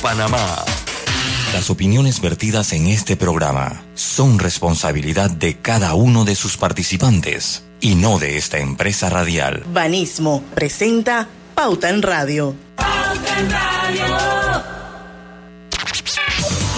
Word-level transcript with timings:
Panamá. 0.00 0.64
Las 1.52 1.70
opiniones 1.70 2.20
vertidas 2.20 2.72
en 2.72 2.86
este 2.86 3.16
programa 3.16 3.82
son 3.94 4.38
responsabilidad 4.38 5.30
de 5.30 5.58
cada 5.58 5.94
uno 5.94 6.24
de 6.24 6.34
sus 6.34 6.56
participantes 6.56 7.64
y 7.80 7.94
no 7.94 8.18
de 8.18 8.38
esta 8.38 8.58
empresa 8.58 9.10
radial. 9.10 9.62
Banismo 9.72 10.42
presenta 10.54 11.28
Pauta 11.54 11.90
en 11.90 12.00
Radio. 12.00 12.54
Pauta 12.76 13.38
en 13.38 13.50
Radio. 13.50 14.04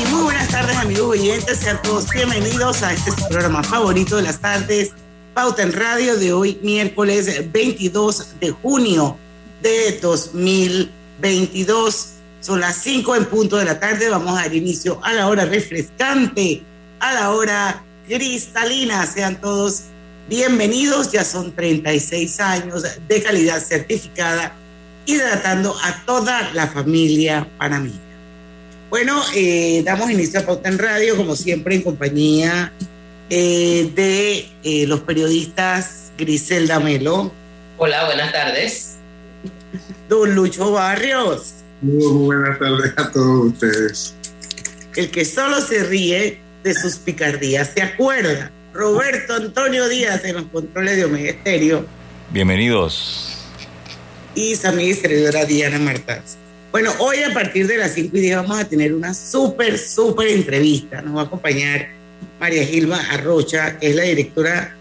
Y 0.03 0.07
muy 0.13 0.25
buenas 0.25 0.49
tardes 0.49 0.77
amigos 0.77 1.11
oyentes, 1.11 1.59
sean 1.59 1.81
todos 1.83 2.11
bienvenidos 2.11 2.83
a 2.83 2.93
este 2.93 3.13
programa 3.29 3.63
favorito 3.63 4.17
de 4.17 4.23
las 4.23 4.41
tardes, 4.41 4.91
Pauta 5.35 5.63
en 5.63 5.73
Radio 5.73 6.17
de 6.17 6.33
hoy 6.33 6.59
miércoles 6.63 7.53
22 7.53 8.41
de 8.41 8.51
junio 8.51 9.17
de 9.63 10.01
2022. 10.01 12.14
Son 12.45 12.61
las 12.61 12.77
5 12.77 13.17
en 13.17 13.25
punto 13.25 13.57
de 13.57 13.65
la 13.65 13.81
tarde. 13.81 14.11
Vamos 14.11 14.39
a 14.39 14.43
dar 14.43 14.55
inicio 14.55 15.01
a 15.03 15.15
la 15.15 15.29
hora 15.29 15.47
refrescante, 15.47 16.61
a 17.01 17.15
la 17.15 17.31
hora 17.31 17.83
cristalina. 18.07 19.07
Sean 19.07 19.41
todos 19.41 19.85
bienvenidos. 20.29 21.11
Ya 21.11 21.25
son 21.25 21.53
36 21.53 22.41
años 22.41 22.83
de 23.09 23.23
calidad 23.23 23.61
certificada, 23.61 24.53
hidratando 25.07 25.75
a 25.83 26.05
toda 26.05 26.51
la 26.53 26.67
familia 26.67 27.49
panameña. 27.57 27.97
Bueno, 28.91 29.23
eh, 29.35 29.83
damos 29.83 30.11
inicio 30.11 30.41
a 30.41 30.43
Pauta 30.43 30.69
en 30.69 30.79
Radio, 30.79 31.17
como 31.17 31.37
siempre, 31.37 31.77
en 31.77 31.81
compañía 31.81 32.75
eh, 33.31 33.91
de 33.95 34.51
eh, 34.63 34.87
los 34.87 35.01
periodistas 35.01 36.13
Griselda 36.19 36.79
Melo. 36.79 37.33
Hola, 37.79 38.05
buenas 38.05 38.31
tardes. 38.33 38.97
Don 40.11 40.35
Lucho 40.35 40.73
Barrios. 40.73 41.64
Muy 41.85 42.25
buenas 42.25 42.59
tardes 42.59 42.95
a 42.97 43.11
todos 43.11 43.53
ustedes. 43.53 44.15
El 44.97 45.11
que 45.11 45.23
solo 45.27 45.61
se 45.61 45.85
ríe 45.85 46.41
de 46.63 46.73
sus 46.73 46.97
picardías 46.97 47.73
se 47.75 47.83
acuerda. 47.83 48.51
Roberto 48.73 49.35
Antonio 49.35 49.87
Díaz 49.87 50.25
en 50.25 50.37
los 50.37 50.45
controles 50.47 50.97
de 50.97 51.05
Omega 51.05 51.29
Estéreo. 51.29 51.85
Bienvenidos. 52.31 53.37
Y 54.35 54.57
su 54.57 54.67
amiga 54.67 54.89
distribuidora 54.89 55.45
Diana 55.45 55.79
Martaz. 55.79 56.39
Bueno, 56.73 56.91
hoy 57.01 57.23
a 57.23 57.35
partir 57.35 57.67
de 57.67 57.77
las 57.77 57.93
5 57.93 58.17
y 58.17 58.21
10 58.21 58.37
vamos 58.37 58.59
a 58.59 58.67
tener 58.67 58.95
una 58.95 59.13
súper, 59.13 59.77
súper 59.79 60.29
entrevista. 60.29 61.03
Nos 61.03 61.19
va 61.19 61.21
a 61.21 61.25
acompañar 61.25 61.89
María 62.41 62.65
Gilma 62.65 62.99
Arrocha, 63.11 63.79
que 63.79 63.91
es 63.91 63.95
la 63.95 64.05
directora 64.05 64.75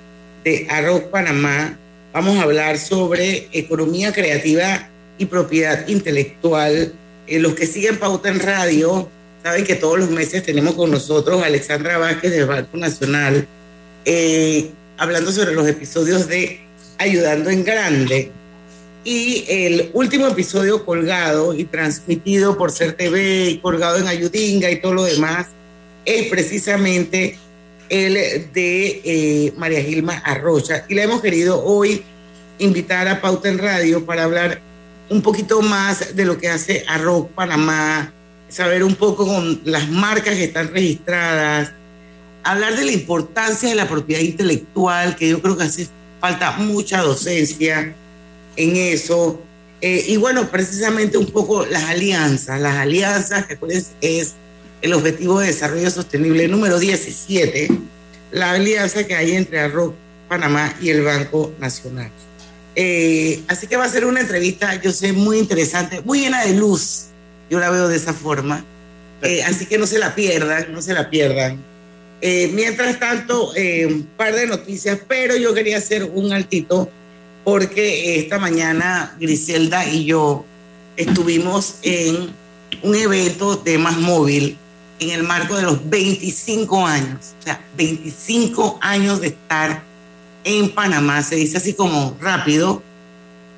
de 0.45 0.67
Arroz 0.69 1.01
Panamá. 1.11 1.77
Vamos 2.13 2.37
a 2.37 2.43
hablar 2.43 2.77
sobre 2.77 3.49
economía 3.51 4.13
creativa 4.13 4.87
y 5.17 5.25
propiedad 5.25 5.87
intelectual. 5.87 6.93
Eh, 7.27 7.39
los 7.39 7.53
que 7.55 7.67
siguen 7.67 7.97
Pauta 7.97 8.29
en 8.29 8.39
Radio 8.39 9.09
saben 9.43 9.65
que 9.65 9.75
todos 9.75 9.99
los 9.99 10.09
meses 10.09 10.43
tenemos 10.43 10.75
con 10.75 10.91
nosotros 10.91 11.41
a 11.41 11.47
Alexandra 11.47 11.97
Vázquez 11.97 12.31
del 12.31 12.45
Banco 12.45 12.77
Nacional 12.77 13.47
eh, 14.05 14.71
hablando 14.97 15.31
sobre 15.31 15.53
los 15.53 15.67
episodios 15.67 16.27
de 16.27 16.61
Ayudando 16.97 17.49
en 17.49 17.63
Grande. 17.63 18.31
Y 19.05 19.45
el 19.49 19.89
último 19.93 20.27
episodio 20.27 20.85
colgado 20.85 21.53
y 21.53 21.65
transmitido 21.65 22.57
por 22.57 22.71
Ser 22.71 22.93
TV 22.93 23.49
y 23.49 23.57
colgado 23.57 23.97
en 23.97 24.07
Ayudinga 24.07 24.71
y 24.71 24.79
todo 24.79 24.93
lo 24.93 25.03
demás 25.03 25.47
es 26.05 26.27
precisamente 26.27 27.37
el 27.89 28.13
de 28.53 29.01
eh, 29.03 29.53
María 29.57 29.81
Gilma 29.81 30.19
Arrocha. 30.19 30.85
Y 30.87 30.95
la 30.95 31.03
hemos 31.03 31.21
querido 31.21 31.63
hoy 31.63 32.03
invitar 32.59 33.07
a 33.09 33.19
Pauta 33.19 33.49
en 33.49 33.57
Radio 33.57 34.05
para 34.05 34.23
hablar 34.23 34.61
un 35.09 35.21
poquito 35.21 35.61
más 35.61 36.15
de 36.15 36.25
lo 36.25 36.37
que 36.37 36.49
hace 36.49 36.83
Arroz 36.87 37.27
Panamá, 37.35 38.13
saber 38.49 38.83
un 38.83 38.95
poco 38.95 39.25
con 39.25 39.61
las 39.65 39.89
marcas 39.89 40.35
que 40.35 40.45
están 40.45 40.71
registradas, 40.71 41.71
hablar 42.43 42.75
de 42.75 42.85
la 42.85 42.91
importancia 42.91 43.69
de 43.69 43.75
la 43.75 43.87
propiedad 43.87 44.21
intelectual, 44.21 45.15
que 45.15 45.29
yo 45.29 45.41
creo 45.41 45.57
que 45.57 45.63
hace 45.63 45.87
falta 46.19 46.51
mucha 46.57 47.01
docencia 47.01 47.93
en 48.55 48.75
eso. 48.75 49.41
Eh, 49.81 50.05
y 50.07 50.17
bueno, 50.17 50.49
precisamente 50.49 51.17
un 51.17 51.25
poco 51.25 51.65
las 51.65 51.83
alianzas, 51.83 52.61
las 52.61 52.77
alianzas, 52.77 53.45
que 53.45 53.57
es 54.01 54.35
el 54.81 54.93
Objetivo 54.93 55.39
de 55.39 55.47
Desarrollo 55.47 55.89
Sostenible 55.89 56.47
número 56.47 56.79
17, 56.79 57.69
la 58.31 58.51
alianza 58.51 59.05
que 59.05 59.15
hay 59.15 59.35
entre 59.35 59.59
Arroz 59.59 59.93
Panamá 60.27 60.73
y 60.81 60.89
el 60.89 61.03
Banco 61.03 61.53
Nacional. 61.59 62.11
Eh, 62.75 63.41
así 63.47 63.67
que 63.67 63.77
va 63.77 63.85
a 63.85 63.89
ser 63.89 64.05
una 64.05 64.21
entrevista, 64.21 64.81
yo 64.81 64.91
sé, 64.91 65.13
muy 65.13 65.37
interesante, 65.37 66.01
muy 66.01 66.21
llena 66.21 66.43
de 66.43 66.55
luz. 66.55 67.05
Yo 67.49 67.59
la 67.59 67.69
veo 67.69 67.87
de 67.87 67.97
esa 67.97 68.13
forma. 68.13 68.65
Eh, 69.21 69.43
así 69.43 69.65
que 69.65 69.77
no 69.77 69.85
se 69.85 69.99
la 69.99 70.15
pierdan, 70.15 70.71
no 70.71 70.81
se 70.81 70.93
la 70.93 71.09
pierdan. 71.09 71.59
Eh, 72.21 72.49
mientras 72.53 72.99
tanto, 72.99 73.51
un 73.51 74.07
par 74.17 74.33
de 74.33 74.47
noticias, 74.47 74.99
pero 75.07 75.35
yo 75.35 75.53
quería 75.53 75.77
hacer 75.77 76.03
un 76.03 76.31
altito 76.31 76.89
porque 77.43 78.17
esta 78.19 78.39
mañana 78.39 79.15
Griselda 79.19 79.85
y 79.85 80.05
yo 80.05 80.45
estuvimos 80.95 81.75
en 81.81 82.29
un 82.81 82.95
evento 82.95 83.57
de 83.57 83.77
Más 83.77 83.97
Móvil 83.97 84.57
en 84.99 85.09
el 85.09 85.23
marco 85.23 85.55
de 85.57 85.63
los 85.63 85.89
25 85.89 86.85
años, 86.85 87.33
o 87.39 87.43
sea, 87.43 87.61
25 87.75 88.77
años 88.81 89.19
de 89.19 89.27
estar 89.27 89.83
en 90.43 90.69
Panamá. 90.69 91.21
Se 91.23 91.35
dice 91.35 91.57
así 91.57 91.73
como 91.73 92.17
rápido, 92.19 92.81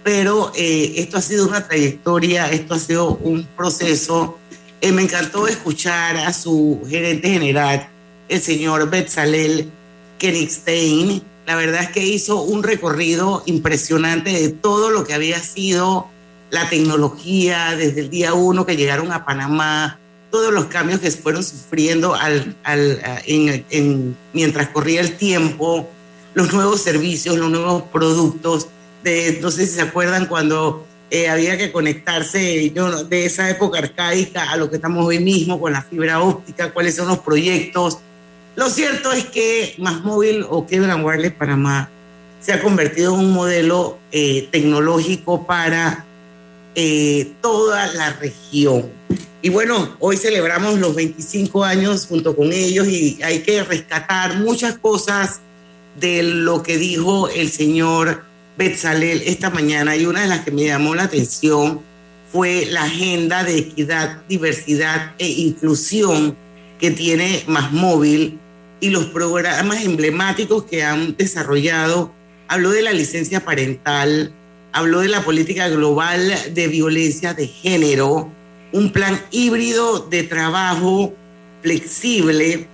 pero 0.03 0.51
eh, 0.55 0.93
esto 0.97 1.17
ha 1.17 1.21
sido 1.21 1.47
una 1.47 1.67
trayectoria, 1.67 2.49
esto 2.51 2.75
ha 2.75 2.79
sido 2.79 3.09
un 3.17 3.45
proceso. 3.55 4.37
Eh, 4.81 4.91
me 4.91 5.01
encantó 5.01 5.47
escuchar 5.47 6.17
a 6.17 6.33
su 6.33 6.81
gerente 6.87 7.29
general, 7.29 7.87
el 8.29 8.41
señor 8.41 8.89
Betzalel 8.89 9.69
Kenigstein. 10.17 11.21
La 11.45 11.55
verdad 11.55 11.83
es 11.83 11.89
que 11.89 12.05
hizo 12.05 12.41
un 12.41 12.63
recorrido 12.63 13.43
impresionante 13.45 14.31
de 14.31 14.49
todo 14.49 14.89
lo 14.89 15.03
que 15.03 15.13
había 15.13 15.39
sido 15.39 16.07
la 16.49 16.69
tecnología 16.69 17.75
desde 17.75 18.01
el 18.01 18.09
día 18.09 18.33
uno 18.33 18.65
que 18.65 18.77
llegaron 18.77 19.11
a 19.11 19.25
Panamá, 19.25 19.99
todos 20.31 20.53
los 20.53 20.65
cambios 20.65 20.99
que 20.99 21.11
fueron 21.11 21.43
sufriendo 21.43 22.13
al, 22.13 22.55
al, 22.63 22.99
en, 23.25 24.15
mientras 24.33 24.69
corría 24.69 25.01
el 25.01 25.17
tiempo, 25.17 25.89
los 26.35 26.53
nuevos 26.53 26.81
servicios, 26.81 27.37
los 27.37 27.49
nuevos 27.49 27.83
productos. 27.91 28.67
De, 29.03 29.39
no 29.41 29.49
si 29.49 29.65
se 29.65 29.81
acuerdan 29.81 30.27
cuando 30.27 30.85
eh, 31.09 31.29
había 31.29 31.57
que 31.57 31.71
conectarse 31.71 32.71
yo, 32.71 33.03
de 33.03 33.25
esa 33.25 33.49
época 33.49 33.79
arcaica 33.79 34.51
a 34.51 34.57
lo 34.57 34.69
que 34.69 34.75
estamos 34.75 35.05
hoy 35.05 35.19
mismo 35.19 35.59
con 35.59 35.73
la 35.73 35.81
fibra 35.81 36.21
óptica, 36.21 36.71
cuáles 36.73 36.95
son 36.95 37.07
los 37.07 37.19
proyectos. 37.19 37.99
Lo 38.55 38.69
cierto 38.69 39.11
es 39.11 39.25
que 39.25 39.75
Más 39.77 40.03
Móvil 40.03 40.45
o 40.49 40.65
Cable 40.67 40.93
Wireless 40.95 41.33
Panamá 41.33 41.89
se 42.41 42.53
ha 42.53 42.61
convertido 42.61 43.13
en 43.13 43.21
un 43.21 43.33
modelo 43.33 43.97
eh, 44.11 44.47
tecnológico 44.51 45.45
para 45.45 46.05
eh, 46.75 47.31
toda 47.41 47.87
la 47.93 48.13
región. 48.13 48.89
Y 49.41 49.49
bueno, 49.49 49.95
hoy 49.99 50.17
celebramos 50.17 50.79
los 50.79 50.95
25 50.95 51.63
años 51.63 52.07
junto 52.07 52.35
con 52.35 52.51
ellos 52.51 52.87
y 52.87 53.19
hay 53.23 53.41
que 53.41 53.63
rescatar 53.63 54.37
muchas 54.39 54.77
cosas 54.79 55.39
de 55.99 56.23
lo 56.23 56.63
que 56.63 56.77
dijo 56.77 57.29
el 57.29 57.51
señor 57.51 58.23
Betzalel 58.57 59.23
esta 59.25 59.49
mañana 59.49 59.95
y 59.95 60.05
una 60.05 60.21
de 60.21 60.27
las 60.27 60.45
que 60.45 60.51
me 60.51 60.65
llamó 60.65 60.95
la 60.95 61.03
atención 61.03 61.81
fue 62.31 62.65
la 62.65 62.83
agenda 62.83 63.43
de 63.43 63.57
equidad, 63.57 64.21
diversidad 64.27 65.13
e 65.17 65.27
inclusión 65.27 66.35
que 66.79 66.91
tiene 66.91 67.43
Más 67.47 67.71
Móvil 67.71 68.39
y 68.79 68.89
los 68.89 69.05
programas 69.05 69.83
emblemáticos 69.83 70.65
que 70.65 70.83
han 70.83 71.15
desarrollado. 71.15 72.11
Habló 72.47 72.71
de 72.71 72.81
la 72.81 72.93
licencia 72.93 73.43
parental, 73.43 74.31
habló 74.71 74.99
de 74.99 75.09
la 75.09 75.23
política 75.23 75.69
global 75.69 76.33
de 76.53 76.67
violencia 76.67 77.33
de 77.33 77.47
género, 77.47 78.29
un 78.71 78.91
plan 78.91 79.19
híbrido 79.31 79.99
de 79.99 80.23
trabajo 80.23 81.13
flexible, 81.61 82.67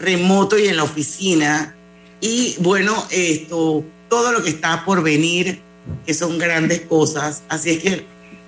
remoto 0.00 0.58
y 0.58 0.68
en 0.68 0.76
la 0.76 0.84
oficina, 0.84 1.74
y 2.20 2.56
bueno, 2.60 3.06
esto, 3.10 3.84
todo 4.08 4.32
lo 4.32 4.42
que 4.42 4.50
está 4.50 4.84
por 4.84 5.02
venir, 5.02 5.60
que 6.04 6.14
son 6.14 6.38
grandes 6.38 6.82
cosas. 6.82 7.42
Así 7.48 7.70
es 7.70 7.78
que 7.78 8.06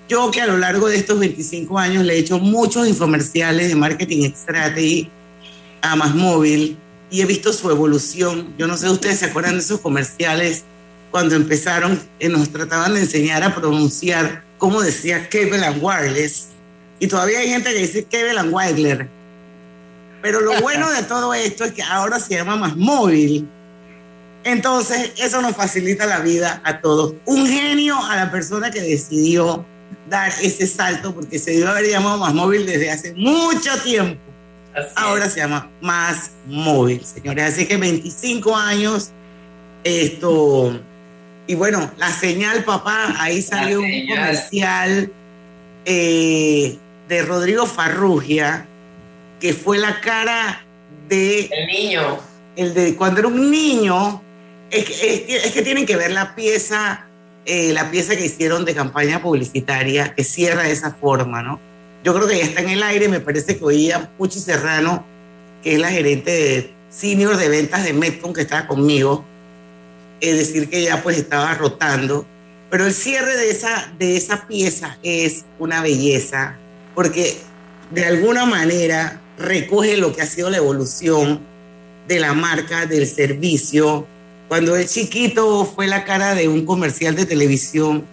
yo 0.09 0.29
que 0.29 0.41
a 0.41 0.47
lo 0.47 0.57
largo 0.57 0.89
de 0.89 0.97
estos 0.97 1.19
25 1.19 1.79
años 1.79 2.03
le 2.03 2.15
he 2.15 2.17
hecho 2.19 2.37
muchos 2.37 2.87
infomerciales 2.87 3.69
de 3.69 3.75
marketing 3.75 4.29
strategy 4.35 5.09
a 5.81 5.95
Más 5.95 6.13
Móvil 6.13 6.77
y 7.09 7.21
he 7.21 7.25
visto 7.25 7.53
su 7.53 7.69
evolución. 7.69 8.53
Yo 8.57 8.67
no 8.67 8.75
sé, 8.75 8.89
ustedes 8.89 9.19
se 9.19 9.25
acuerdan 9.27 9.53
de 9.53 9.61
esos 9.61 9.79
comerciales 9.79 10.63
cuando 11.11 11.35
empezaron, 11.35 12.01
eh, 12.19 12.29
nos 12.29 12.49
trataban 12.49 12.93
de 12.93 13.01
enseñar 13.01 13.43
a 13.43 13.55
pronunciar 13.55 14.43
cómo 14.57 14.81
decía 14.81 15.29
Cable 15.29 15.65
and 15.65 15.81
Wireless. 15.81 16.47
Y 16.99 17.07
todavía 17.07 17.39
hay 17.39 17.49
gente 17.49 17.73
que 17.73 17.79
dice 17.79 18.03
Cable 18.03 18.37
and 18.37 18.53
Wireless. 18.53 19.07
Pero 20.21 20.41
lo 20.41 20.59
bueno 20.61 20.91
de 20.91 21.03
todo 21.03 21.33
esto 21.33 21.63
es 21.63 21.71
que 21.71 21.81
ahora 21.81 22.19
se 22.19 22.35
llama 22.35 22.55
Más 22.55 22.75
Móvil 22.75 23.47
entonces, 24.43 25.13
eso 25.17 25.41
nos 25.41 25.55
facilita 25.55 26.05
la 26.05 26.19
vida 26.19 26.61
a 26.63 26.81
todos. 26.81 27.13
Un 27.25 27.47
genio 27.47 27.97
a 28.03 28.15
la 28.15 28.31
persona 28.31 28.71
que 28.71 28.81
decidió 28.81 29.65
dar 30.09 30.31
ese 30.41 30.67
salto 30.67 31.13
porque 31.13 31.39
se 31.39 31.51
dio 31.51 31.69
haber 31.69 31.89
llamado 31.89 32.17
Más 32.17 32.33
Móvil 32.33 32.65
desde 32.65 32.91
hace 32.91 33.13
mucho 33.13 33.77
tiempo. 33.83 34.19
Ahora 34.95 35.29
se 35.29 35.41
llama 35.41 35.69
Más 35.81 36.31
Móvil, 36.47 37.03
señores. 37.03 37.53
Así 37.53 37.65
que 37.65 37.77
25 37.77 38.55
años, 38.55 39.11
esto, 39.83 40.79
y 41.47 41.55
bueno, 41.55 41.91
la 41.97 42.11
señal, 42.11 42.63
papá, 42.63 43.15
ahí 43.19 43.41
salió 43.41 43.79
un 43.79 44.07
comercial 44.07 45.11
eh, 45.85 46.77
de 47.09 47.21
Rodrigo 47.23 47.65
Farrugia, 47.65 48.65
que 49.39 49.53
fue 49.53 49.77
la 49.77 49.99
cara 49.99 50.63
de... 51.09 51.49
El 51.51 51.67
niño. 51.67 52.19
El 52.55 52.73
de 52.73 52.95
cuando 52.95 53.19
era 53.19 53.27
un 53.27 53.51
niño, 53.51 54.21
es 54.71 55.51
que, 55.51 55.61
tienen 55.61 55.85
que 55.85 55.95
ver 55.95 56.11
la 56.11 56.35
pieza, 56.35 57.05
eh, 57.45 57.73
la 57.73 57.91
pieza 57.91 58.15
que 58.15 58.25
hicieron 58.25 58.65
de 58.65 58.73
campaña 58.73 59.21
publicitaria, 59.21 60.15
que 60.15 60.23
cierra 60.23 60.63
de 60.63 60.71
esa 60.71 60.91
forma, 60.91 61.43
¿no? 61.43 61.59
Yo 62.03 62.15
creo 62.15 62.27
que 62.27 62.37
ya 62.37 62.45
está 62.45 62.61
en 62.61 62.69
el 62.69 62.83
aire, 62.83 63.07
me 63.07 63.19
parece 63.19 63.57
que 63.57 63.63
oía 63.63 64.09
Puchi 64.17 64.39
Serrano, 64.39 65.05
que 65.61 65.73
es 65.73 65.79
la 65.79 65.89
gerente 65.89 66.31
de 66.31 66.73
senior 66.89 67.37
de 67.37 67.49
ventas 67.49 67.83
de 67.83 67.93
Metcon, 67.93 68.33
que 68.33 68.41
estaba 68.41 68.67
conmigo, 68.67 69.23
es 70.19 70.37
decir 70.37 70.69
que 70.69 70.81
ya 70.83 71.03
pues 71.03 71.17
estaba 71.17 71.53
rotando. 71.55 72.25
Pero 72.69 72.85
el 72.85 72.93
cierre 72.93 73.35
de 73.35 73.51
esa, 73.51 73.91
de 73.99 74.15
esa 74.15 74.47
pieza 74.47 74.97
es 75.03 75.43
una 75.59 75.81
belleza, 75.81 76.55
porque 76.95 77.37
de 77.91 78.05
alguna 78.05 78.45
manera 78.45 79.19
recoge 79.37 79.97
lo 79.97 80.13
que 80.13 80.21
ha 80.21 80.25
sido 80.25 80.49
la 80.49 80.57
evolución 80.57 81.41
de 82.07 82.19
la 82.19 82.33
marca, 82.33 82.85
del 82.85 83.07
servicio. 83.07 84.07
Cuando 84.51 84.75
el 84.75 84.85
chiquito 84.85 85.63
fue 85.63 85.87
la 85.87 86.03
cara 86.03 86.35
de 86.35 86.49
un 86.49 86.65
comercial 86.65 87.15
de 87.15 87.25
televisión 87.25 88.03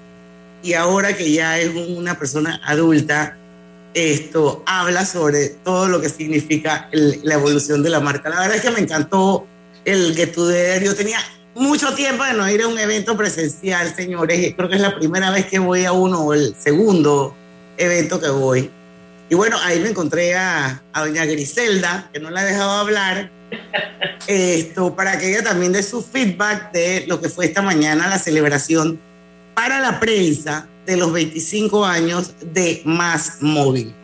y 0.63 0.75
ahora 0.75 1.17
que 1.17 1.33
ya 1.33 1.59
es 1.59 1.75
una 1.75 2.17
persona 2.17 2.61
adulta, 2.65 3.37
esto 3.93 4.63
habla 4.65 5.05
sobre 5.05 5.49
todo 5.49 5.89
lo 5.89 6.01
que 6.01 6.09
significa 6.09 6.89
la 6.93 7.35
evolución 7.35 7.83
de 7.83 7.91
la 7.91 7.99
marca. 7.99 8.29
La 8.29 8.39
verdad 8.39 8.55
es 8.55 8.63
que 8.63 8.71
me 8.71 8.79
encantó 8.79 9.49
el 9.85 10.15
Get. 10.15 10.37
Yo 10.81 10.95
tenía 10.95 11.19
mucho 11.57 11.93
tiempo 11.97 12.23
de 12.23 12.35
no 12.35 12.49
ir 12.49 12.63
a 12.63 12.69
un 12.69 12.79
evento 12.79 13.17
presencial, 13.17 13.93
señores. 13.97 14.55
Creo 14.55 14.69
que 14.69 14.77
es 14.77 14.81
la 14.81 14.95
primera 14.95 15.33
vez 15.33 15.47
que 15.47 15.59
voy 15.59 15.87
a 15.87 15.91
uno 15.91 16.21
o 16.21 16.35
el 16.35 16.55
segundo 16.57 17.35
evento 17.77 18.21
que 18.21 18.29
voy. 18.29 18.71
Y 19.29 19.35
bueno, 19.35 19.57
ahí 19.65 19.81
me 19.81 19.89
encontré 19.89 20.37
a, 20.37 20.85
doña 20.95 21.25
Griselda, 21.25 22.09
que 22.13 22.21
no 22.21 22.31
la 22.31 22.43
he 22.43 22.53
dejado 22.53 22.71
hablar, 22.71 23.33
esto, 24.27 24.95
para 24.95 25.19
que 25.19 25.31
ella 25.31 25.43
también 25.43 25.73
dé 25.73 25.83
su 25.83 26.03
feedback 26.03 26.73
de 26.73 27.05
lo 27.07 27.21
que 27.21 27.29
fue 27.29 27.47
esta 27.47 27.63
mañana 27.63 28.09
la 28.09 28.19
celebración 28.19 29.01
para 29.55 29.81
la 29.81 29.99
prensa 29.99 30.69
de 30.87 30.97
los 30.97 31.13
25 31.13 31.85
años 31.85 32.35
de 32.41 32.81
Más 32.85 33.39
Móvil. 33.41 33.95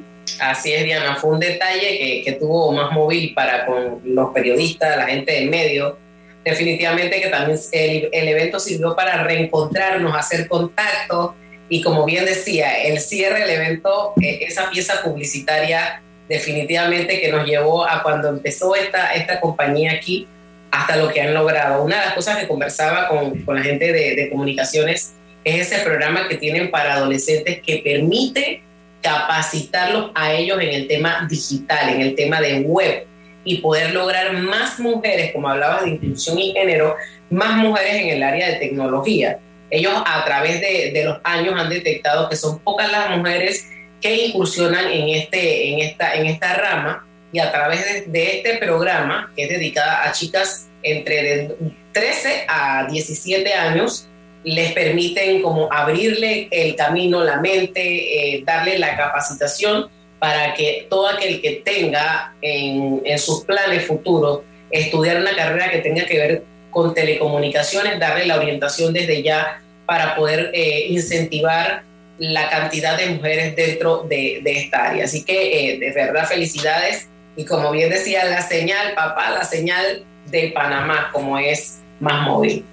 Así 0.41 0.73
es, 0.73 0.85
Diana, 0.85 1.17
fue 1.17 1.31
un 1.31 1.41
detalle 1.41 2.23
que, 2.25 2.37
tuvo 2.41 2.73
Más 2.73 2.93
Móvil 2.93 3.33
para 3.35 3.67
con 3.67 4.01
los 4.05 4.33
periodistas, 4.33 4.97
la 4.97 5.07
gente 5.07 5.33
del 5.33 5.49
medio, 5.49 5.99
definitivamente 6.45 7.21
que 7.21 7.29
también 7.29 7.59
el, 7.73 8.09
el, 8.13 8.29
evento 8.29 8.59
sirvió 8.59 8.97
para 8.97 9.23
reencontrarnos, 9.23 10.15
hacer 10.15 10.49
contacto 10.49 11.35
y 11.69 11.83
como 11.83 12.05
bien 12.05 12.25
decía, 12.25 12.83
el 12.83 13.01
cierre 13.01 13.41
del 13.41 13.51
evento, 13.51 14.13
eh, 14.21 14.41
esa 14.43 14.71
pieza 14.71 15.03
publicitaria 15.03 16.03
definitivamente 16.29 17.21
que 17.21 17.31
nos 17.31 17.47
llevó 17.47 17.89
a 17.89 18.03
cuando 18.03 18.29
empezó 18.29 18.75
esta, 18.75 19.13
esta 19.13 19.41
compañía 19.41 19.93
aquí 19.93 20.27
hasta 20.71 20.97
lo 20.97 21.13
que 21.13 21.21
han 21.21 21.35
logrado. 21.35 21.83
Una 21.85 22.01
de 22.01 22.07
las 22.07 22.15
cosas 22.15 22.39
que 22.39 22.49
conversaba 22.49 23.09
con, 23.09 23.43
con 23.43 23.57
la 23.57 23.63
gente 23.63 23.93
de, 23.93 24.15
de 24.17 24.31
comunicaciones 24.31 25.15
es 25.45 25.73
ese 25.73 25.85
programa 25.85 26.29
que 26.29 26.37
tienen 26.37 26.71
para 26.71 26.95
adolescentes 26.95 27.61
que 27.61 27.79
permite 27.79 28.63
capacitarlos 29.03 30.11
a 30.15 30.33
ellos 30.33 30.59
en 30.61 30.71
el 30.71 30.89
tema 30.89 31.27
digital, 31.29 31.91
en 31.91 32.01
el 32.01 32.15
tema 32.15 32.41
de 32.41 32.61
web 32.61 33.07
y 33.45 33.59
poder 33.59 33.93
lograr 33.93 34.33
más 34.33 34.81
mujeres, 34.81 35.33
como 35.33 35.49
hablabas 35.49 35.85
de 35.85 35.91
inclusión 35.91 36.39
y 36.39 36.53
género, 36.53 36.97
más 37.29 37.59
mujeres 37.59 37.97
en 37.97 38.09
el 38.09 38.23
área 38.23 38.49
de 38.49 38.55
tecnología. 38.57 39.39
Ellos 39.71 39.93
a 40.07 40.25
través 40.25 40.61
de, 40.61 41.03
los 41.05 41.19
años 41.25 41.55
han 41.59 41.69
detectado 41.69 42.29
que 42.29 42.37
son 42.37 42.59
pocas 42.61 42.91
las 42.91 43.17
mujeres 43.17 43.69
que 44.05 44.27
incursionan 44.27 44.93
en, 44.93 45.09
este, 45.09 45.73
en, 45.73 45.81
esta, 45.81 46.15
en 46.15 46.27
esta 46.27 46.53
rama 46.53 47.07
y 47.33 47.39
a 47.39 47.51
través 47.51 48.13
de, 48.13 48.37
este 48.37 48.59
programa, 48.59 49.33
que 49.35 49.45
es 49.45 49.49
dedicada 49.49 50.07
a 50.07 50.13
chicas 50.13 50.69
entre 50.83 51.23
de 51.23 51.55
13 51.93 52.45
a 52.47 52.87
17 52.87 53.55
años, 53.55 54.07
les 54.45 54.73
permiten 54.73 55.41
como 55.41 55.73
abrirle 55.73 56.49
el 56.51 56.77
camino, 56.77 57.25
la 57.25 57.41
mente, 57.41 58.35
eh, 58.37 58.45
darle 58.45 58.79
la 58.79 58.95
capacitación 58.95 59.89
para 60.19 60.53
que 60.53 60.87
todo 60.91 61.09
aquel 61.09 61.41
que 61.41 61.63
tenga 61.65 62.35
en, 62.43 63.19
sus 63.19 63.43
planes 63.47 63.87
futuros 63.87 64.41
estudiar 64.71 65.19
una 65.19 65.35
carrera 65.35 65.71
que 65.71 65.79
tenga 65.79 66.05
que 66.05 66.19
ver 66.19 66.43
con 66.71 66.93
telecomunicaciones, 66.93 67.99
darle 67.99 68.27
la 68.27 68.37
orientación 68.37 68.93
desde 68.93 69.23
ya 69.23 69.63
para 69.87 70.15
poder 70.15 70.51
eh, 70.53 70.89
incentivar 70.91 71.85
la 72.19 72.49
cantidad 72.49 72.97
de 72.97 73.11
mujeres 73.11 73.57
dentro 73.57 74.07
de, 74.09 74.43
esta 74.45 74.91
área. 74.91 75.05
Así 75.05 75.25
que 75.25 75.75
eh, 75.75 75.79
de 75.79 75.93
verdad 75.93 76.29
felicidades 76.29 77.09
y 77.37 77.45
como 77.45 77.71
bien 77.73 77.91
decía 77.91 78.25
la 78.25 78.43
señal, 78.43 78.95
papá, 78.95 79.31
la 79.31 79.45
señal 79.45 80.05
de 80.31 80.53
Panamá 80.55 81.11
como 81.13 81.39
es 81.39 81.79
más 82.01 82.23
móvil. 82.23 82.65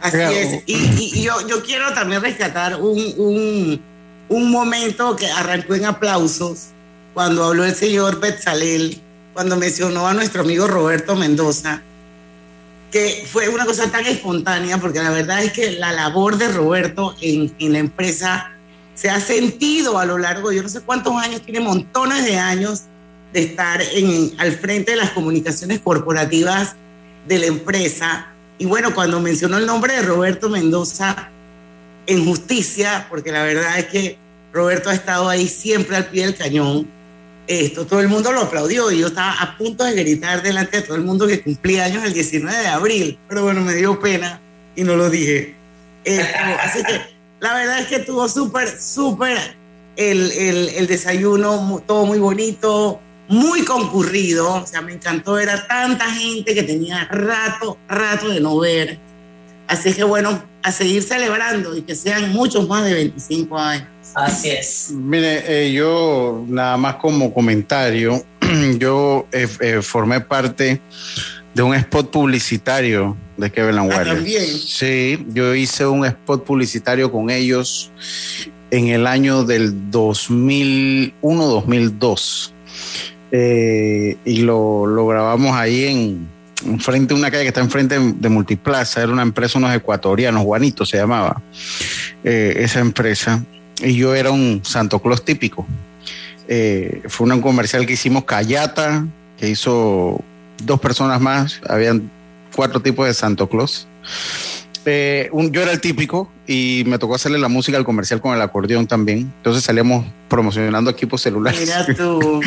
Así 0.00 0.18
es. 0.18 0.62
Y, 0.66 1.22
yo, 1.22 1.34
yo, 1.48 1.62
quiero 1.62 1.92
también 1.94 2.22
rescatar 2.22 2.76
un, 2.80 3.14
un, 3.16 3.82
un 4.28 4.50
momento 4.50 5.16
que 5.16 5.26
arrancó 5.26 5.74
en 5.74 5.86
aplausos 5.86 6.68
cuando 7.14 7.44
habló 7.44 7.64
el 7.64 7.74
señor 7.74 8.20
Betzalel, 8.20 9.00
cuando 9.32 9.56
mencionó 9.56 10.06
a 10.06 10.14
nuestro 10.14 10.42
amigo 10.42 10.66
Roberto 10.66 11.16
Mendoza, 11.16 11.82
que 12.92 13.24
fue 13.30 13.48
una 13.48 13.64
cosa 13.64 13.90
tan 13.90 14.04
espontánea, 14.04 14.78
porque 14.78 15.02
la 15.02 15.10
verdad 15.10 15.42
es 15.42 15.52
que 15.52 15.72
la 15.72 15.92
labor 15.92 16.36
de 16.36 16.48
Roberto 16.48 17.14
en, 17.20 17.54
en 17.58 17.72
la 17.72 17.78
empresa 17.78 18.53
se 18.94 19.10
ha 19.10 19.20
sentido 19.20 19.98
a 19.98 20.04
lo 20.04 20.18
largo, 20.18 20.52
yo 20.52 20.62
no 20.62 20.68
sé 20.68 20.80
cuántos 20.80 21.14
años, 21.16 21.42
tiene 21.42 21.60
montones 21.60 22.24
de 22.24 22.38
años 22.38 22.82
de 23.32 23.40
estar 23.40 23.82
en, 23.82 24.32
al 24.38 24.52
frente 24.52 24.92
de 24.92 24.96
las 24.96 25.10
comunicaciones 25.10 25.80
corporativas 25.80 26.76
de 27.26 27.38
la 27.38 27.46
empresa. 27.46 28.28
Y 28.58 28.66
bueno, 28.66 28.94
cuando 28.94 29.20
mencionó 29.20 29.58
el 29.58 29.66
nombre 29.66 29.94
de 29.94 30.02
Roberto 30.02 30.48
Mendoza 30.48 31.28
en 32.06 32.24
justicia, 32.24 33.06
porque 33.10 33.32
la 33.32 33.42
verdad 33.42 33.78
es 33.78 33.86
que 33.86 34.18
Roberto 34.52 34.90
ha 34.90 34.94
estado 34.94 35.28
ahí 35.28 35.48
siempre 35.48 35.96
al 35.96 36.06
pie 36.06 36.26
del 36.26 36.36
cañón, 36.36 36.86
esto, 37.46 37.86
todo 37.86 38.00
el 38.00 38.08
mundo 38.08 38.32
lo 38.32 38.42
aplaudió 38.42 38.90
y 38.90 39.00
yo 39.00 39.08
estaba 39.08 39.32
a 39.32 39.58
punto 39.58 39.84
de 39.84 39.94
gritar 39.94 40.42
delante 40.42 40.78
de 40.78 40.82
todo 40.84 40.96
el 40.96 41.02
mundo 41.02 41.26
que 41.26 41.42
cumplía 41.42 41.84
años 41.84 42.04
el 42.04 42.14
19 42.14 42.56
de 42.56 42.68
abril, 42.68 43.18
pero 43.28 43.42
bueno, 43.42 43.60
me 43.60 43.74
dio 43.74 44.00
pena 44.00 44.40
y 44.76 44.82
no 44.82 44.96
lo 44.96 45.10
dije. 45.10 45.54
así 46.62 46.82
que 46.84 47.13
la 47.44 47.52
verdad 47.52 47.80
es 47.80 47.88
que 47.88 47.98
tuvo 47.98 48.26
súper, 48.26 48.80
súper 48.80 49.36
el, 49.96 50.32
el, 50.32 50.86
desayuno, 50.86 51.82
todo 51.86 52.06
muy 52.06 52.18
bonito, 52.18 52.98
muy 53.28 53.66
concurrido, 53.66 54.62
o 54.62 54.66
sea, 54.66 54.80
me 54.80 54.94
encantó, 54.94 55.38
era 55.38 55.66
tanta 55.66 56.10
gente 56.10 56.54
que 56.54 56.62
tenía 56.62 57.04
rato, 57.04 57.76
rato 57.86 58.30
de 58.30 58.40
no 58.40 58.58
ver. 58.58 58.98
Así 59.68 59.92
que 59.92 60.04
bueno, 60.04 60.42
a 60.62 60.72
seguir 60.72 61.02
celebrando 61.02 61.76
y 61.76 61.82
que 61.82 61.94
sean 61.94 62.32
muchos 62.32 62.66
más 62.66 62.82
de 62.86 62.94
25 62.94 63.58
años. 63.58 63.88
Así 64.14 64.48
es. 64.48 64.90
Mire, 64.92 65.44
eh, 65.46 65.70
yo 65.70 66.46
nada 66.48 66.78
más 66.78 66.94
como 66.94 67.34
comentario, 67.34 68.24
yo 68.78 69.26
eh, 69.32 69.46
eh, 69.60 69.82
formé 69.82 70.22
parte 70.22 70.80
de 71.54 71.62
un 71.62 71.74
spot 71.74 72.10
publicitario 72.10 73.16
de 73.36 73.50
Kevin 73.50 73.78
and 73.78 73.92
ah, 73.92 74.04
también. 74.04 74.46
Sí, 74.46 75.24
yo 75.28 75.54
hice 75.54 75.86
un 75.86 76.04
spot 76.04 76.44
publicitario 76.44 77.10
con 77.10 77.30
ellos 77.30 77.90
en 78.70 78.88
el 78.88 79.06
año 79.06 79.44
del 79.44 79.90
2001-2002. 79.90 82.50
y 84.24 84.42
lo, 84.42 84.86
lo, 84.86 85.06
grabamos 85.06 85.56
ahí 85.56 85.84
en, 85.84 86.28
frente 86.80 87.14
a 87.14 87.16
una 87.16 87.30
calle 87.30 87.44
que 87.44 87.48
está 87.48 87.60
enfrente 87.60 87.98
de 87.98 88.28
Multiplaza. 88.28 89.02
Era 89.02 89.12
una 89.12 89.22
empresa, 89.22 89.58
unos 89.58 89.74
ecuatorianos, 89.74 90.42
Juanito 90.42 90.84
se 90.84 90.96
llamaba 90.96 91.40
esa 92.22 92.80
empresa 92.80 93.44
y 93.82 93.96
yo 93.96 94.14
era 94.14 94.30
un 94.30 94.60
Santo 94.64 95.00
Claus 95.00 95.24
típico. 95.24 95.66
Eh, 96.48 97.02
fue 97.08 97.30
un 97.30 97.40
comercial 97.40 97.86
que 97.86 97.94
hicimos 97.94 98.24
Cayata, 98.24 99.06
que 99.38 99.48
hizo 99.48 100.22
dos 100.64 100.80
personas 100.80 101.20
más, 101.20 101.60
habían 101.68 102.10
cuatro 102.54 102.80
tipos 102.80 103.06
de 103.06 103.14
Santo 103.14 103.48
Claus. 103.48 103.86
Eh, 104.86 105.30
yo 105.50 105.62
era 105.62 105.72
el 105.72 105.80
típico 105.80 106.30
y 106.46 106.84
me 106.86 106.98
tocó 106.98 107.14
hacerle 107.14 107.38
la 107.38 107.48
música 107.48 107.78
al 107.78 107.84
comercial 107.84 108.20
con 108.20 108.34
el 108.34 108.42
acordeón 108.42 108.86
también. 108.86 109.32
Entonces 109.38 109.64
salíamos 109.64 110.06
promocionando 110.28 110.90
equipos 110.90 111.22
celulares. 111.22 111.60
Mira 111.60 111.86
tú. 111.96 112.42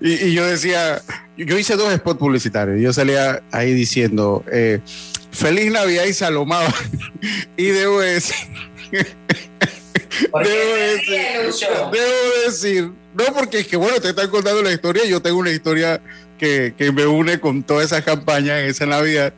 y, 0.00 0.12
y, 0.12 0.34
yo 0.34 0.44
decía, 0.44 1.00
yo 1.36 1.58
hice 1.58 1.76
dos 1.76 1.94
spots 1.94 2.18
publicitarios. 2.18 2.80
Yo 2.80 2.92
salía 2.92 3.42
ahí 3.50 3.72
diciendo, 3.72 4.44
eh, 4.52 4.80
Feliz 5.30 5.72
Navidad 5.72 6.04
y 6.04 6.12
Salomaba. 6.12 6.72
y 7.56 7.64
debo 7.64 8.00
decir 8.00 8.36
debo, 10.20 10.38
decir, 10.38 11.68
debo 11.92 12.46
decir, 12.46 12.90
no 13.14 13.24
porque 13.34 13.60
es 13.60 13.66
que 13.66 13.76
bueno, 13.76 14.00
te 14.00 14.10
están 14.10 14.28
contando 14.30 14.62
la 14.62 14.72
historia, 14.72 15.04
yo 15.04 15.20
tengo 15.20 15.38
una 15.38 15.50
historia 15.50 16.00
que, 16.36 16.74
que 16.76 16.92
me 16.92 17.06
une 17.06 17.40
con 17.40 17.62
todas 17.62 17.86
esas 17.86 18.04
campañas 18.04 18.60
en 18.60 18.66
esa 18.66 18.86
Navidad. 18.86 19.34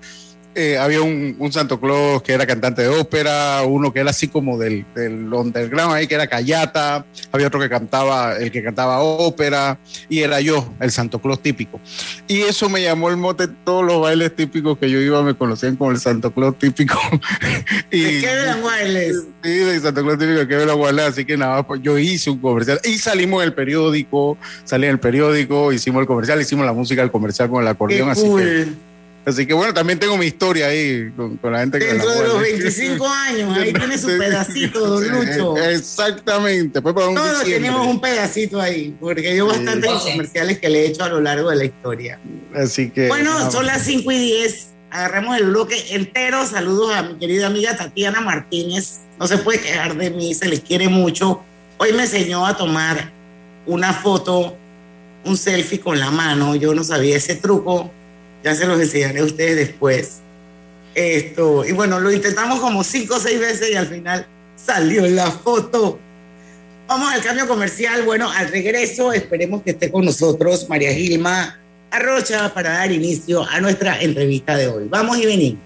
Eh, 0.54 0.76
había 0.76 1.02
un, 1.02 1.36
un, 1.38 1.52
Santo 1.52 1.78
Claus 1.78 2.20
que 2.22 2.32
era 2.32 2.44
cantante 2.44 2.82
de 2.82 2.88
ópera, 2.88 3.62
uno 3.64 3.92
que 3.92 4.00
era 4.00 4.10
así 4.10 4.26
como 4.26 4.58
del, 4.58 4.84
del 4.94 5.32
underground 5.32 5.94
ahí, 5.94 6.08
que 6.08 6.16
era 6.16 6.26
Cayata, 6.26 7.04
había 7.30 7.46
otro 7.46 7.60
que 7.60 7.68
cantaba, 7.68 8.36
el 8.36 8.50
que 8.50 8.62
cantaba 8.62 8.98
ópera, 9.00 9.78
y 10.08 10.20
era 10.20 10.40
yo, 10.40 10.74
el 10.80 10.90
Santo 10.90 11.20
Claus 11.20 11.40
típico. 11.42 11.80
Y 12.26 12.40
eso 12.40 12.68
me 12.68 12.82
llamó 12.82 13.08
el 13.08 13.16
mote, 13.16 13.46
todos 13.46 13.84
los 13.84 14.00
bailes 14.00 14.34
típicos 14.34 14.78
que 14.78 14.90
yo 14.90 14.98
iba 14.98 15.22
me 15.22 15.34
conocían 15.34 15.76
como 15.76 15.92
el 15.92 16.00
Santo 16.00 16.32
Claus 16.32 16.58
típico. 16.58 16.98
y, 17.92 18.00
¿De 18.00 18.20
qué 18.20 18.26
eran 18.26 18.62
bailes? 18.62 19.24
Sí, 19.44 19.50
de 19.50 19.80
Santo 19.80 20.02
Claus 20.02 20.18
típico, 20.18 20.40
de 20.40 20.48
qué 20.48 20.56
bailes, 20.64 21.04
así 21.04 21.24
que 21.24 21.36
nada, 21.36 21.64
pues 21.64 21.82
yo 21.82 21.98
hice 21.98 22.30
un 22.30 22.38
comercial, 22.38 22.80
y 22.82 22.98
salimos 22.98 23.42
en 23.42 23.48
el 23.48 23.54
periódico, 23.54 24.36
salí 24.64 24.86
en 24.86 24.92
el 24.92 24.98
periódico, 24.98 25.72
hicimos 25.72 26.00
el 26.00 26.06
comercial, 26.08 26.40
hicimos 26.40 26.66
la 26.66 26.72
música 26.72 27.02
del 27.02 27.12
comercial 27.12 27.48
con 27.48 27.62
el 27.62 27.68
acordeón, 27.68 28.10
así 28.10 28.22
que 28.34 28.87
Así 29.28 29.44
que 29.46 29.52
bueno, 29.52 29.74
también 29.74 29.98
tengo 29.98 30.16
mi 30.16 30.24
historia 30.24 30.68
ahí 30.68 31.12
con, 31.14 31.38
la 31.42 31.60
gente 31.60 31.78
que 31.78 31.84
Dentro 31.84 32.10
de 32.10 32.28
los 32.28 32.40
25 32.40 33.06
años, 33.06 33.58
ahí 33.58 33.74
tiene 33.74 33.98
su 33.98 34.06
pedacito, 34.18 34.80
don 34.80 35.06
Lucho. 35.06 35.56
Exactamente. 35.58 36.80
Pues 36.80 36.94
Todos 36.94 37.44
tenemos 37.44 37.86
un 37.86 38.00
pedacito 38.00 38.58
ahí, 38.58 38.96
porque 38.98 39.36
yo 39.36 39.46
bastantes 39.46 39.90
comerciales 39.90 40.58
que 40.58 40.70
le 40.70 40.80
he 40.80 40.86
hecho 40.88 41.04
a 41.04 41.10
lo 41.10 41.20
largo 41.20 41.50
de 41.50 41.56
la 41.56 41.64
historia. 41.66 42.18
Así 42.54 42.88
que. 42.88 43.08
Bueno, 43.08 43.50
son 43.50 43.66
las 43.66 43.82
5 43.82 44.10
y 44.12 44.18
10. 44.18 44.68
Agarramos 44.90 45.36
el 45.36 45.48
bloque 45.48 45.76
entero. 45.90 46.46
Saludos 46.46 46.94
a 46.94 47.02
mi 47.02 47.18
querida 47.18 47.48
amiga 47.48 47.76
Tatiana 47.76 48.22
Martínez. 48.22 49.00
No 49.20 49.26
se 49.26 49.36
puede 49.36 49.60
quejar 49.60 49.94
de 49.94 50.08
mí, 50.08 50.32
se 50.32 50.48
les 50.48 50.60
quiere 50.60 50.88
mucho. 50.88 51.42
Hoy 51.76 51.92
me 51.92 52.04
enseñó 52.04 52.46
a 52.46 52.56
tomar 52.56 53.12
una 53.66 53.92
foto, 53.92 54.56
un 55.26 55.36
selfie 55.36 55.80
con 55.80 56.00
la 56.00 56.10
mano. 56.10 56.56
Yo 56.56 56.74
no 56.74 56.82
sabía 56.82 57.18
ese 57.18 57.34
truco 57.34 57.90
ya 58.42 58.54
se 58.54 58.66
los 58.66 58.80
enseñaré 58.80 59.20
a 59.20 59.24
ustedes 59.24 59.56
después. 59.56 60.18
Esto, 60.94 61.64
y 61.64 61.72
bueno, 61.72 62.00
lo 62.00 62.10
intentamos 62.10 62.60
como 62.60 62.82
cinco 62.82 63.16
o 63.16 63.20
seis 63.20 63.38
veces 63.38 63.70
y 63.70 63.74
al 63.74 63.86
final 63.86 64.26
salió 64.56 65.06
la 65.06 65.30
foto. 65.30 65.98
Vamos 66.86 67.12
al 67.12 67.22
cambio 67.22 67.46
comercial. 67.46 68.02
Bueno, 68.02 68.30
al 68.30 68.48
regreso 68.48 69.12
esperemos 69.12 69.62
que 69.62 69.70
esté 69.70 69.90
con 69.90 70.04
nosotros 70.04 70.68
María 70.68 70.92
Gilma 70.92 71.58
Arrocha 71.90 72.52
para 72.52 72.70
dar 72.70 72.90
inicio 72.90 73.44
a 73.48 73.60
nuestra 73.60 74.00
entrevista 74.00 74.56
de 74.56 74.68
hoy. 74.68 74.86
Vamos 74.88 75.18
y 75.18 75.26
venimos. 75.26 75.62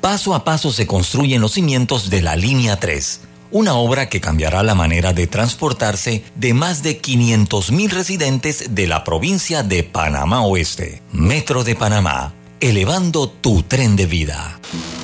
Paso 0.00 0.34
a 0.34 0.44
paso 0.44 0.72
se 0.72 0.86
construyen 0.86 1.40
los 1.40 1.52
cimientos 1.52 2.08
de 2.08 2.22
la 2.22 2.34
línea 2.36 2.78
3 2.80 3.27
una 3.50 3.74
obra 3.74 4.08
que 4.08 4.20
cambiará 4.20 4.62
la 4.62 4.74
manera 4.74 5.12
de 5.12 5.26
transportarse 5.26 6.24
de 6.34 6.54
más 6.54 6.82
de 6.82 7.00
500.000 7.00 7.90
residentes 7.90 8.74
de 8.74 8.86
la 8.86 9.04
provincia 9.04 9.62
de 9.62 9.82
Panamá 9.84 10.42
Oeste. 10.42 11.02
Metro 11.12 11.64
de 11.64 11.74
Panamá, 11.74 12.34
elevando 12.60 13.28
tu 13.28 13.62
tren 13.62 13.96
de 13.96 14.06
vida. 14.06 14.58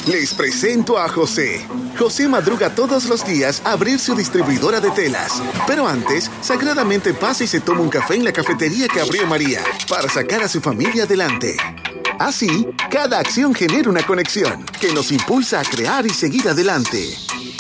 Les 0.07 0.35
presento 0.35 0.99
a 0.99 1.09
José. 1.09 1.67
José 1.99 2.29
madruga 2.29 2.75
todos 2.75 3.07
los 3.07 3.25
días 3.25 3.63
a 3.65 3.73
abrir 3.73 3.99
su 3.99 4.15
distribuidora 4.15 4.79
de 4.81 4.91
telas. 4.91 5.43
Pero 5.67 5.89
antes, 5.89 6.31
sagradamente 6.43 7.15
pasa 7.15 7.45
y 7.45 7.47
se 7.47 7.61
toma 7.61 7.81
un 7.81 7.89
café 7.89 8.15
en 8.15 8.25
la 8.25 8.33
cafetería 8.33 8.87
que 8.87 9.01
abrió 9.01 9.27
María 9.27 9.63
para 9.89 10.11
sacar 10.11 10.43
a 10.43 10.49
su 10.49 10.61
familia 10.61 11.05
adelante. 11.05 11.57
Así, 12.19 12.67
cada 12.91 13.19
acción 13.19 13.55
genera 13.55 13.89
una 13.89 14.05
conexión 14.07 14.65
que 14.79 14.93
nos 14.93 15.11
impulsa 15.11 15.61
a 15.61 15.65
crear 15.65 16.05
y 16.07 16.11
seguir 16.11 16.49
adelante. 16.49 17.17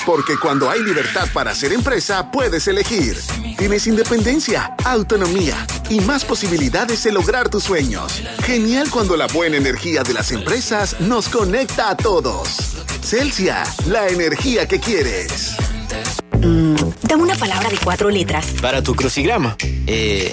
Porque 0.06 0.36
cuando 0.38 0.70
hay 0.70 0.82
libertad 0.82 1.28
para 1.32 1.52
hacer 1.52 1.72
empresa, 1.72 2.30
puedes 2.30 2.68
elegir. 2.68 3.18
Tienes 3.56 3.86
independencia, 3.86 4.74
autonomía 4.84 5.66
y 5.88 6.00
más 6.00 6.24
posibilidades 6.24 7.02
de 7.04 7.12
lograr 7.12 7.48
tus 7.48 7.64
sueños. 7.64 8.22
Genial 8.44 8.90
cuando 8.90 9.16
la 9.16 9.26
buena 9.28 9.56
energía 9.56 10.02
de 10.02 10.14
las 10.14 10.30
empresas 10.32 11.00
nos 11.00 11.28
conecta 11.28 11.90
a 11.90 11.96
todos. 11.96 12.76
Celsia, 13.02 13.62
la 13.86 14.08
energía 14.08 14.66
que 14.68 14.80
quieres. 14.80 15.56
Mm, 16.40 16.76
dame 17.02 17.22
una 17.22 17.36
palabra 17.36 17.68
de 17.68 17.78
cuatro 17.78 18.10
letras. 18.10 18.46
Para 18.60 18.82
tu 18.82 18.94
crucigrama. 18.94 19.56
Eh. 19.86 20.32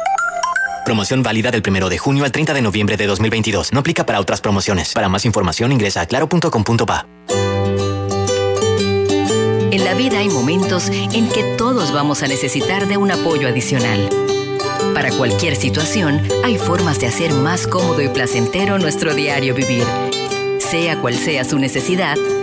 Promoción 0.85 1.23
válida 1.23 1.51
del 1.51 1.63
1 1.65 1.89
de 1.89 1.97
junio 1.97 2.25
al 2.25 2.31
30 2.31 2.53
de 2.53 2.61
noviembre 2.61 2.97
de 2.97 3.07
2022. 3.07 3.71
No 3.71 3.79
aplica 3.79 4.05
para 4.05 4.19
otras 4.19 4.41
promociones. 4.41 4.93
Para 4.93 5.09
más 5.09 5.25
información 5.25 5.71
ingresa 5.71 6.01
a 6.01 6.05
claro.com.pa. 6.05 7.05
En 9.71 9.85
la 9.85 9.93
vida 9.93 10.19
hay 10.19 10.29
momentos 10.29 10.89
en 10.89 11.29
que 11.29 11.43
todos 11.57 11.93
vamos 11.93 12.23
a 12.23 12.27
necesitar 12.27 12.87
de 12.87 12.97
un 12.97 13.11
apoyo 13.11 13.47
adicional. 13.47 14.09
Para 14.93 15.11
cualquier 15.11 15.55
situación, 15.55 16.21
hay 16.43 16.57
formas 16.57 16.99
de 16.99 17.07
hacer 17.07 17.33
más 17.33 17.67
cómodo 17.67 18.01
y 18.01 18.09
placentero 18.09 18.77
nuestro 18.79 19.13
diario 19.13 19.53
vivir. 19.53 19.85
Sea 20.59 20.99
cual 20.99 21.15
sea 21.15 21.45
su 21.45 21.57
necesidad, 21.57 22.17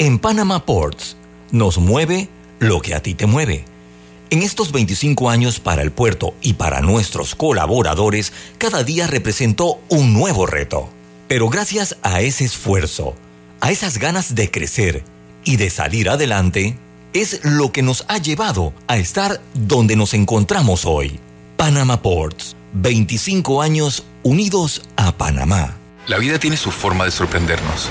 En 0.00 0.20
Panama 0.20 0.64
Ports 0.64 1.16
nos 1.50 1.78
mueve 1.78 2.28
lo 2.60 2.80
que 2.80 2.94
a 2.94 3.02
ti 3.02 3.14
te 3.14 3.26
mueve. 3.26 3.64
En 4.30 4.42
estos 4.42 4.70
25 4.70 5.28
años 5.28 5.58
para 5.58 5.82
el 5.82 5.90
puerto 5.90 6.34
y 6.40 6.52
para 6.52 6.80
nuestros 6.82 7.34
colaboradores, 7.34 8.32
cada 8.58 8.84
día 8.84 9.08
representó 9.08 9.80
un 9.88 10.12
nuevo 10.14 10.46
reto. 10.46 10.88
Pero 11.26 11.48
gracias 11.48 11.96
a 12.02 12.20
ese 12.20 12.44
esfuerzo, 12.44 13.16
a 13.60 13.72
esas 13.72 13.98
ganas 13.98 14.36
de 14.36 14.52
crecer 14.52 15.02
y 15.44 15.56
de 15.56 15.68
salir 15.68 16.08
adelante, 16.10 16.78
es 17.12 17.40
lo 17.42 17.72
que 17.72 17.82
nos 17.82 18.04
ha 18.06 18.18
llevado 18.18 18.72
a 18.86 18.98
estar 18.98 19.40
donde 19.54 19.96
nos 19.96 20.14
encontramos 20.14 20.86
hoy. 20.86 21.18
Panama 21.56 22.02
Ports, 22.02 22.54
25 22.72 23.62
años 23.62 24.04
unidos 24.22 24.80
a 24.94 25.10
Panamá. 25.16 25.76
La 26.06 26.18
vida 26.18 26.38
tiene 26.38 26.56
su 26.56 26.70
forma 26.70 27.04
de 27.04 27.10
sorprendernos 27.10 27.90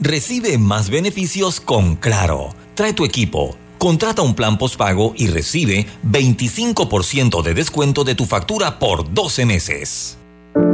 Recibe 0.00 0.56
más 0.56 0.88
beneficios 0.88 1.60
con 1.60 1.94
Claro. 1.96 2.54
Trae 2.74 2.94
tu 2.94 3.04
equipo. 3.04 3.54
Contrata 3.76 4.22
un 4.22 4.34
plan 4.34 4.56
postpago 4.56 5.12
y 5.14 5.26
recibe 5.26 5.86
25% 6.04 7.42
de 7.42 7.52
descuento 7.52 8.02
de 8.02 8.14
tu 8.14 8.24
factura 8.24 8.78
por 8.78 9.12
12 9.12 9.44
meses. 9.44 10.16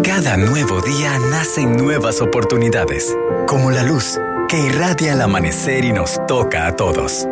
Cada 0.05 0.37
nuevo 0.37 0.81
día 0.81 1.19
nacen 1.19 1.77
nuevas 1.77 2.21
oportunidades, 2.21 3.17
como 3.49 3.73
la 3.73 3.83
luz 3.83 4.19
que 4.49 4.65
irradia 4.65 5.15
el 5.15 5.21
amanecer 5.21 5.85
y 5.85 5.93
nos 5.93 6.25
toca 6.29 6.69
a 6.69 6.77
todos. 6.77 7.27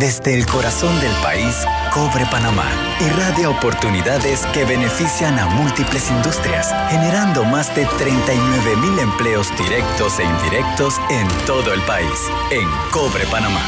Desde 0.00 0.32
el 0.32 0.46
corazón 0.46 0.98
del 1.02 1.12
país, 1.22 1.54
Cobre 1.92 2.24
Panamá 2.30 2.64
irradia 3.02 3.50
oportunidades 3.50 4.46
que 4.46 4.64
benefician 4.64 5.38
a 5.38 5.46
múltiples 5.46 6.10
industrias, 6.10 6.74
generando 6.88 7.44
más 7.44 7.76
de 7.76 7.84
39 7.98 8.76
mil 8.76 8.98
empleos 8.98 9.48
directos 9.58 10.18
e 10.18 10.24
indirectos 10.24 10.94
en 11.10 11.28
todo 11.46 11.74
el 11.74 11.82
país. 11.82 12.18
En 12.50 12.66
Cobre 12.90 13.26
Panamá, 13.26 13.60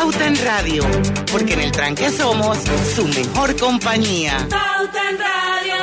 Pauta 0.00 0.28
en 0.28 0.36
Radio, 0.44 0.84
porque 1.32 1.54
en 1.54 1.60
el 1.60 1.72
tranque 1.72 2.08
somos 2.08 2.58
su 2.94 3.04
mejor 3.08 3.56
compañía. 3.56 4.46
Pauta 4.48 5.10
en 5.10 5.18
Radio. 5.18 5.74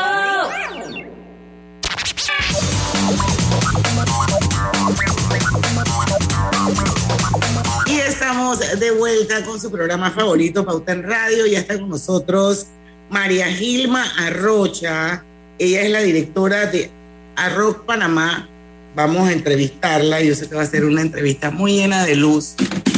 Y 7.88 7.98
estamos 7.98 8.60
de 8.80 8.92
vuelta 8.92 9.44
con 9.44 9.60
su 9.60 9.70
programa 9.70 10.10
favorito, 10.12 10.66
Pauta 10.66 10.94
en 10.94 11.04
Radio. 11.04 11.46
Ya 11.46 11.60
está 11.60 11.78
con 11.78 11.90
nosotros 11.90 12.68
María 13.10 13.48
Gilma 13.48 14.06
Arrocha. 14.18 15.26
Ella 15.60 15.82
es 15.82 15.92
la 15.92 16.00
directora 16.00 16.68
de 16.68 16.90
Arroz 17.36 17.80
Panamá. 17.86 18.48
Vamos 18.96 19.28
a 19.28 19.34
entrevistarla. 19.34 20.22
Yo 20.22 20.36
sé 20.36 20.48
que 20.48 20.56
va 20.56 20.62
a 20.62 20.68
ser 20.68 20.86
una 20.86 21.02
entrevista 21.02 21.52
muy 21.52 21.74
llena 21.74 22.06
de 22.06 22.16
luz 22.16 22.56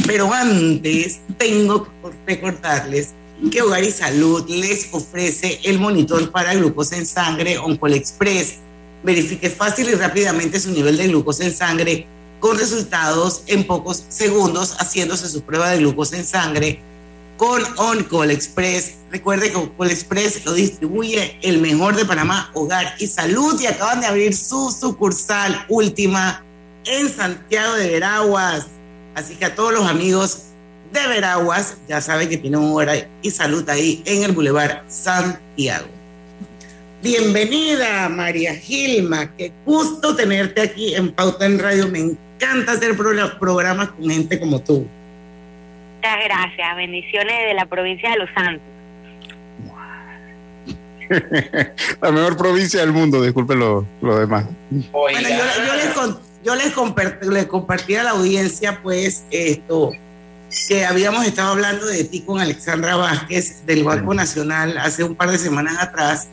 pero 0.08 0.32
antes 0.32 1.20
tengo 1.36 1.84
que 1.84 1.90
recordarles 2.26 3.10
que 3.52 3.60
Hogar 3.60 3.84
y 3.84 3.90
Salud 3.90 4.48
les 4.48 4.88
ofrece 4.90 5.60
el 5.64 5.78
monitor 5.78 6.32
para 6.32 6.54
glucosa 6.54 6.96
en 6.96 7.04
sangre 7.04 7.58
Oncol 7.58 7.92
Express. 7.92 8.54
Verifique 9.02 9.50
fácil 9.50 9.90
y 9.90 9.94
rápidamente 9.94 10.58
su 10.60 10.70
nivel 10.70 10.96
de 10.96 11.08
glucosa 11.08 11.44
en 11.44 11.54
sangre 11.54 12.06
con 12.40 12.58
resultados 12.58 13.42
en 13.48 13.64
pocos 13.64 14.02
segundos 14.08 14.76
haciéndose 14.78 15.28
su 15.28 15.42
prueba 15.42 15.68
de 15.68 15.78
glucosa 15.80 16.16
en 16.16 16.24
sangre 16.24 16.80
con 17.36 17.62
Oncol 17.76 18.30
Express. 18.30 18.94
Recuerde 19.10 19.50
que 19.50 19.58
Oncol 19.58 19.90
Express 19.90 20.42
lo 20.46 20.54
distribuye 20.54 21.38
el 21.42 21.58
mejor 21.58 21.96
de 21.96 22.06
Panamá, 22.06 22.50
Hogar 22.54 22.94
y 22.98 23.08
Salud 23.08 23.60
y 23.60 23.66
acaban 23.66 24.00
de 24.00 24.06
abrir 24.06 24.34
su 24.34 24.70
sucursal 24.70 25.66
última 25.68 26.42
en 26.86 27.14
Santiago 27.14 27.74
de 27.74 27.90
Veraguas. 27.90 28.77
Así 29.18 29.34
que 29.34 29.46
a 29.46 29.54
todos 29.56 29.72
los 29.72 29.84
amigos 29.84 30.44
de 30.92 31.08
Veraguas, 31.08 31.76
ya 31.88 32.00
saben 32.00 32.28
que 32.28 32.36
tienen 32.36 32.60
hora 32.60 32.94
y 33.20 33.30
salud 33.32 33.68
ahí 33.68 34.00
en 34.06 34.22
el 34.22 34.30
Boulevard 34.30 34.84
Santiago. 34.86 35.88
Bienvenida, 37.02 38.08
María 38.08 38.54
Gilma. 38.54 39.28
Qué 39.36 39.50
gusto 39.66 40.14
tenerte 40.14 40.60
aquí 40.60 40.94
en 40.94 41.10
Pauta 41.10 41.46
en 41.46 41.58
Radio. 41.58 41.88
Me 41.88 41.98
encanta 41.98 42.72
hacer 42.72 42.96
programas 42.96 43.88
con 43.88 44.08
gente 44.08 44.38
como 44.38 44.60
tú. 44.60 44.86
Muchas 45.96 46.24
gracias. 46.24 46.76
Bendiciones 46.76 47.34
de 47.48 47.54
la 47.54 47.66
provincia 47.66 48.10
de 48.10 48.18
Los 48.18 48.30
Santos. 48.30 48.62
la 52.00 52.12
mejor 52.12 52.36
provincia 52.36 52.80
del 52.80 52.92
mundo, 52.92 53.22
disculpe 53.22 53.54
lo, 53.54 53.86
demás. 54.00 54.44
Bueno, 54.92 55.28
yo, 55.28 55.36
conté 55.70 55.77
yo 56.44 56.54
les, 56.54 56.72
compartí, 56.72 57.96
a 57.96 58.04
la 58.04 58.10
audiencia, 58.10 58.80
pues, 58.82 59.24
esto, 59.30 59.92
que 60.68 60.84
habíamos 60.84 61.26
estado 61.26 61.52
hablando 61.52 61.86
de 61.86 62.04
ti 62.04 62.20
con 62.20 62.40
Alexandra 62.40 62.96
Vázquez 62.96 63.66
del 63.66 63.84
Banco 63.84 64.14
Nacional 64.14 64.78
hace 64.78 65.04
un 65.04 65.14
par 65.14 65.30
de 65.30 65.38
semanas 65.38 65.76
atrás, 65.80 66.28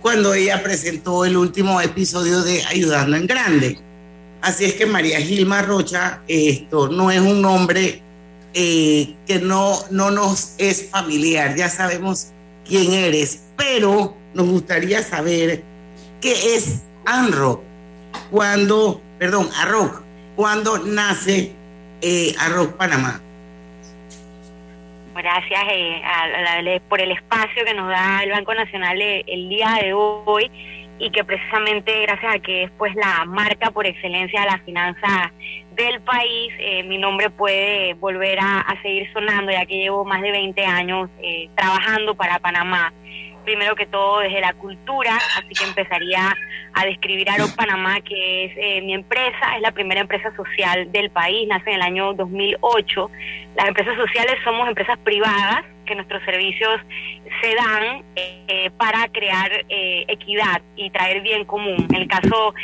cuando 0.00 0.34
ella 0.34 0.62
presentó 0.62 1.24
el 1.24 1.36
último 1.36 1.80
episodio 1.80 2.42
de 2.42 2.64
Ayudando 2.64 3.16
en 3.16 3.26
Grande. 3.26 3.78
Así 4.40 4.64
es 4.64 4.74
que 4.74 4.86
María 4.86 5.20
Gilma 5.20 5.62
Rocha, 5.62 6.20
esto 6.26 6.88
no 6.88 7.12
es 7.12 7.20
un 7.20 7.40
nombre 7.40 8.02
eh, 8.54 9.14
que 9.26 9.38
no, 9.38 9.78
no 9.90 10.10
nos 10.10 10.54
es 10.58 10.88
familiar, 10.90 11.54
ya 11.56 11.70
sabemos 11.70 12.28
quién 12.66 12.92
eres, 12.92 13.40
pero 13.56 14.16
nos 14.34 14.46
gustaría 14.48 15.02
saber 15.02 15.62
qué 16.20 16.56
es 16.56 16.80
ANRO, 17.04 17.62
cuando 18.30 19.00
perdón, 19.22 19.48
Arroc, 19.56 20.02
cuando 20.34 20.78
nace 20.78 21.52
eh, 22.00 22.34
Arroc 22.40 22.76
Panamá. 22.76 23.20
Gracias 25.14 25.62
eh, 25.70 26.80
por 26.88 27.00
el 27.00 27.12
espacio 27.12 27.64
que 27.64 27.72
nos 27.72 27.88
da 27.88 28.24
el 28.24 28.32
Banco 28.32 28.52
Nacional 28.52 29.00
eh, 29.00 29.22
el 29.28 29.48
día 29.48 29.78
de 29.80 29.92
hoy 29.92 30.50
y 30.98 31.08
que 31.12 31.22
precisamente 31.22 32.02
gracias 32.02 32.34
a 32.34 32.38
que 32.40 32.64
es 32.64 32.72
pues 32.76 32.96
la 32.96 33.24
marca 33.24 33.70
por 33.70 33.86
excelencia 33.86 34.40
de 34.40 34.46
la 34.46 34.58
finanza 34.58 35.30
del 35.76 36.00
país, 36.00 36.52
eh, 36.58 36.82
mi 36.82 36.98
nombre 36.98 37.30
puede 37.30 37.94
volver 37.94 38.40
a, 38.40 38.74
seguir 38.82 39.08
sonando 39.12 39.52
ya 39.52 39.64
que 39.66 39.76
llevo 39.76 40.04
más 40.04 40.20
de 40.20 40.32
20 40.32 40.66
años 40.66 41.08
trabajando 41.54 42.16
para 42.16 42.40
Panamá 42.40 42.92
primero 43.42 43.74
que 43.74 43.86
todo 43.86 44.20
desde 44.20 44.40
la 44.40 44.52
cultura, 44.54 45.18
así 45.36 45.54
que 45.54 45.64
empezaría 45.64 46.34
a 46.74 46.84
describir 46.86 47.28
a 47.30 47.36
Panamá, 47.56 48.00
que 48.00 48.44
es 48.44 48.52
eh, 48.56 48.80
mi 48.82 48.94
empresa, 48.94 49.56
es 49.56 49.62
la 49.62 49.72
primera 49.72 50.00
empresa 50.00 50.34
social 50.36 50.90
del 50.90 51.10
país, 51.10 51.46
nace 51.48 51.70
en 51.70 51.76
el 51.76 51.82
año 51.82 52.14
2008. 52.14 53.10
Las 53.56 53.68
empresas 53.68 53.96
sociales 53.96 54.38
somos 54.44 54.68
empresas 54.68 54.98
privadas 54.98 55.64
que 55.84 55.94
nuestros 55.94 56.22
servicios 56.24 56.80
se 57.42 57.54
dan 57.54 58.02
eh, 58.16 58.70
para 58.78 59.08
crear 59.08 59.50
eh, 59.68 60.04
equidad 60.08 60.62
y 60.76 60.90
traer 60.90 61.20
bien 61.22 61.44
común. 61.44 61.86
En 61.90 61.96
el 61.96 62.08
caso 62.08 62.54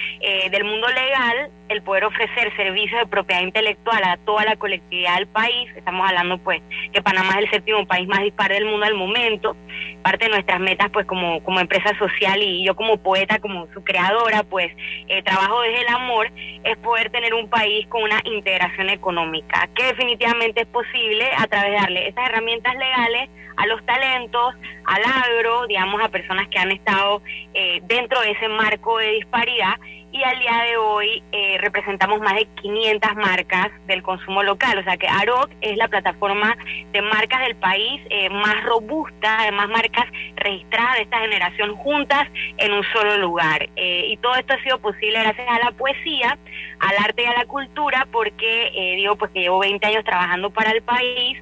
del 0.50 0.64
mundo 0.64 0.88
legal, 0.88 1.50
el 1.68 1.82
poder 1.82 2.04
ofrecer 2.04 2.54
servicios 2.56 3.00
de 3.00 3.06
propiedad 3.06 3.42
intelectual 3.42 4.02
a 4.04 4.16
toda 4.18 4.44
la 4.44 4.56
colectividad 4.56 5.16
del 5.16 5.26
país, 5.26 5.70
estamos 5.76 6.08
hablando 6.08 6.38
pues 6.38 6.62
que 6.92 7.02
Panamá 7.02 7.34
es 7.34 7.44
el 7.44 7.50
séptimo 7.50 7.86
país 7.86 8.08
más 8.08 8.20
dispar 8.20 8.50
del 8.50 8.64
mundo 8.66 8.86
al 8.86 8.94
momento, 8.94 9.56
parte 10.02 10.26
de 10.26 10.30
nuestras 10.30 10.60
metas 10.60 10.90
pues 10.90 11.06
como, 11.06 11.42
como 11.44 11.60
empresa 11.60 11.96
social 11.98 12.42
y 12.42 12.64
yo 12.64 12.74
como 12.74 12.98
poeta, 12.98 13.38
como 13.38 13.66
su 13.72 13.84
creadora, 13.84 14.42
pues 14.44 14.72
eh, 15.08 15.22
trabajo 15.22 15.60
desde 15.62 15.82
el 15.82 15.88
amor, 15.88 16.30
es 16.64 16.76
poder 16.78 17.10
tener 17.10 17.34
un 17.34 17.48
país 17.48 17.86
con 17.88 18.02
una 18.02 18.20
integración 18.24 18.88
económica, 18.88 19.68
que 19.74 19.84
definitivamente 19.84 20.62
es 20.62 20.66
posible 20.68 21.28
a 21.36 21.46
través 21.46 21.72
de 21.72 21.76
darle 21.76 22.08
esas 22.08 22.28
herramientas 22.28 22.74
legales 22.76 23.30
a 23.58 23.66
los 23.66 23.84
talentos, 23.84 24.54
al 24.84 25.02
agro, 25.04 25.66
digamos, 25.66 26.00
a 26.00 26.08
personas 26.08 26.46
que 26.48 26.58
han 26.58 26.70
estado 26.70 27.22
eh, 27.54 27.80
dentro 27.84 28.20
de 28.20 28.30
ese 28.30 28.48
marco 28.48 28.98
de 28.98 29.12
disparidad 29.12 29.74
y 30.10 30.22
al 30.22 30.38
día 30.38 30.62
de 30.64 30.76
hoy 30.76 31.22
eh, 31.32 31.58
representamos 31.60 32.20
más 32.20 32.34
de 32.34 32.46
500 32.62 33.14
marcas 33.16 33.68
del 33.86 34.02
consumo 34.02 34.42
local, 34.42 34.78
o 34.78 34.82
sea 34.82 34.96
que 34.96 35.06
AROC 35.06 35.50
es 35.60 35.76
la 35.76 35.88
plataforma 35.88 36.56
de 36.92 37.02
marcas 37.02 37.40
del 37.42 37.56
país 37.56 38.00
eh, 38.08 38.30
más 38.30 38.64
robusta, 38.64 39.44
de 39.44 39.52
más 39.52 39.68
marcas 39.68 40.06
registradas 40.36 40.96
de 40.96 41.02
esta 41.02 41.20
generación 41.20 41.74
juntas 41.76 42.28
en 42.56 42.72
un 42.72 42.82
solo 42.92 43.18
lugar. 43.18 43.68
Eh, 43.76 44.06
y 44.08 44.16
todo 44.16 44.34
esto 44.36 44.54
ha 44.54 44.62
sido 44.62 44.78
posible 44.78 45.20
gracias 45.20 45.46
a 45.48 45.58
la 45.64 45.72
poesía, 45.72 46.38
al 46.80 46.96
arte 47.04 47.22
y 47.24 47.26
a 47.26 47.34
la 47.34 47.44
cultura, 47.44 48.06
porque 48.10 48.70
digo 48.96 49.16
pues 49.16 49.30
que 49.32 49.40
llevo 49.40 49.58
20 49.58 49.86
años 49.86 50.04
trabajando 50.04 50.50
para 50.50 50.70
el 50.70 50.82
país, 50.82 51.38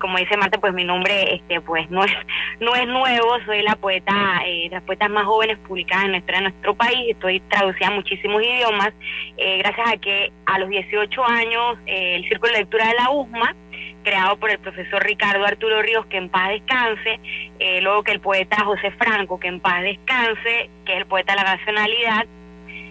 como 0.00 0.18
dice 0.18 0.36
Marta, 0.36 0.58
pues 0.58 0.72
mi 0.72 0.84
nombre 0.84 1.34
este 1.34 1.60
pues 1.60 1.90
no 1.90 2.04
es 2.04 2.12
no 2.60 2.74
es 2.74 2.86
nuevo, 2.86 3.38
soy 3.46 3.62
la 3.62 3.76
poeta, 3.76 4.42
eh, 4.46 4.68
las 4.70 4.82
poetas 4.82 5.10
más 5.10 5.24
jóvenes 5.24 5.58
publicadas 5.66 6.06
en 6.06 6.12
nuestra, 6.12 6.38
en 6.38 6.44
nuestro 6.44 6.74
país, 6.74 7.10
estoy 7.10 7.40
traducida 7.40 7.88
a 7.88 7.92
muchísimos 7.92 8.42
idiomas, 8.42 8.92
eh, 9.36 9.58
gracias 9.58 9.88
a 9.88 9.96
que 9.96 10.32
a 10.46 10.58
los 10.58 10.68
18 10.68 11.24
años 11.24 11.78
eh, 11.86 12.16
el 12.16 12.28
Círculo 12.28 12.52
de 12.52 12.58
Lectura 12.60 12.88
de 12.88 12.94
la 12.94 13.10
USMA, 13.10 13.54
creado 14.02 14.36
por 14.38 14.50
el 14.50 14.58
profesor 14.58 15.02
Ricardo 15.04 15.44
Arturo 15.44 15.82
Ríos, 15.82 16.06
que 16.06 16.16
en 16.16 16.28
paz 16.28 16.48
descanse, 16.50 17.20
eh, 17.58 17.80
luego 17.82 18.02
que 18.02 18.12
el 18.12 18.20
poeta 18.20 18.64
José 18.64 18.90
Franco, 18.92 19.38
que 19.38 19.48
en 19.48 19.60
paz 19.60 19.82
descanse, 19.82 20.70
que 20.84 20.92
es 20.92 20.98
el 20.98 21.06
poeta 21.06 21.34
de 21.34 21.42
la 21.42 21.56
nacionalidad, 21.56 22.26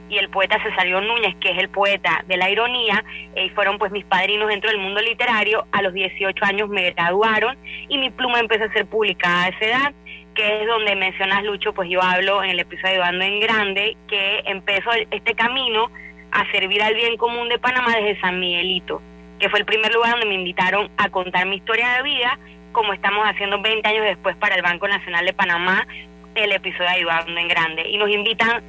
y 0.09 0.17
el 0.17 0.29
poeta 0.29 0.61
Cesario 0.63 1.01
Núñez, 1.01 1.35
que 1.39 1.51
es 1.51 1.57
el 1.57 1.69
poeta 1.69 2.23
de 2.27 2.37
la 2.37 2.49
ironía, 2.49 3.03
y 3.35 3.49
fueron 3.49 3.77
pues 3.77 3.91
mis 3.91 4.05
padrinos 4.05 4.47
dentro 4.47 4.69
del 4.69 4.79
mundo 4.79 5.01
literario. 5.01 5.65
A 5.71 5.81
los 5.81 5.93
18 5.93 6.45
años 6.45 6.69
me 6.69 6.91
graduaron 6.91 7.57
y 7.87 7.97
mi 7.97 8.09
pluma 8.09 8.39
empezó 8.39 8.65
a 8.65 8.73
ser 8.73 8.85
publicada 8.85 9.45
a 9.45 9.47
esa 9.49 9.65
edad, 9.65 9.93
que 10.33 10.61
es 10.61 10.67
donde 10.67 10.95
mencionas 10.95 11.43
Lucho, 11.43 11.73
pues 11.73 11.89
yo 11.89 12.01
hablo 12.01 12.43
en 12.43 12.51
el 12.51 12.59
episodio 12.59 13.03
Ando 13.03 13.25
en 13.25 13.39
Grande, 13.39 13.97
que 14.07 14.43
empezó 14.45 14.91
este 15.11 15.33
camino 15.33 15.89
a 16.31 16.49
servir 16.51 16.81
al 16.83 16.93
bien 16.93 17.17
común 17.17 17.49
de 17.49 17.57
Panamá 17.57 17.95
desde 17.95 18.19
San 18.21 18.39
Miguelito, 18.39 19.01
que 19.39 19.49
fue 19.49 19.59
el 19.59 19.65
primer 19.65 19.93
lugar 19.93 20.11
donde 20.11 20.27
me 20.27 20.35
invitaron 20.35 20.89
a 20.97 21.09
contar 21.09 21.45
mi 21.47 21.57
historia 21.57 21.93
de 21.93 22.03
vida, 22.03 22.37
como 22.71 22.93
estamos 22.93 23.25
haciendo 23.25 23.59
20 23.61 23.87
años 23.87 24.05
después 24.05 24.35
para 24.35 24.55
el 24.55 24.61
Banco 24.61 24.87
Nacional 24.87 25.25
de 25.25 25.33
Panamá, 25.33 25.87
el 26.35 26.51
episodio 26.51 26.89
Ayudando 26.89 27.39
en 27.39 27.47
Grande. 27.47 27.89
Y 27.89 27.97
nos 27.97 28.09
invitan 28.09 28.61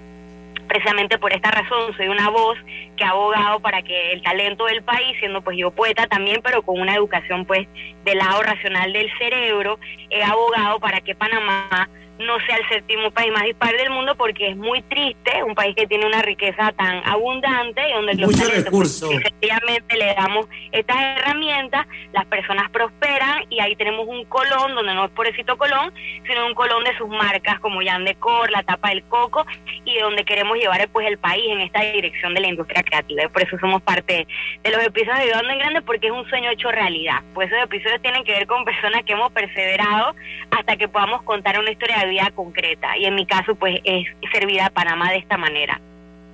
precisamente 0.68 1.18
por 1.18 1.32
esta 1.32 1.50
razón. 1.50 1.96
Soy 1.96 2.08
una 2.08 2.28
voz 2.30 2.58
que 2.96 3.04
ha 3.04 3.10
abogado 3.10 3.60
para 3.60 3.82
que 3.82 4.12
el 4.12 4.22
talento 4.22 4.66
del 4.66 4.82
país, 4.82 5.16
siendo 5.18 5.42
pues 5.42 5.56
yo 5.58 5.70
poeta 5.70 6.06
también, 6.06 6.40
pero 6.42 6.62
con 6.62 6.80
una 6.80 6.94
educación 6.94 7.44
pues 7.44 7.66
del 8.04 8.18
lado 8.18 8.42
racional 8.42 8.92
del 8.92 9.10
cerebro, 9.18 9.78
he 10.10 10.22
abogado 10.22 10.78
para 10.78 11.00
que 11.00 11.14
Panamá 11.14 11.88
no 12.18 12.38
sea 12.46 12.56
el 12.56 12.68
séptimo 12.68 13.10
país 13.10 13.32
más 13.32 13.44
dispar 13.44 13.76
del 13.76 13.90
mundo 13.90 14.14
porque 14.16 14.48
es 14.50 14.56
muy 14.56 14.82
triste, 14.82 15.42
un 15.44 15.54
país 15.54 15.74
que 15.76 15.86
tiene 15.86 16.06
una 16.06 16.22
riqueza 16.22 16.72
tan 16.72 17.06
abundante 17.06 17.88
y 17.88 17.92
donde 17.92 18.14
los 18.14 18.30
Mucho 18.30 18.42
talentos, 18.44 18.64
recurso. 18.64 19.06
pues, 19.06 19.18
efectivamente 19.20 19.96
le 19.96 20.14
damos 20.14 20.46
estas 20.72 20.96
herramientas, 21.18 21.86
las 22.12 22.26
personas 22.26 22.70
prosperan 22.70 23.44
y 23.50 23.60
ahí 23.60 23.76
tenemos 23.76 24.06
un 24.06 24.24
colón, 24.24 24.74
donde 24.74 24.94
no 24.94 25.04
es 25.04 25.10
pobrecito 25.12 25.56
colón, 25.56 25.92
sino 26.26 26.46
un 26.46 26.54
colón 26.54 26.84
de 26.84 26.96
sus 26.96 27.08
marcas 27.08 27.60
como 27.60 27.80
Jan 27.82 28.04
Decor, 28.04 28.50
la 28.50 28.62
tapa 28.62 28.90
del 28.90 29.02
coco 29.04 29.46
y 29.84 29.94
de 29.94 30.00
donde 30.02 30.24
queremos 30.24 30.56
llevar 30.58 30.86
pues 30.88 31.06
el 31.06 31.18
país 31.18 31.44
en 31.48 31.60
esta 31.60 31.80
dirección 31.80 32.34
de 32.34 32.40
la 32.40 32.48
industria 32.48 32.82
creativa 32.82 33.24
y 33.24 33.28
por 33.28 33.42
eso 33.42 33.58
somos 33.58 33.82
parte 33.82 34.26
de 34.62 34.70
los 34.70 34.82
episodios 34.82 35.18
de 35.18 35.24
Ayudando 35.24 35.50
en 35.50 35.58
Grande 35.58 35.82
porque 35.82 36.08
es 36.08 36.12
un 36.12 36.28
sueño 36.28 36.50
hecho 36.50 36.70
realidad, 36.70 37.22
pues 37.34 37.50
esos 37.50 37.64
episodios 37.64 38.02
tienen 38.02 38.24
que 38.24 38.32
ver 38.32 38.46
con 38.46 38.64
personas 38.64 39.04
que 39.04 39.12
hemos 39.12 39.32
perseverado 39.32 40.14
hasta 40.50 40.76
que 40.76 40.88
podamos 40.88 41.22
contar 41.22 41.58
una 41.58 41.70
historia 41.70 41.98
de 41.98 42.07
vida 42.08 42.30
concreta 42.34 42.96
y 42.96 43.04
en 43.04 43.14
mi 43.14 43.26
caso 43.26 43.54
pues 43.54 43.80
es 43.84 44.06
servir 44.32 44.60
a 44.60 44.70
Panamá 44.70 45.10
de 45.10 45.18
esta 45.18 45.36
manera. 45.36 45.80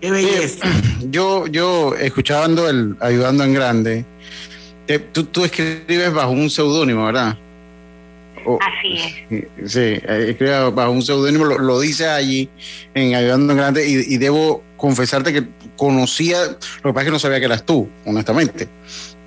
Qué 0.00 0.10
belleza. 0.10 0.66
Yo, 1.10 1.46
yo 1.46 1.94
escuchando 1.96 2.68
el 2.68 2.96
Ayudando 3.00 3.44
en 3.44 3.52
Grande, 3.52 4.04
eh, 4.88 4.98
tú, 4.98 5.24
tú 5.24 5.44
escribes 5.44 6.12
bajo 6.12 6.30
un 6.30 6.48
seudónimo, 6.48 7.04
¿verdad? 7.04 7.36
Así 8.60 8.96
es. 9.30 9.70
Sí, 9.70 9.80
eh, 9.80 10.26
escribe 10.30 10.70
bajo 10.70 10.90
un 10.92 11.02
seudónimo, 11.02 11.44
lo, 11.44 11.58
lo 11.58 11.80
dice 11.80 12.08
allí 12.08 12.48
en 12.94 13.14
Ayudando 13.14 13.52
en 13.52 13.58
Grande 13.58 13.88
y, 13.88 14.14
y 14.14 14.18
debo 14.18 14.62
confesarte 14.76 15.32
que 15.32 15.44
conocía, 15.76 16.38
lo 16.82 16.90
que 16.90 16.94
pasa 16.94 17.00
es 17.00 17.04
que 17.04 17.10
no 17.10 17.18
sabía 17.18 17.38
que 17.38 17.46
eras 17.46 17.64
tú, 17.64 17.88
honestamente, 18.04 18.68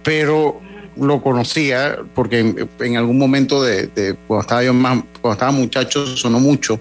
pero 0.04 0.62
lo 1.00 1.22
conocía 1.22 1.98
porque 2.14 2.68
en, 2.80 2.98
algún 2.98 3.18
momento 3.18 3.62
de, 3.64 3.88
de 3.88 4.16
cuando 4.28 4.42
estaba 4.42 4.64
yo 4.64 4.74
más, 4.74 5.04
cuando 5.22 5.34
estaba 5.34 5.52
muchacho 5.52 6.06
sonó 6.18 6.40
mucho 6.40 6.80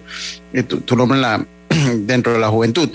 eh, 0.53 0.63
tu, 0.63 0.95
nombre 0.95 1.19
la, 1.19 1.45
dentro 1.97 2.33
de 2.33 2.39
la 2.39 2.49
juventud. 2.49 2.89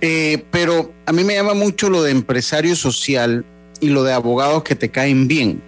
Eh, 0.00 0.44
pero 0.50 0.92
a 1.06 1.12
mí 1.12 1.24
me 1.24 1.34
llama 1.34 1.54
mucho 1.54 1.90
lo 1.90 2.02
de 2.02 2.10
empresario 2.10 2.74
social 2.74 3.44
y 3.80 3.88
lo 3.88 4.02
de 4.02 4.12
abogados 4.12 4.62
que 4.62 4.74
te 4.74 4.88
caen 4.88 5.28
bien. 5.28 5.60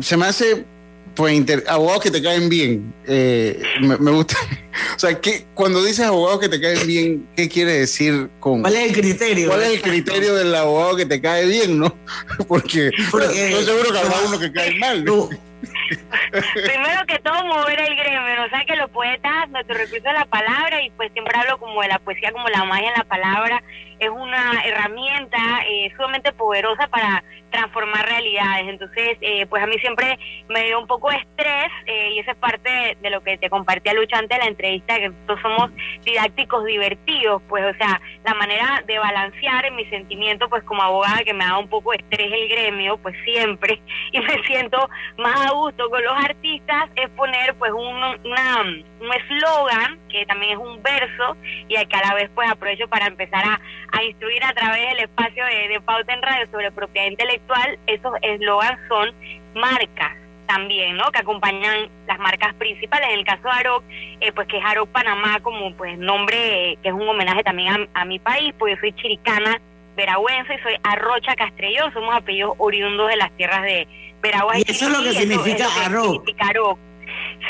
Se 0.00 0.16
me 0.16 0.26
hace, 0.26 0.64
pues, 1.14 1.34
inter- 1.34 1.64
abogados 1.68 2.02
que 2.02 2.10
te 2.10 2.22
caen 2.22 2.48
bien. 2.48 2.94
Eh, 3.06 3.62
me, 3.80 3.96
me 3.98 4.10
gusta. 4.10 4.36
O 4.96 4.98
sea, 5.00 5.20
¿qué, 5.20 5.46
cuando 5.54 5.82
dices 5.84 6.06
abogados 6.06 6.40
que 6.40 6.48
te 6.48 6.60
caen 6.60 6.86
bien, 6.86 7.28
¿qué 7.36 7.48
quiere 7.48 7.72
decir 7.72 8.30
con. 8.38 8.62
¿Cuál 8.62 8.76
es 8.76 8.88
el 8.90 8.92
criterio? 9.00 9.48
¿Cuál 9.48 9.62
es 9.62 9.68
el 9.74 9.82
criterio 9.82 10.34
del 10.34 10.54
abogado 10.54 10.96
que 10.96 11.06
te 11.06 11.20
cae 11.20 11.44
bien, 11.46 11.78
no? 11.78 11.94
Porque, 12.48 12.90
Porque- 13.10 13.48
estoy 13.50 13.64
seguro 13.64 13.92
que 13.92 13.98
habrá 13.98 14.16
uno 14.26 14.38
que 14.38 14.52
cae 14.52 14.78
mal. 14.78 15.04
¿no? 15.04 15.28
Primero 16.30 17.06
que 17.06 17.18
todo, 17.18 17.44
mover 17.44 17.80
el 17.80 17.96
gremio. 17.96 18.20
O 18.46 18.48
sea 18.48 18.64
que 18.66 18.76
los 18.76 18.90
poetas, 18.90 19.50
nuestro 19.50 19.74
recurso 19.76 19.96
es 20.08 20.14
la 20.14 20.24
palabra, 20.26 20.82
y 20.82 20.90
pues 20.90 21.12
siempre 21.12 21.36
hablo 21.38 21.58
como 21.58 21.82
de 21.82 21.88
la 21.88 21.98
poesía, 21.98 22.32
como 22.32 22.48
la 22.48 22.64
magia 22.64 22.88
en 22.88 22.94
la 22.96 23.04
palabra. 23.04 23.62
Es 24.00 24.10
una 24.10 24.60
herramienta 24.64 25.38
eh, 25.68 25.92
sumamente 25.96 26.32
poderosa 26.32 26.88
para 26.88 27.22
transformar 27.50 28.06
realidades. 28.06 28.68
Entonces, 28.68 29.18
eh, 29.20 29.46
pues 29.46 29.62
a 29.62 29.66
mí 29.66 29.78
siempre 29.78 30.18
me 30.48 30.64
dio 30.64 30.80
un 30.80 30.86
poco 30.86 31.10
de 31.10 31.16
estrés, 31.16 31.70
eh, 31.86 32.12
y 32.14 32.18
esa 32.20 32.32
es 32.32 32.36
parte 32.38 32.96
de, 33.00 33.10
lo 33.10 33.22
que 33.22 33.36
te 33.38 33.50
compartía 33.50 33.92
Lucha 33.92 34.18
antes 34.18 34.38
de 34.38 34.44
la 34.44 34.50
entrevista, 34.50 34.96
que 34.96 35.08
nosotros 35.08 35.40
somos 35.42 35.70
didácticos 36.04 36.64
divertidos, 36.64 37.42
pues, 37.48 37.64
o 37.64 37.76
sea, 37.76 38.00
la 38.24 38.34
manera 38.34 38.82
de 38.86 38.98
balancear 38.98 39.70
mi 39.72 39.84
sentimiento, 39.86 40.48
pues 40.48 40.62
como 40.64 40.82
abogada 40.82 41.24
que 41.24 41.34
me 41.34 41.44
da 41.44 41.58
un 41.58 41.68
poco 41.68 41.90
de 41.90 41.98
estrés 41.98 42.32
el 42.32 42.48
gremio, 42.48 42.96
pues 42.98 43.16
siempre, 43.24 43.80
y 44.12 44.20
me 44.20 44.42
siento 44.44 44.88
más 45.18 45.48
a 45.48 45.52
gusto 45.52 45.90
con 45.90 46.02
los 46.02 46.16
artistas, 46.16 46.88
es 46.96 47.08
poner 47.10 47.54
pues 47.54 47.72
un, 47.72 47.96
una, 47.96 48.62
un 48.62 49.12
eslogan, 49.12 49.98
que 50.08 50.24
también 50.26 50.52
es 50.52 50.58
un 50.58 50.82
verso, 50.82 51.36
y 51.68 51.74
que 51.74 51.96
a 51.96 52.08
la 52.08 52.14
vez 52.14 52.30
pues 52.34 52.48
aprovecho 52.50 52.88
para 52.88 53.06
empezar 53.06 53.44
a, 53.44 53.60
a 53.92 54.02
instruir 54.04 54.42
a 54.44 54.52
través 54.52 54.88
del 54.90 55.00
espacio 55.00 55.44
de, 55.44 55.68
de 55.68 55.80
Pauta 55.80 56.12
en 56.12 56.22
Radio 56.22 56.46
sobre 56.50 56.70
propiedad 56.70 57.08
intelectual, 57.08 57.78
esos 57.86 58.12
eslogans 58.22 58.78
son 58.88 59.10
marcas 59.54 60.16
también, 60.46 60.96
¿no? 60.96 61.10
Que 61.12 61.20
acompañan 61.20 61.88
las 62.08 62.18
marcas 62.18 62.54
principales. 62.54 63.08
En 63.10 63.20
el 63.20 63.24
caso 63.24 63.44
de 63.44 63.50
Aroc, 63.50 63.84
eh, 64.20 64.32
pues 64.32 64.48
que 64.48 64.58
es 64.58 64.64
Aroc 64.64 64.88
Panamá 64.88 65.38
como 65.40 65.74
pues 65.76 65.96
nombre 65.96 66.72
eh, 66.72 66.78
que 66.82 66.88
es 66.88 66.94
un 66.94 67.08
homenaje 67.08 67.44
también 67.44 67.88
a, 67.94 68.00
a 68.00 68.04
mi 68.04 68.18
país, 68.18 68.52
pues 68.58 68.74
yo 68.74 68.80
soy 68.80 68.92
chiricana 68.94 69.60
veragüense 69.96 70.54
y 70.54 70.58
soy 70.58 70.74
Arrocha 70.82 71.34
Castrellón, 71.36 71.92
somos 71.92 72.14
apellidos 72.14 72.54
oriundos 72.58 73.08
de 73.08 73.16
las 73.16 73.30
tierras 73.32 73.62
de 73.62 73.86
Veraguas 74.22 74.58
Y 74.58 74.70
eso 74.70 74.86
es 74.86 74.90
lo 74.90 75.02
que 75.02 75.10
Chiriquí, 75.10 75.20
significa 75.20 75.64
es 75.64 75.90
lo 75.90 76.02
que 76.02 76.08
significa 76.08 76.46
Aroc. 76.48 76.78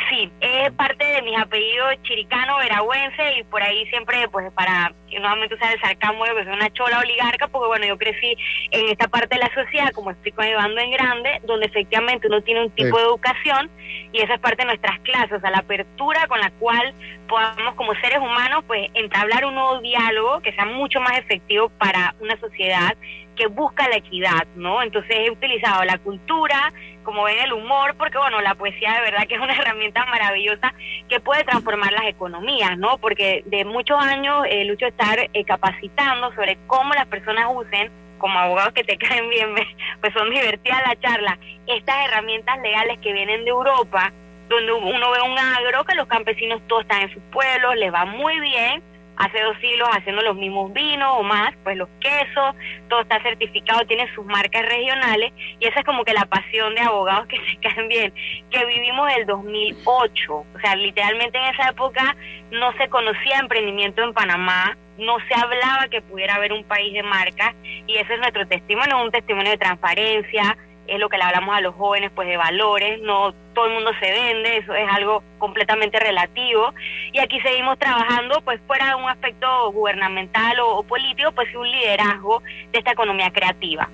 Sí, 0.09 0.31
es 0.40 0.72
parte 0.72 1.05
de 1.05 1.22
mis 1.22 1.37
apellidos 1.37 2.00
chiricano, 2.03 2.59
veragüense 2.59 3.38
y 3.38 3.42
por 3.44 3.62
ahí 3.62 3.85
siempre, 3.87 4.29
pues 4.29 4.53
para, 4.53 4.92
nuevamente 5.11 5.57
usar 5.57 5.72
el 5.72 5.81
sarcasmo 5.81 6.24
de 6.24 6.35
que 6.35 6.44
soy 6.44 6.53
una 6.53 6.70
chola 6.70 7.00
oligarca, 7.00 7.48
porque 7.48 7.66
bueno, 7.66 7.87
yo 7.87 7.98
crecí 7.98 8.37
en 8.70 8.88
esta 8.88 9.09
parte 9.09 9.35
de 9.35 9.40
la 9.40 9.53
sociedad, 9.53 9.90
como 9.92 10.12
explico 10.12 10.42
llevando 10.42 10.81
en 10.81 10.92
grande, 10.92 11.40
donde 11.44 11.66
efectivamente 11.66 12.29
uno 12.29 12.40
tiene 12.42 12.62
un 12.62 12.70
tipo 12.70 12.96
Sí. 12.96 13.03
de 13.03 13.09
educación 13.09 13.70
y 14.12 14.20
esa 14.20 14.35
es 14.35 14.40
parte 14.40 14.62
de 14.62 14.66
nuestras 14.66 15.00
clases, 15.00 15.33
o 15.33 15.40
sea, 15.40 15.50
la 15.50 15.59
apertura 15.59 16.26
con 16.29 16.38
la 16.40 16.50
cual 16.53 16.94
podamos 17.29 17.74
como 17.74 17.94
seres 17.96 18.18
humanos, 18.18 18.64
pues 18.66 18.90
entablar 18.94 19.44
un 19.44 19.55
nuevo 19.55 19.81
diálogo 19.81 20.40
que 20.40 20.53
sea 20.53 20.66
mucho 20.66 21.00
más 21.00 21.18
efectivo 21.18 21.68
para 21.79 22.14
una 22.20 22.37
sociedad 22.38 22.96
que 23.40 23.46
busca 23.46 23.88
la 23.88 23.96
equidad, 23.96 24.46
¿no? 24.55 24.83
Entonces 24.83 25.16
he 25.18 25.31
utilizado 25.31 25.83
la 25.85 25.96
cultura, 25.96 26.74
como 27.05 27.22
ven 27.22 27.38
el 27.38 27.55
humor, 27.55 27.94
porque 27.96 28.18
bueno, 28.18 28.38
la 28.42 28.55
poesía 28.55 28.92
de 28.92 29.00
verdad 29.00 29.26
que 29.26 29.37
es 29.37 29.40
una 29.40 29.55
herramienta 29.59 30.05
maravillosa 30.05 30.74
que 31.09 31.20
puede 31.20 31.42
transformar 31.44 31.90
las 31.92 32.05
economías, 32.05 32.76
¿no? 32.76 32.98
Porque 32.98 33.42
de 33.46 33.64
muchos 33.64 33.98
años, 33.98 34.44
eh, 34.46 34.66
Lucho, 34.66 34.85
estar 34.85 35.18
eh, 35.18 35.44
capacitando 35.44 36.35
sobre 36.35 36.59
cómo 36.66 36.92
las 36.92 37.07
personas 37.07 37.46
usen, 37.50 37.90
como 38.18 38.38
abogados 38.38 38.74
que 38.74 38.85
te 38.85 38.98
caen 38.98 39.31
bien, 39.31 39.55
pues 40.03 40.12
son 40.12 40.29
divertidas 40.29 40.83
la 40.87 41.00
charla, 41.00 41.38
estas 41.66 41.96
herramientas 42.05 42.61
legales 42.61 42.98
que 42.98 43.14
vienen 43.14 43.44
de 43.44 43.50
Europa, 43.50 44.12
donde 44.50 44.70
uno 44.70 45.11
ve 45.12 45.22
un 45.22 45.38
agro 45.38 45.85
que 45.85 45.94
los 45.94 46.09
campesinos 46.09 46.61
todos 46.68 46.83
están 46.83 47.00
en 47.00 47.14
sus 47.14 47.22
pueblos, 47.33 47.74
les 47.76 47.90
va 47.90 48.05
muy 48.05 48.38
bien, 48.40 48.83
hace 49.20 49.38
dos 49.42 49.56
siglos 49.61 49.87
haciendo 49.92 50.22
los 50.22 50.35
mismos 50.35 50.72
vinos 50.72 51.12
o 51.12 51.22
más, 51.22 51.54
pues 51.62 51.76
los 51.76 51.88
quesos, 52.00 52.54
todo 52.88 53.02
está 53.02 53.22
certificado, 53.22 53.87
tiene 53.87 54.12
sus 54.14 54.24
marcas 54.24 54.64
regionales 54.64 55.33
y 55.59 55.66
esa 55.66 55.80
es 55.80 55.87
como 55.87 56.04
que 56.04 56.14
la 56.14 56.24
pasión 56.24 56.74
de 56.74 56.80
abogados 56.80 57.26
que 57.26 57.37
se 57.50 57.56
caen 57.59 57.88
bien, 57.88 58.14
que 58.50 58.64
vivimos 58.64 59.12
del 59.14 59.26
2008, 59.26 60.33
o 60.33 60.61
sea, 60.61 60.74
literalmente 60.74 61.37
en 61.37 61.54
esa 61.54 61.68
época 61.68 62.16
no 62.50 62.72
se 62.78 62.88
conocía 62.88 63.38
emprendimiento 63.38 64.02
en 64.02 64.14
Panamá, 64.14 64.76
no 64.96 65.18
se 65.28 65.35
hablaba 65.35 65.88
que 65.90 66.00
pudiera 66.00 66.37
haber 66.37 66.54
un 66.54 66.64
país 66.64 66.92
de 66.94 67.02
marcas 67.02 67.54
y 67.87 67.96
ese 67.96 68.14
es 68.14 68.20
nuestro 68.20 68.46
testimonio, 68.46 69.02
un 69.02 69.11
testimonio 69.11 69.50
de 69.50 69.59
transparencia, 69.59 70.56
es 70.87 70.99
lo 70.99 71.09
que 71.09 71.16
le 71.19 71.23
hablamos 71.25 71.57
a 71.57 71.61
los 71.61 71.75
jóvenes, 71.75 72.11
pues 72.14 72.27
de 72.29 72.37
valores, 72.37 73.01
no 73.03 73.33
todo 73.55 73.66
el 73.66 73.75
mundo 73.75 73.90
se 74.01 74.11
vende, 74.11 74.57
eso 74.59 74.75
es 74.75 74.88
algo 74.90 75.23
completamente 75.38 75.99
relativo. 76.01 76.73
Y 77.12 77.19
aquí 77.21 77.40
seguimos 77.40 77.79
trabajando, 77.79 78.40
pues 78.43 78.61
fuera 78.66 78.88
de 78.88 78.95
un 78.97 79.09
aspecto 79.09 79.71
gubernamental 79.73 80.59
o, 80.61 80.79
o 80.79 80.83
político, 80.83 81.31
pues 81.33 81.55
un 81.55 81.71
liderazgo 81.71 82.43
de 82.73 82.79
esta 82.79 82.93
economía 82.93 83.31
creativa. 83.31 83.88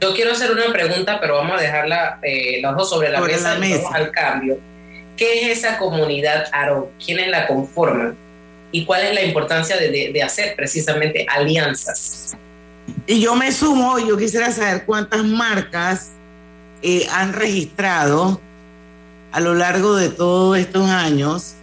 Yo 0.00 0.14
quiero 0.14 0.32
hacer 0.32 0.52
una 0.52 0.72
pregunta, 0.72 1.18
pero 1.20 1.36
vamos 1.36 1.58
a 1.58 1.62
dejarla 1.62 2.18
eh, 2.22 2.60
los 2.62 2.76
dos 2.76 2.88
sobre 2.88 3.08
la 3.10 3.18
Sobre 3.18 3.32
mesa 3.34 3.50
la 3.50 3.56
y 3.56 3.60
mesa. 3.60 3.82
vamos 3.82 3.94
al 3.94 4.10
cambio. 4.12 4.58
¿Qué 5.16 5.42
es 5.50 5.58
esa 5.58 5.76
comunidad 5.78 6.46
ARO? 6.52 6.92
¿Quiénes 7.04 7.26
la 7.28 7.46
conforman? 7.48 8.16
¿Y 8.70 8.84
cuál 8.84 9.02
es 9.02 9.14
la 9.14 9.22
importancia 9.22 9.76
de, 9.76 9.90
de- 9.90 10.12
de 10.12 10.22
hacer 10.22 10.54
precisamente 10.54 11.26
alianzas? 11.28 12.36
Y 13.06 13.20
yo 13.20 13.34
me 13.34 13.50
sumo, 13.50 13.98
yo 13.98 14.16
quisiera 14.16 14.50
saber 14.52 14.84
cuántas 14.86 15.24
marcas 15.24 16.12
eh, 16.82 17.06
han 17.12 17.32
registrado 17.32 18.40
a 19.32 19.40
lo 19.40 19.54
largo 19.54 19.96
de 19.96 20.08
todos 20.08 20.56
estos 20.58 20.88
años 20.88 21.54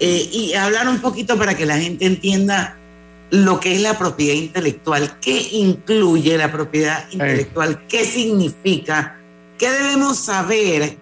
eh, 0.00 0.28
y 0.32 0.54
hablar 0.54 0.88
un 0.88 1.00
poquito 1.00 1.36
para 1.38 1.54
que 1.56 1.66
la 1.66 1.78
gente 1.78 2.06
entienda 2.06 2.76
lo 3.30 3.60
que 3.60 3.74
es 3.76 3.80
la 3.82 3.96
propiedad 3.98 4.34
intelectual, 4.34 5.16
qué 5.20 5.40
incluye 5.52 6.36
la 6.36 6.50
propiedad 6.50 7.04
intelectual, 7.10 7.86
qué 7.88 8.04
significa, 8.04 9.16
qué 9.58 9.70
debemos 9.70 10.18
saber 10.18 10.96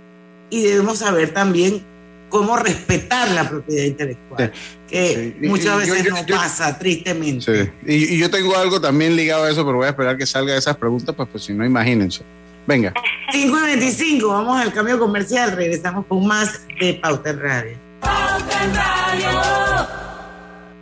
y 0.51 0.63
debemos 0.63 0.99
saber 0.99 1.33
también 1.33 1.83
cómo 2.29 2.57
respetar 2.59 3.31
la 3.31 3.49
propiedad 3.49 3.85
intelectual, 3.85 4.53
que 4.89 5.35
Sí. 5.41 5.47
Muchas 5.49 5.65
y 5.65 5.69
yo- 5.69 5.77
veces 5.95 6.05
yo- 6.05 6.11
no 6.11 6.27
yo- 6.27 6.37
pasa, 6.37 6.79
tristemente. 6.79 7.65
Sí. 7.65 7.71
Y, 7.87 8.15
y 8.15 8.19
yo 8.19 8.29
tengo 8.31 8.55
algo 8.57 8.79
también 8.81 9.17
ligado 9.17 9.45
a 9.45 9.51
eso, 9.51 9.65
pero 9.65 9.79
voy 9.79 9.87
a 9.87 9.91
esperar 9.91 10.19
que 10.19 10.27
salga 10.27 10.55
esas 10.57 10.77
preguntas, 10.77 11.15
pues, 11.15 11.29
pues 11.33 11.45
si 11.45 11.55
no, 11.55 11.65
imagínense. 11.65 12.23
Venga. 12.69 12.93
5 13.33 13.59
y 13.59 13.63
25, 13.63 14.29
vamos 14.29 14.61
al 14.61 14.75
cambio 14.75 14.99
comercial, 14.99 15.53
regresamos 15.53 16.05
con 16.05 16.27
más 16.27 16.67
de 16.79 16.93
Pauta 16.93 17.31
en 17.31 17.41
Radio. 17.41 17.79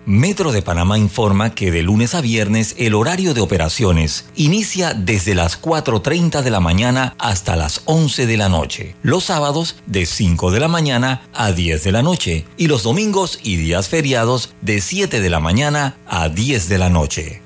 Metro 0.05 0.51
de 0.51 0.63
Panamá 0.63 0.99
informa 0.99 1.55
que 1.55 1.71
de 1.71 1.83
lunes 1.83 2.17
a 2.17 2.21
viernes 2.21 2.75
el 2.77 2.95
horario 2.95 3.35
de 3.35 3.41
operaciones 3.41 4.29
inicia 4.35 4.95
desde 4.95 5.37
las 5.37 5.63
4.30 5.63 6.43
de 6.43 6.51
la 6.51 6.59
mañana 6.59 7.15
hasta 7.19 7.55
las 7.55 7.83
11 7.85 8.27
de 8.27 8.37
la 8.37 8.49
noche. 8.49 8.97
Los 9.03 9.23
sábados 9.25 9.77
de 9.87 10.07
5 10.07 10.51
de 10.51 10.59
la 10.59 10.69
mañana 10.69 11.23
a 11.35 11.53
10 11.53 11.85
de 11.85 11.93
la 11.93 12.03
noche 12.03 12.47
y 12.57 12.67
los 12.67 12.83
domingos 12.83 13.39
y 13.45 13.57
días 13.57 13.89
feriados 13.89 14.55
de 14.61 14.81
7 14.81 15.21
de 15.21 15.31
la 15.31 15.39
mañana 15.39 15.95
a 16.09 16.29
10 16.31 16.69
de 16.69 16.79
la 16.79 16.89
noche. 16.89 17.46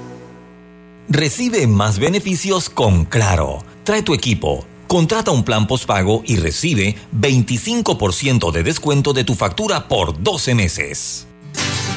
Recibe 1.13 1.67
más 1.67 1.99
beneficios 1.99 2.69
con 2.69 3.03
Claro. 3.03 3.65
Trae 3.83 4.01
tu 4.01 4.13
equipo. 4.13 4.65
Contrata 4.87 5.31
un 5.31 5.43
plan 5.43 5.67
postpago 5.67 6.23
y 6.25 6.37
recibe 6.37 6.95
25% 7.13 8.49
de 8.49 8.63
descuento 8.63 9.11
de 9.11 9.25
tu 9.25 9.35
factura 9.35 9.89
por 9.89 10.23
12 10.23 10.55
meses. 10.55 11.27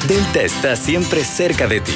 Delta 0.05 0.41
está 0.41 0.75
siempre 0.75 1.23
cerca 1.23 1.65
de 1.65 1.79
ti, 1.79 1.95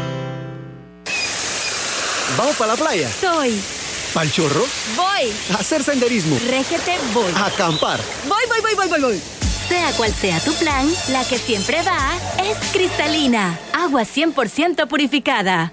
¿Vamos 2.41 2.55
para 2.55 2.71
la 2.71 2.75
playa? 2.75 3.07
Soy. 3.07 3.61
¿Pal 4.15 4.31
chorro? 4.31 4.65
Voy. 4.95 5.31
A 5.53 5.59
hacer 5.59 5.83
senderismo. 5.83 6.39
Régete, 6.49 6.97
voy. 7.13 7.31
A 7.35 7.45
acampar. 7.45 7.99
Voy, 8.27 8.41
voy, 8.49 8.61
voy, 8.61 8.73
voy, 8.73 8.87
voy, 8.87 8.99
voy. 8.99 9.21
Sea 9.69 9.91
cual 9.91 10.11
sea 10.11 10.39
tu 10.39 10.51
plan, 10.55 10.91
la 11.09 11.23
que 11.23 11.37
siempre 11.37 11.83
va 11.83 11.99
es 12.43 12.57
cristalina. 12.71 13.59
Agua 13.73 14.01
100% 14.01 14.87
purificada. 14.87 15.71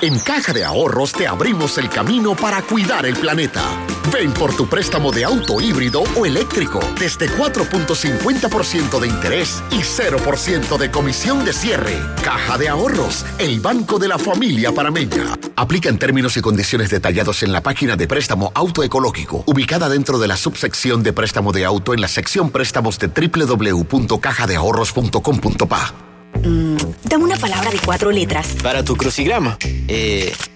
En 0.00 0.20
Caja 0.20 0.52
de 0.52 0.64
Ahorros 0.64 1.12
te 1.12 1.26
abrimos 1.26 1.78
el 1.78 1.90
camino 1.90 2.36
para 2.36 2.62
cuidar 2.62 3.04
el 3.04 3.16
planeta. 3.16 3.64
Ven 4.12 4.32
por 4.32 4.54
tu 4.54 4.68
préstamo 4.68 5.10
de 5.10 5.24
auto 5.24 5.60
híbrido 5.60 6.04
o 6.16 6.26
eléctrico 6.26 6.78
desde 6.98 7.28
4.50% 7.28 9.00
de 9.00 9.08
interés 9.08 9.62
y 9.70 9.80
0% 9.80 10.78
de 10.78 10.90
comisión 10.90 11.44
de 11.44 11.52
cierre. 11.52 11.98
Caja 12.22 12.56
de 12.58 12.68
Ahorros, 12.68 13.24
el 13.38 13.60
banco 13.60 13.98
de 13.98 14.08
la 14.08 14.18
familia 14.18 14.72
parameña. 14.72 15.38
Aplica 15.56 15.88
en 15.88 15.98
términos 15.98 16.36
y 16.36 16.40
condiciones 16.40 16.90
detallados 16.90 17.42
en 17.42 17.52
la 17.52 17.62
página 17.62 17.96
de 17.96 18.06
préstamo 18.06 18.52
autoecológico, 18.54 19.42
ubicada 19.46 19.88
dentro 19.88 20.18
de 20.18 20.28
la 20.28 20.36
subsección 20.36 21.02
de 21.02 21.12
préstamo 21.12 21.52
de 21.52 21.64
auto 21.64 21.94
en 21.94 22.00
la 22.00 22.08
sección 22.08 22.50
préstamos 22.50 22.98
de 22.98 23.08
www.cajadeahorros.com.pa. 23.08 25.94
Dame 27.04 27.24
una 27.24 27.36
palabra 27.36 27.70
de 27.70 27.78
cuatro 27.78 28.10
letras. 28.10 28.56
Para 28.62 28.84
tu 28.84 28.96
crucigrama. 28.96 29.56
Eh, 29.88 30.34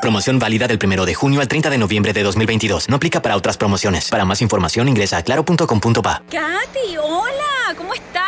Promoción 0.00 0.38
válida 0.38 0.66
del 0.66 0.78
1 0.82 1.06
de 1.06 1.14
junio 1.14 1.40
al 1.40 1.48
30 1.48 1.70
de 1.70 1.78
noviembre 1.78 2.12
de 2.12 2.22
2022. 2.22 2.88
No 2.88 2.96
aplica 2.96 3.20
para 3.20 3.36
otras 3.36 3.56
promociones. 3.56 4.08
Para 4.10 4.24
más 4.24 4.42
información 4.42 4.88
ingresa 4.88 5.18
a 5.18 5.22
claro.com.pa. 5.22 6.22
Katy, 6.30 6.96
hola, 7.02 7.74
¿cómo 7.76 7.94
estás? 7.94 8.27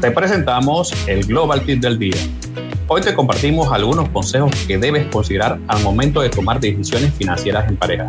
Te 0.00 0.12
presentamos 0.12 0.92
el 1.08 1.26
Global 1.26 1.62
Tip 1.62 1.80
del 1.80 1.98
día. 1.98 2.14
Hoy 2.86 3.00
te 3.00 3.14
compartimos 3.14 3.72
algunos 3.72 4.08
consejos 4.10 4.52
que 4.68 4.78
debes 4.78 5.08
considerar 5.08 5.58
al 5.66 5.82
momento 5.82 6.20
de 6.20 6.30
tomar 6.30 6.60
decisiones 6.60 7.12
financieras 7.14 7.68
en 7.68 7.76
pareja. 7.76 8.08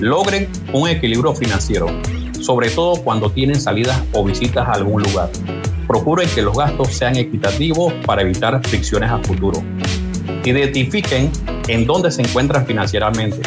Logren 0.00 0.48
un 0.72 0.88
equilibrio 0.88 1.32
financiero, 1.32 1.86
sobre 2.40 2.70
todo 2.70 3.00
cuando 3.04 3.30
tienen 3.30 3.60
salidas 3.60 4.02
o 4.14 4.24
visitas 4.24 4.66
a 4.66 4.72
algún 4.72 5.04
lugar. 5.04 5.30
Procuren 5.86 6.28
que 6.34 6.42
los 6.42 6.58
gastos 6.58 6.88
sean 6.88 7.14
equitativos 7.14 7.92
para 8.04 8.22
evitar 8.22 8.60
fricciones 8.66 9.12
a 9.12 9.18
futuro. 9.18 9.62
Identifiquen 10.44 11.30
en 11.68 11.86
dónde 11.86 12.10
se 12.10 12.22
encuentran 12.22 12.66
financieramente 12.66 13.40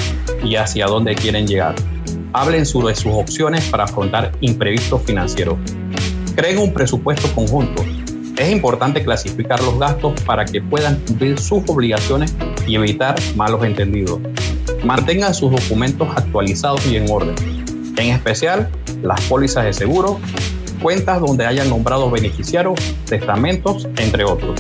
y 0.46 0.56
hacia 0.56 0.86
dónde 0.86 1.14
quieren 1.14 1.46
llegar. 1.46 1.76
Hablen 2.32 2.66
sobre 2.66 2.96
sus 2.96 3.12
opciones 3.12 3.66
para 3.66 3.84
afrontar 3.84 4.32
imprevistos 4.40 5.02
financieros. 5.04 5.58
Creen 6.36 6.58
un 6.58 6.74
presupuesto 6.74 7.28
conjunto. 7.36 7.84
Es 8.38 8.52
importante 8.52 9.04
clasificar 9.04 9.62
los 9.62 9.78
gastos 9.78 10.20
para 10.22 10.46
que 10.46 10.62
puedan 10.62 11.00
cumplir 11.02 11.40
sus 11.40 11.62
obligaciones 11.68 12.34
y 12.66 12.76
evitar 12.76 13.16
malos 13.36 13.64
entendidos. 13.64 14.20
Mantengan 14.84 15.36
sus 15.36 15.52
documentos 15.52 16.08
actualizados 16.16 16.84
y 16.88 16.98
en 16.98 17.10
orden, 17.10 17.36
en 17.98 18.10
especial 18.10 18.68
las 19.04 19.22
pólizas 19.22 19.66
de 19.66 19.74
seguro, 19.74 20.20
cuentas 20.82 21.20
donde 21.20 21.46
hayan 21.46 21.70
nombrado 21.70 22.10
beneficiarios, 22.10 22.80
testamentos, 23.06 23.88
entre 23.98 24.24
otros. 24.24 24.60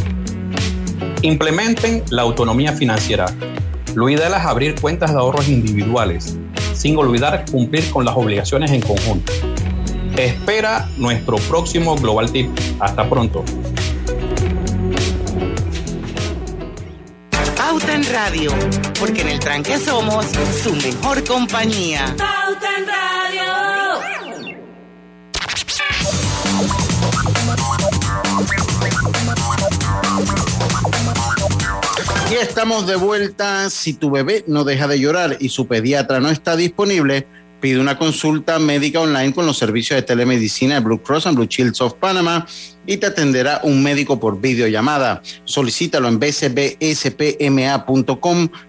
Implementen 1.24 2.04
la 2.12 2.22
autonomía 2.22 2.74
financiera. 2.74 3.26
Lo 3.96 4.10
ideal 4.10 4.34
es 4.34 4.46
abrir 4.46 4.80
cuentas 4.80 5.12
de 5.12 5.18
ahorros 5.18 5.50
individuales, 5.50 6.38
sin 6.76 6.98
olvidar 6.98 7.46
cumplir 7.52 7.90
con 7.90 8.06
las 8.06 8.16
obligaciones 8.16 8.72
en 8.72 8.82
conjunto. 8.82 9.34
Espera 10.17 10.88
nuestro 10.97 11.38
próximo 11.38 11.95
Global 11.95 12.32
Tip. 12.32 12.49
Hasta 12.80 13.10
pronto. 13.10 13.43
Pauta 17.58 17.95
en 17.95 18.06
Radio, 18.13 18.52
porque 18.99 19.21
en 19.21 19.30
el 19.30 19.39
tranque 19.39 19.80
somos 19.80 20.28
su 20.62 20.76
mejor 20.76 21.23
compañía. 21.23 22.15
Pauta 22.17 22.67
en 22.78 22.86
Radio. 22.88 23.54
Y 32.30 32.36
estamos 32.36 32.86
de 32.86 32.95
vuelta. 32.95 33.69
Si 33.71 33.93
tu 33.93 34.12
bebé 34.12 34.43
no 34.47 34.63
deja 34.63 34.88
de 34.88 34.99
llorar 34.99 35.38
y 35.39 35.49
su 35.49 35.67
pediatra 35.67 36.19
no 36.19 36.30
está 36.30 36.56
disponible, 36.56 37.28
pide 37.63 37.80
una 37.80 37.97
consulta 37.97 38.60
médica 38.60 38.99
online 38.99 39.34
con 39.34 39.45
los 39.45 39.58
servicios 39.58 39.95
de 39.95 40.02
telemedicina 40.02 40.76
de 40.76 40.82
Blue 40.82 41.02
Cross 41.02 41.28
and 41.28 41.38
Blue 41.38 41.47
Shields 41.47 41.80
of 41.80 41.93
Panama 41.93 42.45
y 42.86 42.97
te 42.97 43.06
atenderá 43.06 43.62
un 43.63 43.82
médico 43.82 44.19
por 44.19 44.41
videollamada. 44.41 45.21
Solicítalo 45.45 46.10
en 46.10 46.19
bcbspma.com 46.19 47.30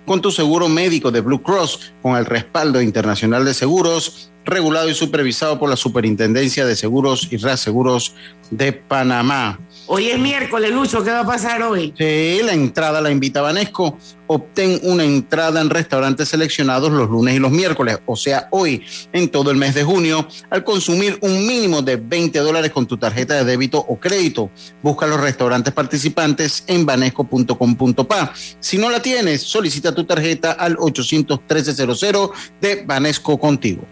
con 0.07 0.23
tu 0.23 0.31
seguro 0.31 0.69
médico 0.69 1.11
de 1.11 1.23
Blue 1.23 1.43
Cross 1.43 1.93
con 2.03 2.15
el 2.15 2.25
respaldo 2.25 2.81
internacional 2.81 3.45
de 3.45 3.55
seguros 3.55 4.31
regulado 4.45 4.89
y 4.89 4.95
supervisado 4.95 5.59
por 5.59 5.69
la 5.69 5.77
Superintendencia 5.77 6.65
de 6.65 6.77
Seguros 6.77 7.27
y 7.33 7.39
Reaseguros 7.39 8.15
de 8.53 8.75
Panamá. 8.75 9.59
Hoy 9.87 10.09
es 10.09 10.19
miércoles, 10.19 10.71
Lucho, 10.71 11.05
¿qué 11.05 11.11
va 11.11 11.21
a 11.21 11.27
pasar 11.27 11.63
hoy? 11.63 11.93
Sí, 11.99 12.41
la 12.43 12.55
entrada 12.55 13.03
la 13.03 13.11
invita 13.11 13.43
Vanesco. 13.43 13.99
Obtén 14.27 14.81
una 14.83 15.05
entrada 15.05 15.61
en 15.61 15.69
restaurantes 15.69 16.31
seleccionados 16.31 16.91
los 16.91 17.11
lunes 17.11 17.35
y 17.35 17.39
los 17.39 17.51
miércoles, 17.51 17.99
o 18.07 18.17
sea, 18.17 18.49
hoy, 18.51 18.83
en 19.13 19.29
todo 19.29 19.51
el 19.51 19.59
mes 19.59 19.75
de 19.75 19.85
junio, 19.85 20.27
al 20.49 20.65
consumir 20.65 21.19
un 21.21 21.47
mínimo 21.47 21.83
de 21.83 21.97
20 21.97 22.39
dólares 22.39 22.71
con 22.71 22.87
tu 22.87 22.97
tarjeta 22.97 23.35
de 23.35 23.45
débito 23.45 23.79
o 23.79 24.01
crédito. 24.01 24.51
Busca 24.83 25.07
los 25.07 25.21
restaurantes 25.21 25.75
participantes 25.75 26.65
en 26.67 26.87
vanesco.com.pa. 26.87 28.33
Si 28.61 28.79
no 28.79 28.89
la 28.89 29.03
tienes, 29.03 29.43
solicita 29.43 29.95
tu 29.95 30.05
tarjeta 30.05 30.53
al 30.53 30.77
813-00 30.77 32.33
de 32.63 32.85
Vanesco 32.87 33.39
contigo. 33.39 33.83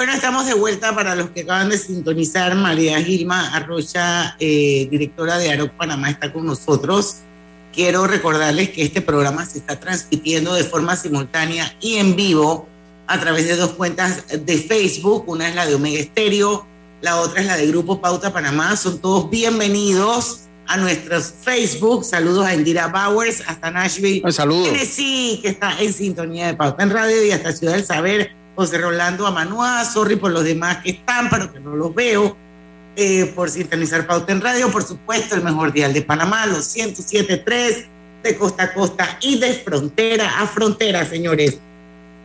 Bueno, 0.00 0.14
estamos 0.14 0.46
de 0.46 0.54
vuelta 0.54 0.94
para 0.94 1.14
los 1.14 1.28
que 1.28 1.42
acaban 1.42 1.68
de 1.68 1.76
sintonizar. 1.76 2.54
María 2.54 3.02
Gilma 3.02 3.54
Arrocha, 3.54 4.34
eh, 4.40 4.88
directora 4.90 5.36
de 5.36 5.52
AROC 5.52 5.72
Panamá, 5.72 6.08
está 6.08 6.32
con 6.32 6.46
nosotros. 6.46 7.16
Quiero 7.74 8.06
recordarles 8.06 8.70
que 8.70 8.82
este 8.82 9.02
programa 9.02 9.44
se 9.44 9.58
está 9.58 9.78
transmitiendo 9.78 10.54
de 10.54 10.64
forma 10.64 10.96
simultánea 10.96 11.76
y 11.82 11.96
en 11.96 12.16
vivo 12.16 12.66
a 13.06 13.20
través 13.20 13.46
de 13.46 13.56
dos 13.56 13.72
cuentas 13.72 14.24
de 14.26 14.56
Facebook. 14.56 15.24
Una 15.26 15.50
es 15.50 15.54
la 15.54 15.66
de 15.66 15.74
Omega 15.74 16.00
Estéreo, 16.00 16.64
la 17.02 17.20
otra 17.20 17.42
es 17.42 17.46
la 17.46 17.58
de 17.58 17.66
Grupo 17.66 18.00
Pauta 18.00 18.32
Panamá. 18.32 18.76
Son 18.78 19.00
todos 19.00 19.28
bienvenidos 19.28 20.44
a 20.66 20.78
nuestros 20.78 21.34
Facebook. 21.42 22.06
Saludos 22.06 22.46
a 22.46 22.54
Indira 22.54 22.86
Bowers, 22.86 23.42
hasta 23.46 23.70
Nashville. 23.70 24.22
Saludos. 24.32 24.70
Tennessee, 24.70 25.40
que 25.42 25.48
está 25.50 25.78
en 25.78 25.92
sintonía 25.92 26.46
de 26.46 26.54
Pauta 26.54 26.84
en 26.84 26.88
Radio 26.88 27.22
y 27.22 27.32
hasta 27.32 27.52
Ciudad 27.52 27.74
del 27.74 27.84
Saber. 27.84 28.39
José 28.60 28.76
Rolando 28.76 29.26
Amanua, 29.26 29.86
sorry 29.86 30.16
por 30.16 30.32
los 30.32 30.44
demás 30.44 30.82
que 30.84 30.90
están, 30.90 31.30
pero 31.30 31.50
que 31.50 31.58
no 31.60 31.74
los 31.74 31.94
veo, 31.94 32.36
eh, 32.94 33.32
por 33.34 33.48
sintonizar 33.48 34.06
Pauta 34.06 34.32
en 34.32 34.42
Radio, 34.42 34.70
por 34.70 34.82
supuesto, 34.82 35.34
el 35.34 35.42
mejor 35.42 35.72
dial 35.72 35.94
de 35.94 36.02
Panamá, 36.02 36.44
los 36.44 36.76
107.3 36.76 37.86
de 38.22 38.36
costa 38.36 38.64
a 38.64 38.74
costa 38.74 39.16
y 39.22 39.38
de 39.38 39.54
frontera 39.54 40.42
a 40.42 40.46
frontera, 40.46 41.06
señores. 41.06 41.58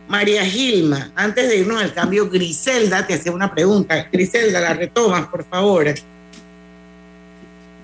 María 0.08 0.44
Gilma, 0.44 1.10
antes 1.16 1.48
de 1.48 1.56
irnos 1.56 1.80
al 1.80 1.94
cambio, 1.94 2.28
Griselda 2.28 3.06
te 3.06 3.14
hacía 3.14 3.32
una 3.32 3.54
pregunta. 3.54 4.06
Griselda, 4.12 4.60
la 4.60 4.74
retomas, 4.74 5.28
por 5.28 5.42
favor. 5.42 5.86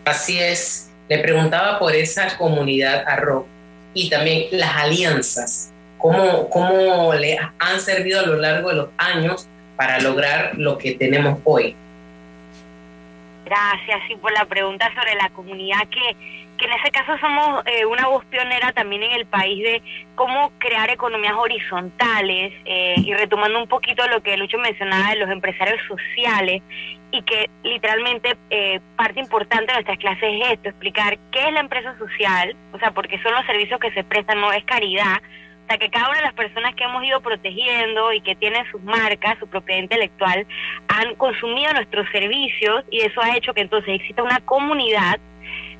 Así 0.04 0.38
es. 0.38 0.90
Le 1.08 1.20
preguntaba 1.20 1.78
por 1.78 1.94
esa 1.94 2.36
comunidad 2.36 3.02
arroz 3.06 3.46
y 3.94 4.10
también 4.10 4.48
las 4.50 4.76
alianzas. 4.76 5.71
¿Cómo, 6.02 6.50
¿Cómo 6.50 7.14
le 7.14 7.38
han 7.60 7.80
servido 7.80 8.18
a 8.18 8.26
lo 8.26 8.34
largo 8.34 8.70
de 8.70 8.74
los 8.74 8.88
años 8.98 9.48
para 9.76 10.00
lograr 10.00 10.50
lo 10.56 10.76
que 10.76 10.96
tenemos 10.96 11.38
hoy? 11.44 11.76
Gracias, 13.44 14.00
sí, 14.08 14.16
por 14.16 14.32
la 14.32 14.44
pregunta 14.46 14.92
sobre 14.96 15.14
la 15.14 15.28
comunidad, 15.28 15.78
que, 15.90 16.16
que 16.58 16.64
en 16.64 16.72
ese 16.72 16.90
caso 16.90 17.16
somos 17.18 17.64
eh, 17.66 17.86
una 17.86 18.08
voz 18.08 18.24
pionera 18.24 18.72
también 18.72 19.04
en 19.04 19.12
el 19.12 19.26
país 19.26 19.62
de 19.62 19.80
cómo 20.16 20.50
crear 20.58 20.90
economías 20.90 21.34
horizontales 21.36 22.52
eh, 22.64 22.96
y 22.96 23.14
retomando 23.14 23.60
un 23.60 23.68
poquito 23.68 24.04
lo 24.08 24.24
que 24.24 24.36
Lucho 24.36 24.58
mencionaba 24.58 25.10
de 25.10 25.20
los 25.20 25.30
empresarios 25.30 25.80
sociales 25.86 26.62
y 27.12 27.22
que 27.22 27.48
literalmente 27.62 28.36
eh, 28.50 28.80
parte 28.96 29.20
importante 29.20 29.66
de 29.66 29.74
nuestras 29.74 29.98
clases 29.98 30.24
es 30.32 30.52
esto, 30.54 30.68
explicar 30.70 31.16
qué 31.30 31.46
es 31.46 31.52
la 31.52 31.60
empresa 31.60 31.96
social, 31.96 32.56
o 32.72 32.78
sea, 32.80 32.90
porque 32.90 33.22
son 33.22 33.34
los 33.34 33.46
servicios 33.46 33.78
que 33.78 33.92
se 33.92 34.02
prestan, 34.02 34.40
no 34.40 34.52
es 34.52 34.64
caridad, 34.64 35.22
o 35.64 35.66
sea, 35.68 35.78
que 35.78 35.90
cada 35.90 36.08
una 36.08 36.18
de 36.18 36.24
las 36.24 36.34
personas 36.34 36.74
que 36.74 36.84
hemos 36.84 37.04
ido 37.04 37.20
protegiendo 37.20 38.12
y 38.12 38.20
que 38.20 38.34
tienen 38.34 38.64
sus 38.70 38.82
marcas, 38.82 39.38
su 39.38 39.46
propiedad 39.46 39.82
intelectual, 39.82 40.46
han 40.88 41.14
consumido 41.14 41.72
nuestros 41.72 42.08
servicios 42.10 42.84
y 42.90 43.00
eso 43.00 43.20
ha 43.22 43.36
hecho 43.36 43.54
que 43.54 43.62
entonces 43.62 44.00
exista 44.00 44.22
una 44.22 44.40
comunidad 44.40 45.18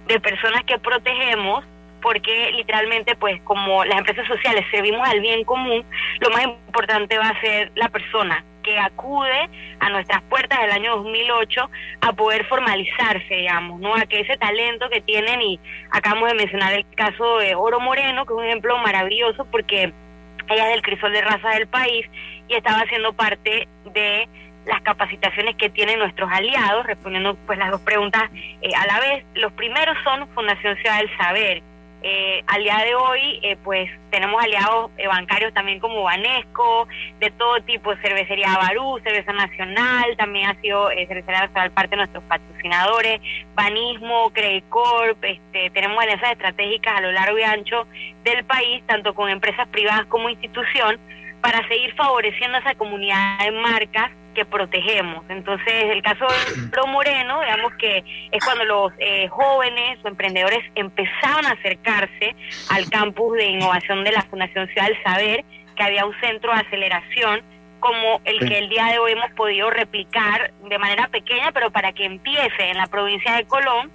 de 0.06 0.20
personas 0.20 0.64
que 0.64 0.78
protegemos 0.78 1.64
porque 2.00 2.50
literalmente 2.52 3.14
pues 3.14 3.40
como 3.42 3.84
las 3.84 3.98
empresas 3.98 4.26
sociales 4.26 4.64
servimos 4.70 5.08
al 5.08 5.20
bien 5.20 5.44
común, 5.44 5.84
lo 6.20 6.30
más 6.30 6.44
importante 6.44 7.16
va 7.18 7.28
a 7.28 7.40
ser 7.40 7.70
la 7.76 7.88
persona 7.88 8.44
que 8.62 8.78
acude 8.78 9.48
a 9.80 9.88
nuestras 9.90 10.22
puertas 10.22 10.60
del 10.60 10.70
año 10.70 10.96
2008 10.96 11.70
a 12.00 12.12
poder 12.12 12.46
formalizarse, 12.46 13.34
digamos, 13.34 13.80
¿no? 13.80 13.94
A 13.94 14.06
que 14.06 14.20
ese 14.20 14.36
talento 14.36 14.88
que 14.88 15.00
tienen, 15.00 15.40
y 15.42 15.60
acabamos 15.90 16.28
de 16.28 16.34
mencionar 16.34 16.72
el 16.72 16.86
caso 16.94 17.38
de 17.38 17.54
Oro 17.54 17.80
Moreno, 17.80 18.24
que 18.26 18.32
es 18.32 18.38
un 18.38 18.44
ejemplo 18.44 18.78
maravilloso 18.78 19.44
porque 19.50 19.92
ella 20.48 20.66
es 20.68 20.70
del 20.72 20.82
crisol 20.82 21.12
de 21.12 21.22
raza 21.22 21.50
del 21.50 21.66
país 21.66 22.06
y 22.48 22.54
estaba 22.54 22.80
haciendo 22.80 23.12
parte 23.12 23.68
de 23.92 24.28
las 24.66 24.80
capacitaciones 24.82 25.56
que 25.56 25.70
tienen 25.70 25.98
nuestros 25.98 26.30
aliados, 26.30 26.86
respondiendo 26.86 27.36
pues 27.46 27.58
las 27.58 27.70
dos 27.70 27.80
preguntas 27.80 28.30
eh, 28.60 28.70
a 28.76 28.86
la 28.86 29.00
vez. 29.00 29.24
Los 29.34 29.52
primeros 29.52 29.96
son 30.04 30.28
Fundación 30.28 30.76
Ciudad 30.76 30.98
del 30.98 31.16
Saber, 31.16 31.62
eh, 32.04 32.42
al 32.48 32.62
día 32.64 32.78
de 32.78 32.94
hoy, 32.94 33.40
eh, 33.42 33.56
pues 33.62 33.88
tenemos 34.10 34.42
aliados 34.42 34.90
eh, 34.98 35.06
bancarios 35.06 35.54
también 35.54 35.78
como 35.78 36.02
Banesco, 36.02 36.88
de 37.20 37.30
todo 37.30 37.60
tipo, 37.62 37.94
Cervecería 37.96 38.56
Barú, 38.56 38.98
Cerveza 39.04 39.32
Nacional, 39.32 40.16
también 40.16 40.50
ha 40.50 40.60
sido 40.60 40.88
Cervecería 40.88 41.42
Nacional 41.42 41.70
parte 41.70 41.90
de 41.90 41.96
nuestros 41.98 42.24
patrocinadores, 42.24 43.20
Banismo, 43.54 44.30
Credicorp, 44.32 45.22
este, 45.22 45.70
tenemos 45.70 46.02
alianzas 46.02 46.32
estratégicas 46.32 46.96
a 46.96 47.00
lo 47.02 47.12
largo 47.12 47.38
y 47.38 47.42
ancho 47.42 47.86
del 48.24 48.44
país, 48.44 48.82
tanto 48.86 49.14
con 49.14 49.30
empresas 49.30 49.68
privadas 49.68 50.06
como 50.06 50.28
institución, 50.28 50.98
para 51.40 51.66
seguir 51.68 51.94
favoreciendo 51.94 52.58
esa 52.58 52.74
comunidad 52.74 53.38
de 53.40 53.50
marcas 53.52 54.10
que 54.32 54.44
protegemos. 54.44 55.24
Entonces, 55.28 55.84
el 55.90 56.02
caso 56.02 56.26
de 56.26 56.68
Pro 56.70 56.86
Moreno, 56.86 57.40
digamos 57.40 57.72
que 57.74 58.04
es 58.30 58.44
cuando 58.44 58.64
los 58.64 58.92
eh, 58.98 59.28
jóvenes 59.28 59.98
o 60.04 60.08
emprendedores 60.08 60.62
empezaron 60.74 61.46
a 61.46 61.52
acercarse 61.52 62.34
al 62.70 62.88
campus 62.90 63.36
de 63.36 63.46
innovación 63.46 64.04
de 64.04 64.12
la 64.12 64.22
Fundación 64.22 64.68
Ciudad 64.68 64.86
del 64.88 65.02
Saber, 65.02 65.44
que 65.76 65.82
había 65.82 66.04
un 66.04 66.14
centro 66.20 66.52
de 66.52 66.60
aceleración 66.60 67.42
como 67.80 68.20
el 68.24 68.38
Sí. 68.38 68.48
que 68.48 68.58
el 68.58 68.68
día 68.68 68.86
de 68.86 68.98
hoy 68.98 69.12
hemos 69.12 69.30
podido 69.32 69.68
replicar 69.70 70.52
de 70.68 70.78
manera 70.78 71.08
pequeña, 71.08 71.50
pero 71.52 71.70
para 71.70 71.92
que 71.92 72.04
empiece 72.04 72.70
en 72.70 72.76
la 72.76 72.86
provincia 72.86 73.34
de 73.34 73.44
Colón. 73.44 73.90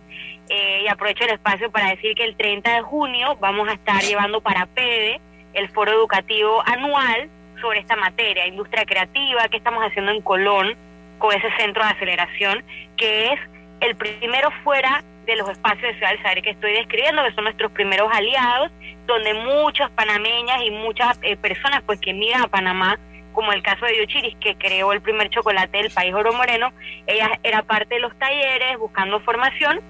Eh, 0.50 0.84
y 0.84 0.88
aprovecho 0.88 1.26
el 1.26 1.32
espacio 1.32 1.70
para 1.72 1.90
decir 1.90 2.16
que 2.16 2.24
el 2.24 2.38
30 2.38 2.76
de 2.76 2.82
junio 2.82 3.36
vamos 3.42 3.68
a 3.68 3.74
estar 3.74 4.02
llevando 4.02 4.40
para 4.40 4.66
PEDE 4.66 5.20
el 5.54 5.68
foro 5.70 5.92
educativo 5.92 6.64
anual 6.66 7.30
sobre 7.62 7.80
esta 7.80 7.96
materia, 7.96 8.48
industria 8.48 8.86
creativa, 8.86 9.48
que 9.50 9.58
estamos 9.58 9.84
haciendo 9.84 10.12
en 10.12 10.22
Colón 10.22 10.76
con 11.18 11.34
ese 11.34 11.50
centro 11.58 11.84
de 11.84 11.90
aceleración, 11.90 12.64
que 12.96 13.34
es 13.34 13.40
el 13.82 13.96
primero 13.96 14.52
fuera 14.64 15.04
de 15.26 15.36
los 15.36 15.50
espacios 15.50 15.84
de 15.84 15.94
Ciudad 15.96 16.12
del 16.12 16.22
Saber 16.22 16.42
que 16.42 16.52
estoy 16.52 16.72
describiendo, 16.74 17.24
que 17.24 17.34
son 17.34 17.44
nuestros 17.44 17.72
primeros 17.72 18.12
aliados, 18.14 18.72
donde 19.06 19.34
muchas 19.34 19.92
panameñas 19.92 20.62
y 20.64 20.72
muchas 20.72 21.20
eh, 21.22 21.36
personas 21.36 21.84
pues 21.86 22.00
que 22.00 22.14
miran 22.14 22.44
a 22.44 22.48
Panamá, 22.48 22.98
como 23.34 23.52
el 23.52 23.62
caso 23.62 23.86
de 23.86 23.98
Yochiris, 23.98 24.36
que 24.38 24.56
creó 24.56 24.94
el 24.94 25.02
primer 25.02 25.30
chocolate 25.30 25.78
del 25.78 25.92
país 25.92 26.14
oro 26.14 26.34
moreno, 26.34 26.72
ella 27.06 27.38
era 27.44 27.62
parte 27.62 27.96
de 27.96 28.02
los 28.02 28.18
talleres 28.18 28.78
buscando 28.80 29.20
formación 29.20 29.82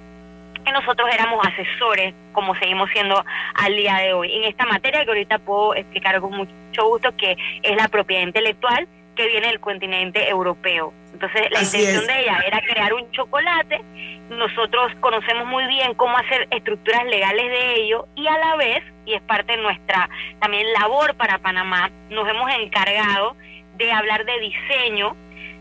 y 0.68 0.72
nosotros 0.72 1.10
éramos 1.14 1.46
asesores, 1.46 2.14
como 2.34 2.56
seguimos 2.56 2.90
siendo 2.92 3.24
al 3.56 3.76
día 3.76 3.96
de 3.98 4.14
hoy, 4.14 4.36
en 4.36 4.44
esta 4.44 4.66
materia 4.66 5.04
que 5.04 5.10
ahorita 5.10 5.40
puedo 5.40 5.76
explicar 5.76 6.20
con 6.20 6.32
mucho 6.32 6.88
gusto, 6.88 7.16
que 7.16 7.38
es 7.64 7.76
la 7.76 7.88
propiedad 7.88 8.24
intelectual 8.24 8.88
que 9.16 9.28
viene 9.28 9.48
del 9.48 9.60
continente 9.60 10.30
europeo. 10.30 10.94
Entonces, 11.14 11.50
la 11.50 11.60
Así 11.60 11.78
intención 11.78 12.04
es. 12.04 12.08
de 12.08 12.22
ella 12.22 12.40
era 12.46 12.62
crear 12.62 12.94
un 12.94 13.10
chocolate. 13.12 13.82
Nosotros 14.30 14.94
conocemos 15.00 15.48
muy 15.48 15.66
bien 15.66 15.96
cómo 15.96 16.16
hacer 16.18 16.48
estructuras 16.52 17.06
legales 17.06 17.50
de 17.50 17.76
ello 17.82 18.06
y 18.16 18.28
a 18.28 18.38
la 18.38 18.56
vez, 18.58 18.84
y 19.06 19.14
es 19.14 19.22
parte 19.24 19.56
de 19.56 19.62
nuestra 19.64 20.10
también 20.40 20.72
labor 20.74 21.16
para 21.16 21.40
Panamá, 21.40 21.90
nos 22.10 22.28
hemos 22.30 22.52
encargado 22.52 23.36
de 23.78 23.92
hablar 23.92 24.26
de 24.26 24.40
diseño 24.40 25.16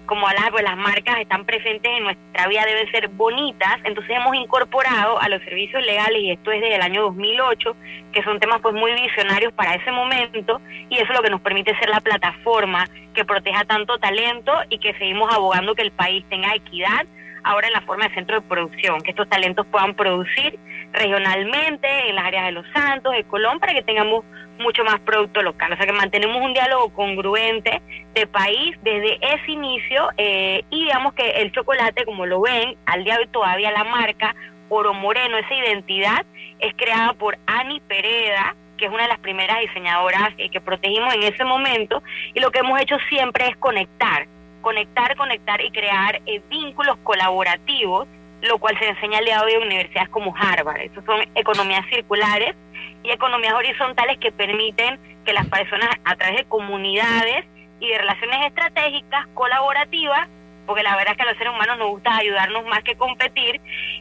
como 0.07 0.26
hablaba, 0.26 0.50
pues 0.52 0.64
las 0.64 0.76
marcas 0.76 1.18
están 1.20 1.44
presentes 1.44 1.90
en 1.90 2.04
nuestra 2.04 2.46
vida, 2.48 2.64
deben 2.64 2.90
ser 2.90 3.09
bonitas, 3.09 3.76
entonces 3.84 4.16
hemos 4.16 4.34
incorporado 4.36 5.20
a 5.20 5.28
los 5.28 5.42
servicios 5.42 5.84
legales, 5.84 6.22
y 6.22 6.30
esto 6.30 6.52
es 6.52 6.61
desde 6.61 6.76
el 6.76 6.82
año 6.82 7.02
2008, 7.02 7.76
que 8.12 8.22
son 8.22 8.40
temas 8.40 8.61
pues 8.61 8.74
muy 8.74 8.92
visionarios 8.94 9.52
para 9.52 9.74
ese 9.74 9.90
momento, 9.92 10.61
y 10.88 10.96
eso 10.96 11.12
es 11.12 11.16
lo 11.16 11.22
que 11.22 11.30
nos 11.30 11.40
permite 11.40 11.76
ser 11.78 11.90
la 11.90 12.00
plataforma 12.00 12.88
que 13.14 13.24
proteja 13.24 13.64
tanto 13.64 13.98
talento 13.98 14.52
y 14.68 14.78
que 14.78 14.92
seguimos 14.94 15.32
abogando 15.32 15.74
que 15.74 15.82
el 15.82 15.92
país 15.92 16.24
tenga 16.28 16.54
equidad 16.54 17.07
ahora 17.47 17.68
en 17.68 17.72
la 17.72 17.80
forma 17.82 18.09
de 18.09 18.14
centro 18.14 18.40
de 18.40 18.47
producción, 18.47 19.01
que 19.03 19.11
estos 19.11 19.28
talentos 19.28 19.64
puedan 19.68 19.94
producir 19.94 20.59
regionalmente 20.92 22.09
en 22.09 22.16
las 22.16 22.24
áreas 22.24 22.47
de 22.47 22.53
Los 22.53 22.66
Santos, 22.72 23.12
de 23.12 23.22
Colón, 23.24 23.61
para 23.61 23.72
que 23.72 23.82
tengamos 23.82 24.24
mucho 24.59 24.82
más 24.84 24.99
producto 25.01 25.42
local. 25.42 25.72
O 25.72 25.76
sea 25.76 25.86
que 25.86 25.92
mantenemos 25.92 26.42
un 26.42 26.53
diálogo 26.55 26.92
congruente 26.92 27.80
de 28.14 28.26
país 28.26 28.76
desde 28.82 29.18
ese 29.20 29.53
inicio 29.53 30.09
eh, 30.16 30.64
y 30.70 30.86
digamos 30.86 31.14
que 31.14 31.30
el 31.42 31.53
chocolate, 31.53 32.05
como 32.05 32.26
lo 32.26 32.40
ven, 32.40 32.76
al 32.86 33.05
día 33.05 33.14
de 33.14 33.20
hoy 33.20 33.28
todavía 33.28 33.70
la 33.70 33.84
marca 33.84 34.34
Oro 34.68 34.92
Moreno, 34.92 35.38
esa 35.38 35.55
identidad, 35.55 36.26
es 36.59 36.74
creada 36.74 37.12
por 37.12 37.38
Ani 37.47 37.78
Pereda, 37.80 38.57
que 38.76 38.86
es 38.86 38.90
una 38.90 39.05
de 39.05 39.09
las 39.09 39.20
primeras 39.20 39.61
diseñadoras 39.61 40.32
eh, 40.38 40.51
que 40.51 40.61
protegimos 40.61 41.14
en 41.14 41.22
ese 41.22 41.44
momento, 41.44 42.03
y 42.34 42.40
lo 42.40 42.51
que 42.51 42.59
hemos 42.59 42.80
hecho 42.80 42.97
siempre 43.09 43.47
es 43.49 43.57
conectar, 43.57 44.26
conectar, 44.67 45.14
conectar 45.14 45.61
y 45.61 45.71
crear 45.71 46.21
eh, 46.27 46.43
vínculos 46.51 46.99
colaborativos, 47.05 48.09
lo 48.43 48.59
cual 48.59 48.77
se 48.81 48.89
enseña 48.89 49.19
al 49.19 49.25
día 49.25 49.39
de 49.39 49.45
hoy 49.45 49.53
en 49.53 49.62
universidades 49.62 50.09
como 50.09 50.35
Harvard. 50.37 50.81
Esas 50.81 51.05
son 51.05 51.21
economías 51.37 51.87
circulares 51.89 52.57
y 53.05 53.11
economías 53.12 53.55
horizontales 53.55 54.19
que 54.19 54.33
permiten 54.33 54.99
que 55.25 55.33
las 55.33 55.47
personas 55.47 55.91
a 56.05 56.17
través 56.17 56.39
de 56.39 56.45
comunidades 56.47 57.45
y 57.79 57.91
de 57.91 57.99
relaciones 57.99 58.45
estratégicas, 58.49 59.29
colaborativas, 59.35 60.29
porque 60.67 60.83
la 60.83 60.97
verdad 60.97 61.12
es 61.12 61.17
que 61.17 61.23
a 61.23 61.27
los 61.27 61.39
seres 61.39 61.53
humanos 61.53 61.79
nos 61.79 61.91
gusta 61.91 62.17
ayudarnos 62.17 62.67
más 62.67 62.83
que 62.83 62.97
competir, 62.97 63.61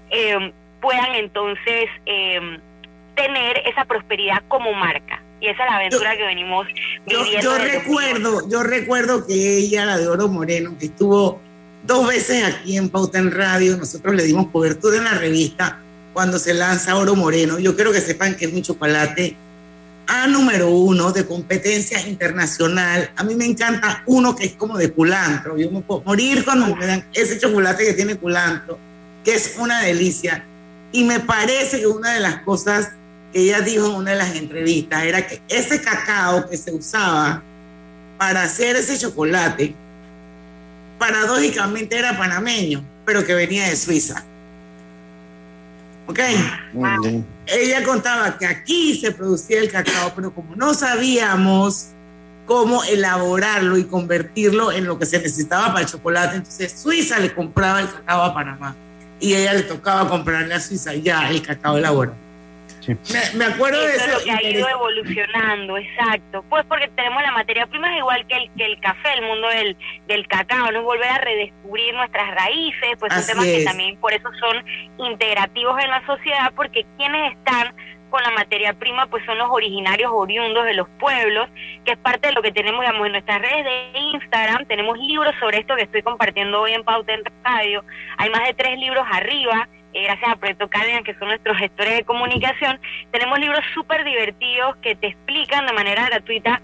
eh, 0.09 0.51
puedan 0.82 1.13
entonces 1.13 1.91
eh, 2.07 2.59
tener 3.13 3.61
esa 3.68 3.86
prosperidad 3.86 4.41
como 4.47 4.74
marca. 4.74 5.22
Y 5.45 5.49
esa 5.49 5.63
es 5.63 5.69
la 5.69 5.75
aventura 5.75 6.17
que 6.17 6.25
venimos 6.25 6.65
Yo, 7.05 7.23
viviendo. 7.23 7.43
yo 7.43 7.53
desde 7.53 7.79
recuerdo, 7.79 8.49
yo 8.49 8.63
recuerdo 8.63 9.27
que 9.27 9.57
ella, 9.57 9.85
la 9.85 9.99
de 9.99 10.07
Oro 10.07 10.27
Moreno, 10.27 10.75
que 10.79 10.87
estuvo 10.87 11.39
dos 11.85 12.07
veces 12.07 12.43
aquí 12.43 12.77
en 12.77 12.89
Pauta 12.89 13.19
en 13.19 13.29
Radio, 13.31 13.77
nosotros 13.77 14.15
le 14.15 14.23
dimos 14.23 14.47
cobertura 14.47 14.97
en 14.97 15.03
la 15.03 15.13
revista 15.13 15.77
cuando 16.13 16.39
se 16.39 16.55
lanza 16.55 16.95
Oro 16.95 17.15
Moreno. 17.15 17.59
Yo 17.59 17.75
quiero 17.75 17.91
que 17.91 18.01
sepan 18.01 18.33
que 18.33 18.45
es 18.45 18.53
un 18.53 18.63
chocolate 18.63 19.35
A 20.07 20.25
número 20.25 20.69
uno 20.69 21.11
de 21.11 21.27
competencia 21.27 21.99
internacional. 22.07 23.11
A 23.15 23.23
mí 23.23 23.35
me 23.35 23.45
encanta 23.45 24.01
uno 24.07 24.35
que 24.35 24.45
es 24.45 24.53
como 24.53 24.79
de 24.79 24.91
culantro. 24.91 25.57
Yo 25.57 25.69
me 25.69 25.81
puedo 25.81 26.01
morir 26.01 26.43
cuando 26.43 26.75
me 26.75 26.87
dan 26.87 27.05
ese 27.13 27.37
chocolate 27.39 27.85
que 27.85 27.93
tiene 27.93 28.15
culantro, 28.15 28.79
que 29.23 29.35
es 29.35 29.55
una 29.59 29.81
delicia. 29.81 30.43
Y 30.91 31.03
me 31.03 31.19
parece 31.19 31.81
que 31.81 31.87
una 31.87 32.13
de 32.13 32.19
las 32.19 32.41
cosas 32.41 32.91
ella 33.36 33.59
dijo 33.59 33.88
en 33.88 33.95
una 33.95 34.11
de 34.11 34.17
las 34.17 34.33
entrevistas 34.33 35.03
era 35.03 35.27
que 35.27 35.41
ese 35.49 35.81
cacao 35.81 36.49
que 36.49 36.55
se 36.55 36.71
usaba 36.71 37.43
para 38.17 38.43
hacer 38.43 38.77
ese 38.77 38.97
chocolate, 38.97 39.75
paradójicamente 40.97 41.97
era 41.97 42.17
panameño, 42.17 42.81
pero 43.05 43.25
que 43.25 43.33
venía 43.33 43.67
de 43.67 43.75
Suiza. 43.75 44.23
¿Ok? 46.07 46.19
Ella 47.47 47.83
contaba 47.83 48.38
que 48.38 48.45
aquí 48.45 48.97
se 48.97 49.11
producía 49.11 49.59
el 49.59 49.69
cacao, 49.69 50.13
pero 50.15 50.33
como 50.33 50.55
no 50.55 50.73
sabíamos 50.73 51.88
cómo 52.45 52.86
elaborarlo 52.86 53.77
y 53.77 53.83
convertirlo 53.83 54.71
en 54.71 54.86
lo 54.86 54.97
que 54.97 55.05
se 55.05 55.17
necesitaba 55.17 55.73
para 55.73 55.81
el 55.81 55.88
chocolate, 55.88 56.38
entonces 56.38 56.71
Suiza 56.71 57.19
le 57.19 57.33
compraba 57.33 57.81
el 57.81 57.91
cacao 57.91 58.21
a 58.21 58.33
Panamá 58.33 58.75
y 59.19 59.33
ella 59.33 59.55
le 59.55 59.63
tocaba 59.63 60.07
comprarle 60.07 60.53
a 60.53 60.61
Suiza 60.61 60.93
ya 60.93 61.29
el 61.29 61.41
cacao 61.41 61.77
elaborado. 61.77 62.24
Me, 62.88 63.38
me 63.38 63.45
acuerdo 63.45 63.81
de 63.81 63.95
eso 63.95 64.05
eso. 64.05 64.05
es 64.05 64.17
lo 64.17 64.23
que 64.23 64.31
ha 64.31 64.49
ido 64.49 64.69
evolucionando, 64.69 65.77
exacto. 65.77 66.43
Pues 66.49 66.65
porque 66.65 66.88
tenemos 66.89 67.21
la 67.21 67.31
materia 67.31 67.67
prima 67.67 67.91
es 67.93 67.99
igual 67.99 68.25
que 68.27 68.36
el, 68.38 68.51
que 68.55 68.65
el 68.65 68.79
café, 68.79 69.13
el 69.13 69.21
mundo 69.23 69.47
del, 69.49 69.77
del 70.07 70.27
cacao, 70.27 70.71
no 70.71 70.79
es 70.79 70.86
volver 70.86 71.09
a 71.09 71.17
redescubrir 71.19 71.93
nuestras 71.93 72.33
raíces, 72.36 72.89
pues 72.99 73.13
son 73.13 73.25
temas 73.25 73.45
que 73.45 73.63
también 73.63 73.97
por 73.97 74.13
eso 74.13 74.29
son 74.39 74.63
integrativos 74.97 75.81
en 75.83 75.89
la 75.89 76.05
sociedad, 76.05 76.53
porque 76.55 76.86
quienes 76.97 77.33
están 77.33 77.73
con 78.09 78.23
la 78.23 78.31
materia 78.31 78.73
prima 78.73 79.07
pues 79.07 79.25
son 79.25 79.38
los 79.38 79.49
originarios 79.49 80.11
oriundos 80.13 80.65
de 80.65 80.73
los 80.73 80.88
pueblos, 80.99 81.49
que 81.83 81.93
es 81.93 81.97
parte 81.97 82.27
de 82.27 82.33
lo 82.33 82.41
que 82.41 82.51
tenemos 82.51 82.81
digamos 82.81 83.05
en 83.07 83.11
nuestras 83.11 83.41
redes 83.41 83.65
de 83.65 83.99
Instagram, 83.99 84.65
tenemos 84.67 84.97
libros 84.97 85.36
sobre 85.39 85.59
esto 85.59 85.75
que 85.75 85.83
estoy 85.83 86.01
compartiendo 86.01 86.61
hoy 86.61 86.73
en 86.73 86.83
Pauta 86.83 87.13
en 87.13 87.23
Radio, 87.43 87.83
hay 88.17 88.29
más 88.29 88.47
de 88.47 88.53
tres 88.53 88.77
libros 88.79 89.05
arriba, 89.11 89.67
eh, 89.95 90.03
gracias 90.03 90.29
a 90.29 90.35
Proyecto 90.35 90.67
Cadena, 90.67 91.03
que 91.03 91.13
son 91.15 91.29
nuestros 91.29 91.57
gestores 91.57 91.95
de 91.95 92.03
comunicación, 92.03 92.79
tenemos 93.11 93.39
libros 93.39 93.61
súper 93.73 94.03
divertidos 94.03 94.75
que 94.77 94.93
te 94.95 95.07
explican 95.07 95.65
de 95.65 95.71
manera 95.71 96.05
gratuita 96.07 96.61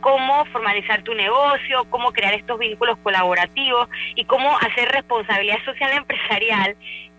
cómo 0.00 0.44
formalizar 0.46 1.02
tu 1.02 1.14
negocio, 1.14 1.84
cómo 1.90 2.12
crear 2.12 2.32
estos 2.32 2.58
vínculos 2.58 2.96
colaborativos 3.02 3.88
y 4.16 4.24
cómo 4.24 4.56
hacer 4.58 4.88
responsabilidad 4.90 5.62
social 5.66 5.92
empresarial 5.92 6.74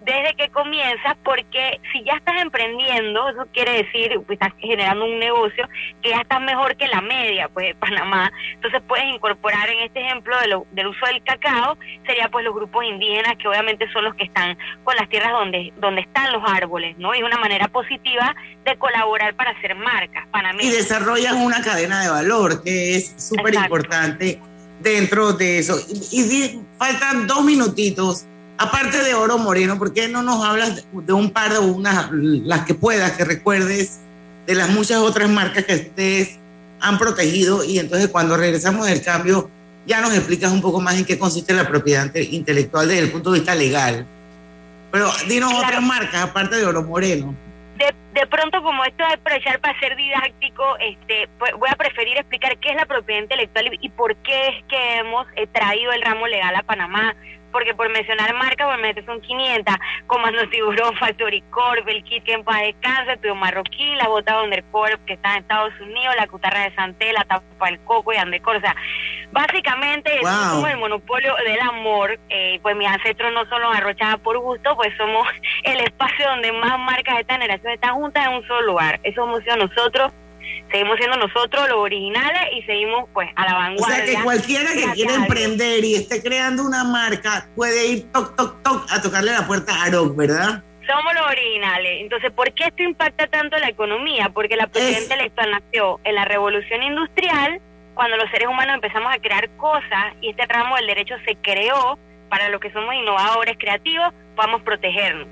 desde 0.05 0.35
que 0.35 0.49
comienzas, 0.49 1.15
porque 1.23 1.79
si 1.91 2.03
ya 2.03 2.13
estás 2.13 2.41
emprendiendo, 2.41 3.29
eso 3.29 3.45
quiere 3.53 3.83
decir, 3.83 4.11
pues 4.25 4.31
estás 4.39 4.51
generando 4.59 5.05
un 5.05 5.17
negocio 5.17 5.67
que 6.01 6.09
ya 6.09 6.17
estás 6.21 6.41
mejor 6.41 6.75
que 6.75 6.87
la 6.87 6.99
media, 7.01 7.47
pues 7.49 7.67
de 7.67 7.75
Panamá. 7.75 8.31
Entonces 8.53 8.81
puedes 8.87 9.05
incorporar 9.05 9.69
en 9.69 9.79
este 9.79 10.01
ejemplo 10.01 10.37
de 10.41 10.47
lo- 10.47 10.67
del 10.71 10.87
uso 10.87 11.05
del 11.05 11.23
cacao, 11.23 11.77
sería 12.05 12.27
pues 12.29 12.43
los 12.43 12.53
grupos 12.53 12.83
indígenas, 12.83 13.35
que 13.37 13.47
obviamente 13.47 13.89
son 13.93 14.03
los 14.03 14.13
que 14.15 14.25
están 14.25 14.57
con 14.83 14.95
las 14.97 15.07
tierras 15.07 15.31
donde, 15.31 15.71
donde 15.77 16.01
están 16.01 16.33
los 16.33 16.43
árboles, 16.45 16.97
¿no? 16.97 17.15
Y 17.15 17.19
es 17.19 17.23
una 17.23 17.37
manera 17.37 17.67
positiva 17.69 18.35
de 18.65 18.75
colaborar 18.77 19.35
para 19.35 19.51
hacer 19.51 19.75
marcas 19.75 20.25
y 20.27 20.31
panameñas. 20.31 20.73
desarrollas 20.73 21.33
una 21.33 21.61
cadena 21.61 22.01
de 22.01 22.09
valor 22.09 22.61
que 22.63 22.95
es 22.97 23.13
súper 23.17 23.53
importante 23.53 24.39
dentro 24.81 25.31
de 25.33 25.59
eso. 25.59 25.77
Y, 26.11 26.21
y 26.21 26.61
faltan 26.77 27.25
dos 27.27 27.43
minutitos. 27.45 28.25
Aparte 28.57 29.03
de 29.03 29.13
Oro 29.13 29.37
Moreno, 29.37 29.77
¿por 29.77 29.93
qué 29.93 30.07
no 30.07 30.21
nos 30.21 30.43
hablas 30.45 30.85
de, 30.91 31.13
un 31.13 31.31
par 31.31 31.51
de 31.51 31.59
unas, 31.59 32.09
las 32.11 32.65
que 32.65 32.73
puedas, 32.75 33.13
que 33.13 33.25
recuerdes 33.25 33.99
de 34.45 34.55
las 34.55 34.69
muchas 34.69 34.97
otras 34.97 35.29
marcas 35.29 35.65
que 35.65 35.75
ustedes 35.75 36.39
han 36.79 36.97
protegido? 36.97 37.63
Y 37.63 37.79
entonces 37.79 38.09
cuando 38.09 38.37
regresamos 38.37 38.85
del 38.85 39.01
cambio, 39.03 39.49
ya 39.85 40.01
nos 40.01 40.15
explicas 40.15 40.51
un 40.51 40.61
poco 40.61 40.79
más 40.79 40.95
en 40.95 41.05
qué 41.05 41.17
consiste 41.17 41.53
la 41.53 41.67
propiedad 41.67 42.05
inte- 42.05 42.29
intelectual 42.31 42.87
desde 42.87 43.01
el 43.03 43.11
punto 43.11 43.31
de 43.31 43.39
vista 43.39 43.55
legal. 43.55 44.05
Pero 44.91 45.11
dinos 45.27 45.51
otras 45.53 45.81
marcas, 45.81 46.21
aparte 46.21 46.55
de 46.55 46.65
Oro 46.65 46.83
Moreno. 46.83 47.33
de, 47.77 47.93
de 48.13 48.27
pronto 48.27 48.61
como 48.61 48.85
esto 48.85 49.03
es 49.03 49.15
aprovechar 49.15 49.59
para 49.59 49.77
ser 49.79 49.95
didáctico, 49.95 50.63
este, 50.79 51.27
pues, 51.39 51.51
voy 51.57 51.69
a 51.71 51.75
preferir 51.75 52.17
explicar 52.17 52.55
qué 52.59 52.69
es 52.69 52.75
la 52.75 52.85
propiedad 52.85 53.23
intelectual 53.23 53.73
y, 53.73 53.87
y 53.87 53.89
por 53.89 54.15
qué 54.17 54.49
es 54.49 54.63
que 54.69 54.97
hemos 54.99 55.25
eh, 55.35 55.47
traído 55.47 55.91
el 55.91 56.01
ramo 56.03 56.27
legal 56.27 56.55
a 56.55 56.61
Panamá. 56.61 57.15
Porque 57.53 57.73
por 57.73 57.87
mencionar 57.89 58.33
marcas, 58.33 58.67
obviamente 58.67 59.05
son 59.05 59.21
500, 59.21 59.75
Comando 60.07 60.49
Tiburón, 60.49 60.97
Factory 60.97 61.41
Corp, 61.51 61.87
el 61.87 62.03
kit 62.03 62.23
que 62.25 62.33
en 62.33 62.43
paz 62.43 62.59
descansa, 62.61 63.15
Tuyo 63.15 63.35
Marroquín, 63.35 63.97
la 63.97 64.09
bota 64.09 64.41
Undercorp 64.41 65.05
que 65.05 65.13
está 65.13 65.33
en 65.35 65.43
Estados 65.43 65.73
Unidos, 65.79 66.15
la 66.17 66.27
cutarra 66.27 66.63
de 66.63 66.75
Santé, 66.75 67.13
la 67.13 67.23
tapa 67.23 67.65
del 67.67 67.79
coco 67.85 68.11
y 68.11 68.17
Andecor, 68.17 68.57
o 68.57 68.59
sea, 68.59 68.75
básicamente 69.31 70.19
Wow. 70.21 70.29
es 70.29 70.47
como 70.49 70.67
el 70.67 70.77
monopolio 70.77 71.33
del 71.45 71.61
amor, 71.61 72.19
eh, 72.29 72.59
pues 72.61 72.75
mis 72.75 72.87
ancestros 72.87 73.31
no 73.33 73.45
solo 73.45 73.69
arrochaban 73.69 74.19
por 74.19 74.37
gusto, 74.39 74.75
pues 74.75 74.95
somos 74.97 75.27
el 75.63 75.79
espacio 75.79 76.27
donde 76.27 76.51
más 76.51 76.77
marcas 76.79 77.15
de 77.15 77.21
esta 77.21 77.33
generación 77.35 77.73
están 77.73 77.93
juntas 77.93 78.25
en 78.27 78.33
un 78.33 78.47
solo 78.47 78.61
lugar, 78.63 78.99
eso 79.03 79.23
hemos 79.23 79.43
sido 79.43 79.57
nosotros, 79.57 80.11
seguimos 80.71 80.97
siendo 80.97 81.17
nosotros 81.17 81.67
los 81.69 81.77
originales 81.77 82.41
y 82.53 82.63
seguimos 82.63 83.09
pues 83.13 83.29
a 83.35 83.45
la 83.45 83.55
O 83.55 83.59
vanguardia. 83.59 84.05
sea 84.05 84.05
que 84.05 84.23
cualquiera 84.23 84.73
que 84.73 84.91
quiera 84.93 85.15
emprender 85.15 85.83
y 85.83 85.95
esté 85.95 86.21
creando 86.21 86.63
una 86.63 86.83
marca 86.83 87.47
puede 87.55 87.87
ir 87.87 88.11
toc, 88.11 88.35
toc, 88.35 88.61
toc 88.63 88.91
a 88.91 89.01
tocarle 89.01 89.31
la 89.31 89.45
puerta 89.45 89.73
a 89.73 89.85
Aroc, 89.85 90.15
¿verdad? 90.15 90.63
Somos 90.87 91.13
los 91.13 91.25
originales. 91.27 92.01
Entonces, 92.01 92.31
¿por 92.31 92.51
qué 92.53 92.65
esto 92.65 92.83
impacta 92.83 93.27
tanto 93.27 93.57
la 93.57 93.69
economía? 93.69 94.29
Porque 94.33 94.57
la 94.57 94.67
propiedad 94.67 94.99
intelectual 95.01 95.51
nació 95.51 95.99
en 96.03 96.15
la 96.15 96.25
revolución 96.25 96.83
industrial, 96.83 97.61
cuando 97.93 98.17
los 98.17 98.29
seres 98.31 98.49
humanos 98.49 98.75
empezamos 98.75 99.13
a 99.13 99.19
crear 99.19 99.49
cosas 99.51 100.13
y 100.19 100.31
este 100.31 100.45
ramo 100.47 100.75
del 100.75 100.87
derecho 100.87 101.15
se 101.25 101.35
creó 101.37 101.97
para 102.27 102.49
los 102.49 102.59
que 102.59 102.71
somos 102.71 102.93
innovadores, 102.95 103.57
creativos, 103.57 104.11
podamos 104.35 104.61
protegernos. 104.63 105.27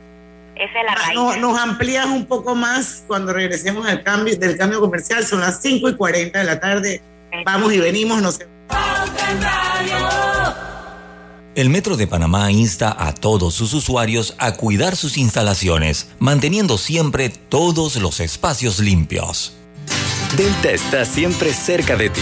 Esa 0.62 0.80
es 0.80 0.86
la 0.86 0.91
Ah, 0.93 1.30
raíz. 1.32 1.41
nos 1.41 1.59
amplías 1.59 2.05
un 2.05 2.26
poco 2.28 2.53
más 2.53 3.03
cuando 3.07 3.34
regresemos 3.34 3.88
al 3.88 4.03
cambio, 4.03 4.38
del 4.38 4.57
cambio 4.57 4.80
comercial. 4.80 5.26
Son 5.26 5.39
las 5.41 5.59
5 5.62 5.89
y 5.89 5.95
40 5.95 6.38
de 6.39 6.45
la 6.45 6.59
tarde. 6.59 7.01
Vamos 7.45 7.74
y 7.74 7.80
venimos. 7.80 8.22
No 8.22 8.32
sé. 8.32 8.47
El 11.55 11.70
Metro 11.70 11.97
de 11.97 12.07
Panamá 12.07 12.51
insta 12.51 12.95
a 12.97 13.14
todos 13.14 13.53
sus 13.55 13.74
usuarios 13.74 14.36
a 14.38 14.53
cuidar 14.53 14.95
sus 14.95 15.18
instalaciones, 15.18 16.07
manteniendo 16.20 16.78
siempre 16.78 17.30
todos 17.30 17.95
los 17.97 18.20
espacios 18.22 18.80
limpios. 18.80 19.53
Delta 20.38 20.70
está 20.72 21.03
siempre 21.05 21.53
cerca 21.53 21.97
de 21.97 22.09
ti, 22.09 22.22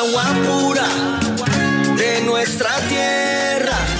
Agua 0.00 0.24
pura 0.46 0.88
de 1.94 2.22
nuestra 2.22 2.70
tierra. 2.88 3.99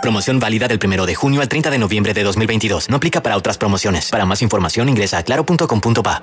Promoción 0.00 0.38
válida 0.38 0.68
del 0.68 0.78
1 0.82 1.06
de 1.06 1.14
junio 1.14 1.40
al 1.40 1.48
30 1.48 1.70
de 1.70 1.78
noviembre 1.78 2.14
de 2.14 2.22
2022. 2.22 2.88
No 2.88 2.96
aplica 2.96 3.22
para 3.22 3.36
otras 3.36 3.58
promociones. 3.58 4.10
Para 4.10 4.24
más 4.24 4.42
información 4.42 4.88
ingresa 4.88 5.18
a 5.18 5.22
claro.com.pa. 5.22 6.22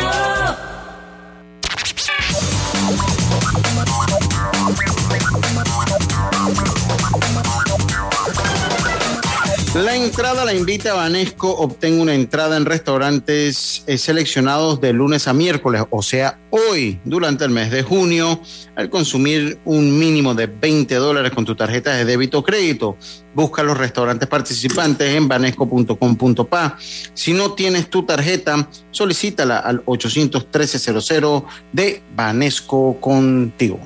La 9.73 9.95
entrada 9.95 10.43
la 10.43 10.53
invita 10.53 10.91
a 10.91 10.95
Banesco. 10.95 11.49
Obtenga 11.49 12.01
una 12.01 12.13
entrada 12.13 12.57
en 12.57 12.65
restaurantes 12.65 13.85
eh, 13.87 13.97
seleccionados 13.97 14.81
de 14.81 14.91
lunes 14.91 15.29
a 15.29 15.33
miércoles, 15.33 15.83
o 15.91 16.01
sea, 16.01 16.37
hoy, 16.49 16.99
durante 17.05 17.45
el 17.45 17.51
mes 17.51 17.71
de 17.71 17.81
junio, 17.81 18.41
al 18.75 18.89
consumir 18.89 19.59
un 19.63 19.97
mínimo 19.97 20.35
de 20.35 20.47
20 20.47 20.93
dólares 20.95 21.31
con 21.31 21.45
tu 21.45 21.55
tarjeta 21.55 21.95
de 21.95 22.03
débito 22.03 22.39
o 22.39 22.43
crédito. 22.43 22.97
Busca 23.33 23.63
los 23.63 23.77
restaurantes 23.77 24.27
participantes 24.27 25.15
en 25.15 25.29
banesco.com.pa. 25.29 26.77
Si 27.13 27.31
no 27.31 27.53
tienes 27.53 27.89
tu 27.89 28.03
tarjeta, 28.03 28.67
solicítala 28.91 29.59
al 29.59 29.85
813-00 29.85 31.45
de 31.71 32.03
Banesco 32.13 32.99
contigo. 32.99 33.79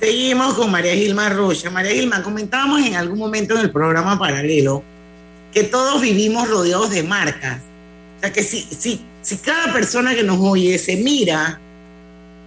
Seguimos 0.00 0.54
con 0.54 0.70
María 0.70 0.94
Gilma 0.94 1.28
Rocha. 1.28 1.70
María 1.70 1.90
Gilma, 1.90 2.22
comentábamos 2.22 2.82
en 2.82 2.94
algún 2.94 3.18
momento 3.18 3.54
en 3.54 3.62
el 3.62 3.72
programa 3.72 4.16
paralelo 4.16 4.84
que 5.52 5.64
todos 5.64 6.00
vivimos 6.00 6.48
rodeados 6.48 6.90
de 6.90 7.02
marcas. 7.02 7.60
O 8.16 8.20
sea 8.20 8.32
que 8.32 8.44
si, 8.44 8.62
si, 8.62 9.04
si 9.22 9.38
cada 9.38 9.72
persona 9.72 10.14
que 10.14 10.22
nos 10.22 10.38
oye 10.38 10.78
se 10.78 10.96
mira, 10.98 11.58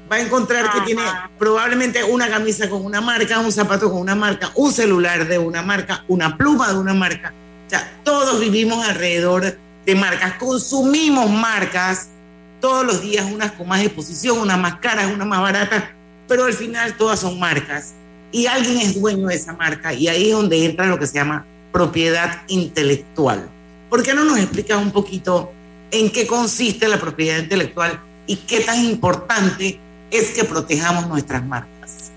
va 0.09 0.15
a 0.15 0.21
encontrar 0.21 0.71
que 0.71 0.79
tiene 0.81 1.01
probablemente 1.37 2.01
una 2.05 2.29
camisa 2.29 2.69
con 2.69 2.85
una 2.85 3.01
marca, 3.01 3.39
un 3.39 3.51
zapato 3.51 3.89
con 3.89 3.99
una 3.99 4.15
marca, 4.15 4.51
un 4.55 4.71
celular 4.71 5.27
de 5.27 5.37
una 5.37 5.61
marca, 5.61 6.05
una 6.07 6.37
pluma 6.37 6.71
de 6.71 6.79
una 6.79 6.93
marca. 6.93 7.33
O 7.67 7.69
sea, 7.69 7.99
todos 8.05 8.39
vivimos 8.39 8.87
alrededor 8.87 9.57
de 9.85 9.95
marcas, 9.95 10.35
consumimos 10.35 11.29
marcas 11.29 12.07
todos 12.61 12.85
los 12.85 13.01
días, 13.01 13.25
unas 13.29 13.51
con 13.53 13.67
más 13.67 13.81
exposición, 13.81 14.37
unas 14.37 14.57
más 14.57 14.75
caras, 14.75 15.11
unas 15.13 15.27
más 15.27 15.41
baratas 15.41 15.83
pero 16.31 16.45
al 16.45 16.53
final 16.53 16.95
todas 16.95 17.19
son 17.19 17.37
marcas 17.37 17.93
y 18.31 18.47
alguien 18.47 18.77
es 18.77 18.97
dueño 18.97 19.27
de 19.27 19.35
esa 19.35 19.51
marca 19.51 19.93
y 19.93 20.07
ahí 20.07 20.29
es 20.29 20.31
donde 20.31 20.63
entra 20.63 20.85
lo 20.85 20.97
que 20.97 21.05
se 21.05 21.15
llama 21.15 21.45
propiedad 21.73 22.43
intelectual. 22.47 23.49
¿Por 23.89 24.01
qué 24.01 24.13
no 24.13 24.23
nos 24.23 24.37
explicas 24.37 24.77
un 24.77 24.93
poquito 24.93 25.51
en 25.91 26.09
qué 26.09 26.25
consiste 26.25 26.87
la 26.87 26.97
propiedad 26.97 27.37
intelectual 27.37 27.99
y 28.27 28.37
qué 28.37 28.61
tan 28.61 28.81
importante 28.81 29.77
es 30.09 30.31
que 30.31 30.45
protejamos 30.45 31.05
nuestras 31.09 31.43
marcas? 31.43 32.13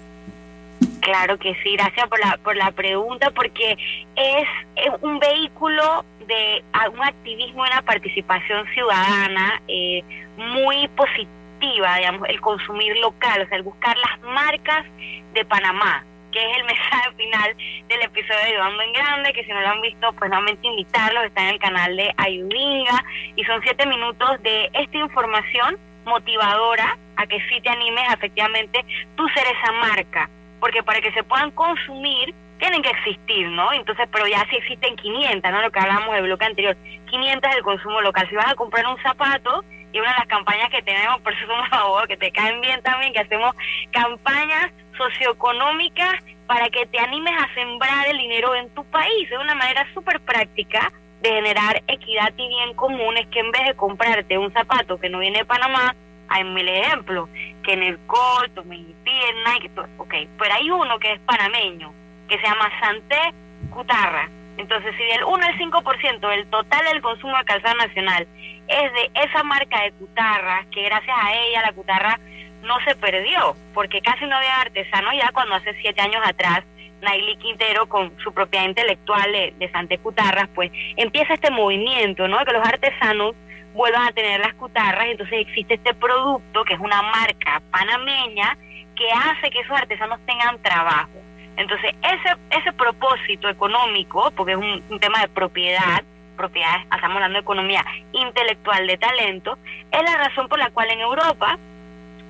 Claro 1.01 1.37
que 1.37 1.53
sí, 1.65 1.73
gracias 1.73 2.09
por 2.09 2.21
la, 2.21 2.39
por 2.45 2.55
la 2.55 2.71
pregunta, 2.71 3.33
porque 3.33 3.77
es, 4.15 5.03
un 5.03 5.19
vehículo 5.19 6.05
de 6.29 6.63
un 6.93 7.03
activismo 7.03 7.63
una 7.63 7.83
participación 7.83 8.65
ciudadana 8.75 9.61
eh, 9.67 10.05
muy 10.37 10.87
positiva 10.97 11.34
digamos, 11.61 12.29
el 12.29 12.41
consumir 12.41 12.97
local, 12.99 13.43
o 13.43 13.49
sea, 13.49 13.57
el 13.57 13.63
buscar 13.63 13.97
las 13.97 14.21
marcas 14.21 14.85
de 15.33 15.45
Panamá, 15.45 16.05
que 16.33 16.39
es 16.39 16.57
el 16.59 16.65
mensaje 16.65 17.13
final 17.17 17.57
del 17.89 18.03
episodio 18.03 18.39
de 18.39 18.47
Ayudando 18.47 18.83
en 18.83 18.93
Grande, 18.93 19.33
que 19.33 19.45
si 19.45 19.51
no 19.51 19.61
lo 19.61 19.69
han 19.69 19.81
visto, 19.81 20.13
pues 20.13 20.31
nuevamente 20.31 20.67
invitarlos, 20.67 21.25
está 21.25 21.43
en 21.43 21.55
el 21.55 21.59
canal 21.59 21.97
de 21.97 22.13
Ayudinga, 22.17 23.05
y 23.37 23.45
son 23.45 23.63
siete 23.63 23.87
minutos 23.87 24.43
de 24.43 24.71
esta 24.73 24.97
información 24.97 25.79
motivadora 26.05 26.97
a 27.17 27.27
que 27.27 27.41
sí 27.49 27.61
te 27.61 27.71
animes 27.71 28.05
efectivamente 28.13 28.85
tú 29.17 29.27
ser 29.29 29.45
esa 29.47 29.73
marca, 29.73 30.29
porque 30.61 30.83
para 30.83 31.01
que 31.01 31.13
se 31.13 31.23
puedan 31.23 31.51
consumir 31.53 32.35
tienen 32.59 32.83
que 32.83 32.91
existir, 32.91 33.49
¿no? 33.49 33.73
Entonces, 33.73 34.09
pero 34.13 34.27
ya 34.27 34.47
sí 34.49 34.57
existen 34.57 34.97
500, 34.97 35.51
¿no? 35.51 35.63
Lo 35.63 35.71
que 35.71 35.81
hablamos 35.81 36.15
del 36.15 36.25
bloque 36.25 36.45
anterior, 36.45 36.77
500 37.11 37.53
del 37.53 37.63
consumo 37.63 38.01
local. 38.01 38.29
Si 38.29 38.37
vas 38.37 38.53
a 38.53 38.55
comprar 38.55 38.87
un 38.87 38.97
zapato, 39.03 39.65
y 39.95 40.01
una 40.01 40.11
de 40.11 40.19
las 40.19 40.27
campañas 40.27 40.71
que 40.71 40.83
tenemos, 40.83 41.21
por 41.21 41.33
eso 41.33 41.47
somos 41.47 41.73
abogados, 41.73 42.09
que 42.09 42.17
te 42.17 42.33
caen 42.33 42.61
bien 42.61 42.83
también, 42.83 43.13
que 43.13 43.21
hacemos 43.21 43.55
campañas 43.93 44.73
socioeconómicas 44.99 46.21
para 46.49 46.69
que 46.69 46.85
te 46.87 46.99
animes 46.99 47.33
a 47.41 47.55
sembrar 47.55 48.09
el 48.09 48.19
dinero 48.19 48.57
en 48.57 48.69
tu 48.71 48.85
país. 48.87 49.31
Es 49.31 49.39
una 49.39 49.55
manera 49.55 49.87
súper 49.95 50.21
práctica 50.21 50.93
de 51.23 51.31
generar 51.31 51.81
equidad 51.87 52.33
y 52.37 52.49
bien 52.49 52.75
común, 52.75 53.17
es 53.17 53.29
que 53.29 53.39
en 53.39 53.53
vez 53.53 53.67
de 53.67 53.75
comprarte 53.75 54.37
un 54.37 54.53
zapato 54.53 54.99
que 54.99 55.09
no 55.09 55.21
viene 55.21 55.39
de 55.39 55.45
Panamá, 55.45 55.95
hay 56.29 56.43
mil 56.43 56.69
ejemplos, 56.69 57.29
que 57.63 57.75
en 57.75 57.85
el 57.85 57.99
Colt, 58.07 58.59
o 58.59 58.63
en 58.63 58.97
Nike, 59.45 59.71
ok, 59.97 60.15
pero 60.39 60.55
hay 60.55 60.71
uno 60.71 60.99
que 60.99 61.13
es 61.13 61.21
panameño, 61.21 61.93
que 62.29 62.37
se 62.37 62.43
llama 62.43 62.69
Santé 62.81 63.33
Cutarra. 63.71 64.29
Entonces, 64.57 64.95
si 64.97 65.05
del 65.05 65.25
1 65.25 65.47
al 65.47 65.59
5% 65.59 66.29
del 66.31 66.47
total 66.47 66.85
del 66.93 67.03
consumo 67.03 67.37
de 67.37 67.45
calzado 67.45 67.75
nacional 67.77 68.27
es 68.69 68.93
de 68.93 69.11
esa 69.23 69.43
marca 69.43 69.83
de 69.83 69.93
cutarra, 69.93 70.65
que 70.71 70.83
gracias 70.83 71.17
a 71.21 71.35
ella 71.35 71.63
la 71.63 71.73
cutarra 71.73 72.19
no 72.63 72.79
se 72.81 72.95
perdió, 72.95 73.57
porque 73.75 74.01
casi 74.01 74.27
no 74.27 74.37
había 74.37 74.61
artesano 74.61 75.13
ya 75.13 75.31
cuando 75.33 75.55
hace 75.55 75.75
siete 75.81 76.01
años 76.01 76.23
atrás 76.25 76.65
Naili 77.03 77.37
Quintero 77.37 77.87
con 77.87 78.17
su 78.21 78.33
propiedad 78.33 78.65
intelectual 78.65 79.31
de, 79.31 79.55
de 79.59 79.71
Sante 79.71 79.99
Cutarras, 79.99 80.49
pues 80.55 80.71
empieza 80.97 81.35
este 81.35 81.51
movimiento, 81.51 82.27
¿no? 82.29 82.39
De 82.39 82.47
que 82.47 82.53
los 82.53 82.67
artesanos 82.67 83.35
vuelvan 83.75 84.09
a 84.09 84.13
tener 84.13 84.41
las 84.41 84.55
cutarras, 84.55 85.09
entonces 85.09 85.41
existe 85.41 85.75
este 85.75 85.95
producto 85.95 86.65
que 86.65 86.75
es 86.75 86.81
una 86.81 87.03
marca 87.03 87.61
panameña 87.71 88.57
que 88.97 89.11
hace 89.11 89.51
que 89.51 89.61
esos 89.61 89.77
artesanos 89.77 90.21
tengan 90.25 90.63
trabajo. 90.63 91.21
Entonces, 91.57 91.95
ese, 92.03 92.37
ese 92.51 92.73
propósito 92.73 93.49
económico, 93.49 94.31
porque 94.37 94.53
es 94.53 94.59
un 94.59 95.01
tema 95.01 95.21
de 95.21 95.29
propiedad, 95.29 96.03
propiedades, 96.37 96.83
estamos 96.83 97.17
hablando 97.17 97.39
de 97.39 97.43
economía 97.43 97.85
intelectual 98.13 98.87
de 98.87 98.99
talento, 98.99 99.59
es 99.91 100.03
la 100.03 100.17
razón 100.17 100.49
por 100.49 100.59
la 100.59 100.71
cual 100.71 100.91
en 100.91 101.01
Europa 101.01 101.59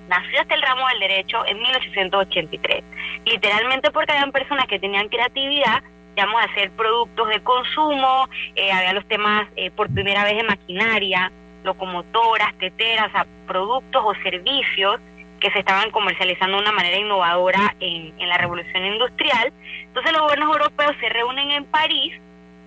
nació 0.09 0.41
hasta 0.41 0.55
el 0.55 0.63
ramo 0.63 0.87
del 0.89 1.01
derecho 1.01 1.45
en 1.47 1.61
1883. 1.61 2.85
Literalmente 3.25 3.91
porque 3.91 4.13
habían 4.13 4.33
personas 4.33 4.67
que 4.67 4.79
tenían 4.79 5.09
creatividad, 5.09 5.83
digamos, 6.15 6.41
a 6.41 6.45
hacer 6.45 6.71
productos 6.73 7.29
de 7.29 7.41
consumo, 7.41 8.29
eh, 8.55 8.71
había 8.71 8.93
los 8.93 9.07
temas 9.07 9.49
eh, 9.57 9.71
por 9.71 9.93
primera 9.93 10.25
vez 10.25 10.37
de 10.37 10.45
maquinaria, 10.45 11.33
locomotoras, 11.65 12.55
teteras, 12.59 13.11
productos 13.47 14.03
o 14.05 14.15
servicios 14.23 15.01
que 15.45 15.51
se 15.51 15.59
estaban 15.59 15.91
comercializando 15.91 16.57
de 16.57 16.63
una 16.63 16.73
manera 16.73 16.97
innovadora 16.97 17.75
en, 17.79 18.19
en 18.19 18.29
la 18.31 18.39
revolución 18.39 18.87
industrial. 18.87 19.53
Entonces 19.83 20.11
los 20.13 20.23
gobiernos 20.23 20.57
europeos 20.57 20.97
se 20.99 21.09
reúnen 21.11 21.51
en 21.51 21.67
París 21.67 22.19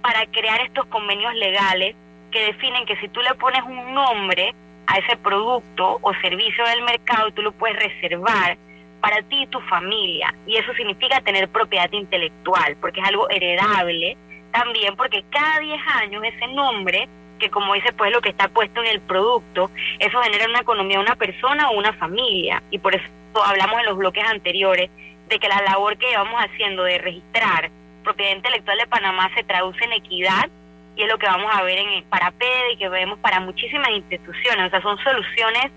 para 0.03 0.27
crear 0.27 0.61
estos 0.61 0.85
convenios 0.85 1.33
legales 1.33 1.95
que 2.29 2.45
definen 2.45 2.85
que 2.85 2.95
si 2.97 3.07
tú 3.07 3.19
le 3.21 3.33
pones 3.33 3.63
un 3.63 3.95
nombre 3.95 4.53
a 4.85 4.99
ese 4.99 5.17
producto 5.17 5.97
o 6.03 6.13
servicio 6.21 6.63
del 6.65 6.83
mercado, 6.83 7.31
tú 7.31 7.41
lo 7.41 7.51
puedes 7.51 7.77
reservar 7.77 8.57
para 9.01 9.23
ti 9.23 9.41
y 9.41 9.47
tu 9.47 9.59
familia. 9.61 10.31
Y 10.45 10.57
eso 10.57 10.71
significa 10.75 11.19
tener 11.21 11.49
propiedad 11.49 11.91
intelectual, 11.91 12.77
porque 12.79 12.99
es 12.99 13.07
algo 13.07 13.27
heredable 13.31 14.15
también, 14.51 14.95
porque 14.95 15.23
cada 15.31 15.61
10 15.61 15.81
años 15.95 16.23
ese 16.25 16.47
nombre, 16.49 17.09
que 17.37 17.49
como 17.49 17.73
dice 17.73 17.93
pues 17.93 18.11
lo 18.11 18.21
que 18.21 18.29
está 18.29 18.47
puesto 18.47 18.81
en 18.81 18.87
el 18.87 19.01
producto, 19.01 19.71
eso 19.99 20.21
genera 20.21 20.45
una 20.45 20.59
economía, 20.59 20.99
una 20.99 21.15
persona 21.15 21.69
o 21.69 21.77
una 21.77 21.93
familia. 21.93 22.61
Y 22.71 22.79
por 22.79 22.95
eso 22.95 23.05
hablamos 23.45 23.79
en 23.79 23.85
los 23.85 23.97
bloques 23.97 24.23
anteriores 24.25 24.89
de 25.27 25.39
que 25.39 25.47
la 25.47 25.61
labor 25.61 25.97
que 25.97 26.09
llevamos 26.09 26.41
haciendo 26.41 26.83
de 26.83 26.97
registrar 26.97 27.69
propiedad 28.03 28.35
intelectual 28.37 28.77
de 28.77 28.87
Panamá 28.87 29.29
se 29.35 29.43
traduce 29.43 29.83
en 29.83 29.91
equidad 29.91 30.49
y 30.95 31.03
es 31.03 31.09
lo 31.09 31.17
que 31.17 31.27
vamos 31.27 31.53
a 31.53 31.61
ver 31.63 31.77
en 31.77 32.03
Paraped 32.05 32.69
y 32.71 32.77
que 32.77 32.89
vemos 32.89 33.19
para 33.19 33.39
muchísimas 33.39 33.89
instituciones. 33.89 34.67
O 34.67 34.69
sea, 34.69 34.81
son 34.81 34.97
soluciones 34.99 35.71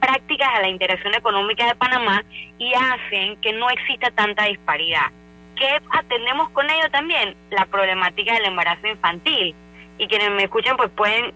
prácticas 0.00 0.48
a 0.54 0.60
la 0.60 0.68
interacción 0.68 1.14
económica 1.14 1.66
de 1.66 1.74
Panamá 1.74 2.24
y 2.58 2.72
hacen 2.72 3.36
que 3.36 3.52
no 3.52 3.68
exista 3.70 4.10
tanta 4.10 4.44
disparidad. 4.44 5.10
¿Qué 5.56 5.78
atendemos 5.90 6.48
con 6.50 6.68
ello 6.70 6.90
también? 6.90 7.36
La 7.50 7.66
problemática 7.66 8.34
del 8.34 8.46
embarazo 8.46 8.86
infantil. 8.86 9.54
Y 9.98 10.08
quienes 10.08 10.30
me 10.30 10.44
escuchan 10.44 10.76
pues 10.76 10.90
pueden 10.90 11.32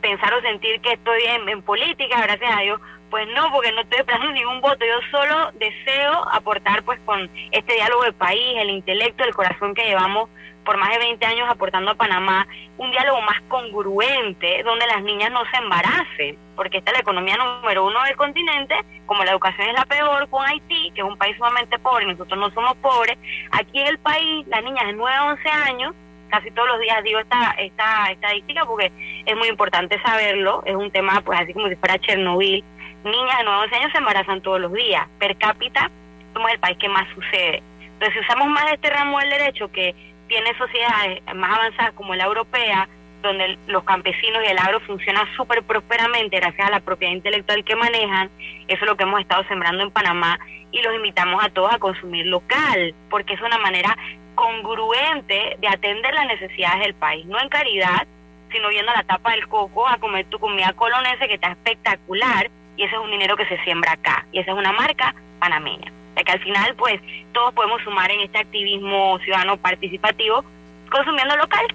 pensar 0.00 0.32
o 0.34 0.40
sentir 0.40 0.80
que 0.80 0.92
estoy 0.92 1.22
en, 1.24 1.62
política, 1.62 2.20
gracias 2.22 2.56
a 2.56 2.60
Dios, 2.60 2.80
pues 3.10 3.26
no, 3.34 3.50
porque 3.52 3.72
no 3.72 3.80
estoy 3.82 3.98
esperando 3.98 4.30
ningún 4.32 4.60
voto. 4.60 4.84
Yo 4.84 5.00
solo 5.10 5.52
deseo 5.52 6.28
aportar 6.32 6.82
pues 6.82 6.98
con 7.00 7.28
este 7.50 7.74
diálogo 7.74 8.04
de 8.04 8.12
país, 8.12 8.56
el 8.56 8.70
intelecto, 8.70 9.24
el 9.24 9.34
corazón 9.34 9.74
que 9.74 9.84
llevamos 9.84 10.28
por 10.64 10.76
más 10.76 10.90
de 10.90 10.98
20 10.98 11.24
años 11.26 11.48
aportando 11.48 11.90
a 11.90 11.94
Panamá, 11.94 12.46
un 12.76 12.90
diálogo 12.90 13.20
más 13.22 13.40
congruente 13.48 14.62
donde 14.62 14.86
las 14.86 15.02
niñas 15.02 15.32
no 15.32 15.40
se 15.50 15.56
embaracen, 15.56 16.38
porque 16.54 16.78
esta 16.78 16.90
es 16.90 16.98
la 16.98 17.00
economía 17.00 17.36
número 17.36 17.86
uno 17.86 18.02
del 18.04 18.16
continente, 18.16 18.74
como 19.06 19.24
la 19.24 19.32
educación 19.32 19.68
es 19.68 19.74
la 19.74 19.86
peor 19.86 20.28
con 20.28 20.46
Haití, 20.46 20.92
que 20.94 21.00
es 21.00 21.06
un 21.06 21.16
país 21.16 21.36
sumamente 21.36 21.78
pobre, 21.78 22.06
nosotros 22.06 22.38
no 22.38 22.50
somos 22.50 22.76
pobres, 22.76 23.18
aquí 23.52 23.80
en 23.80 23.86
el 23.86 23.98
país 23.98 24.46
las 24.48 24.62
niñas 24.62 24.86
de 24.86 24.92
9 24.92 25.16
a 25.16 25.24
11 25.26 25.48
años 25.48 25.94
casi 26.30 26.50
todos 26.50 26.68
los 26.68 26.80
días 26.80 27.02
digo 27.02 27.18
esta, 27.18 27.52
esta 27.58 28.10
estadística 28.10 28.64
porque 28.64 28.92
es 29.26 29.36
muy 29.36 29.48
importante 29.48 30.00
saberlo, 30.02 30.62
es 30.64 30.74
un 30.74 30.90
tema 30.90 31.20
pues 31.20 31.40
así 31.40 31.52
como 31.52 31.68
si 31.68 31.76
fuera 31.76 31.98
Chernobyl, 31.98 32.64
niñas 33.04 33.38
de 33.38 33.44
9 33.44 33.50
a 33.50 33.60
11 33.60 33.76
años 33.76 33.92
se 33.92 33.98
embarazan 33.98 34.40
todos 34.40 34.60
los 34.60 34.72
días. 34.72 35.06
Per 35.18 35.36
cápita 35.36 35.90
somos 36.32 36.50
el 36.50 36.58
país 36.58 36.78
que 36.78 36.88
más 36.88 37.08
sucede. 37.14 37.62
Entonces, 37.80 38.14
si 38.14 38.20
usamos 38.20 38.48
más 38.48 38.72
este 38.72 38.90
ramo 38.90 39.18
del 39.18 39.30
derecho 39.30 39.70
que 39.70 39.94
tiene 40.28 40.56
sociedades 40.56 41.22
más 41.34 41.58
avanzadas 41.58 41.92
como 41.94 42.14
la 42.14 42.24
europea, 42.24 42.88
donde 43.22 43.58
los 43.66 43.84
campesinos 43.84 44.42
y 44.46 44.50
el 44.50 44.58
agro 44.58 44.80
funcionan 44.80 45.26
súper 45.36 45.62
prósperamente 45.62 46.40
gracias 46.40 46.66
a 46.66 46.70
la 46.70 46.80
propiedad 46.80 47.12
intelectual 47.12 47.64
que 47.64 47.76
manejan, 47.76 48.30
eso 48.68 48.84
es 48.84 48.88
lo 48.88 48.96
que 48.96 49.02
hemos 49.02 49.20
estado 49.20 49.44
sembrando 49.44 49.82
en 49.82 49.90
Panamá 49.90 50.38
y 50.72 50.80
los 50.80 50.94
invitamos 50.94 51.42
a 51.44 51.50
todos 51.50 51.72
a 51.72 51.78
consumir 51.78 52.26
local, 52.26 52.94
porque 53.10 53.34
es 53.34 53.40
una 53.40 53.58
manera 53.58 53.96
congruente 54.40 55.56
de 55.60 55.68
atender 55.68 56.14
las 56.14 56.26
necesidades 56.26 56.80
del 56.80 56.94
país, 56.94 57.26
no 57.26 57.38
en 57.38 57.50
caridad, 57.50 58.06
sino 58.50 58.70
viendo 58.70 58.90
la 58.90 59.02
tapa 59.02 59.32
del 59.32 59.46
coco 59.46 59.86
a 59.86 59.98
comer 59.98 60.24
tu 60.26 60.38
comida 60.38 60.72
colonense 60.72 61.28
que 61.28 61.34
está 61.34 61.52
espectacular 61.52 62.50
y 62.76 62.84
ese 62.84 62.94
es 62.94 63.00
un 63.00 63.10
dinero 63.10 63.36
que 63.36 63.46
se 63.46 63.62
siembra 63.64 63.92
acá 63.92 64.24
y 64.32 64.38
esa 64.38 64.52
es 64.52 64.56
una 64.56 64.72
marca 64.72 65.14
panameña. 65.38 65.92
O 66.16 66.24
que 66.24 66.32
al 66.32 66.40
final 66.40 66.74
pues 66.76 67.00
todos 67.32 67.52
podemos 67.52 67.82
sumar 67.82 68.10
en 68.10 68.20
este 68.20 68.38
activismo 68.38 69.18
ciudadano 69.18 69.58
participativo 69.58 70.42
consumiendo 70.90 71.36
local. 71.36 71.66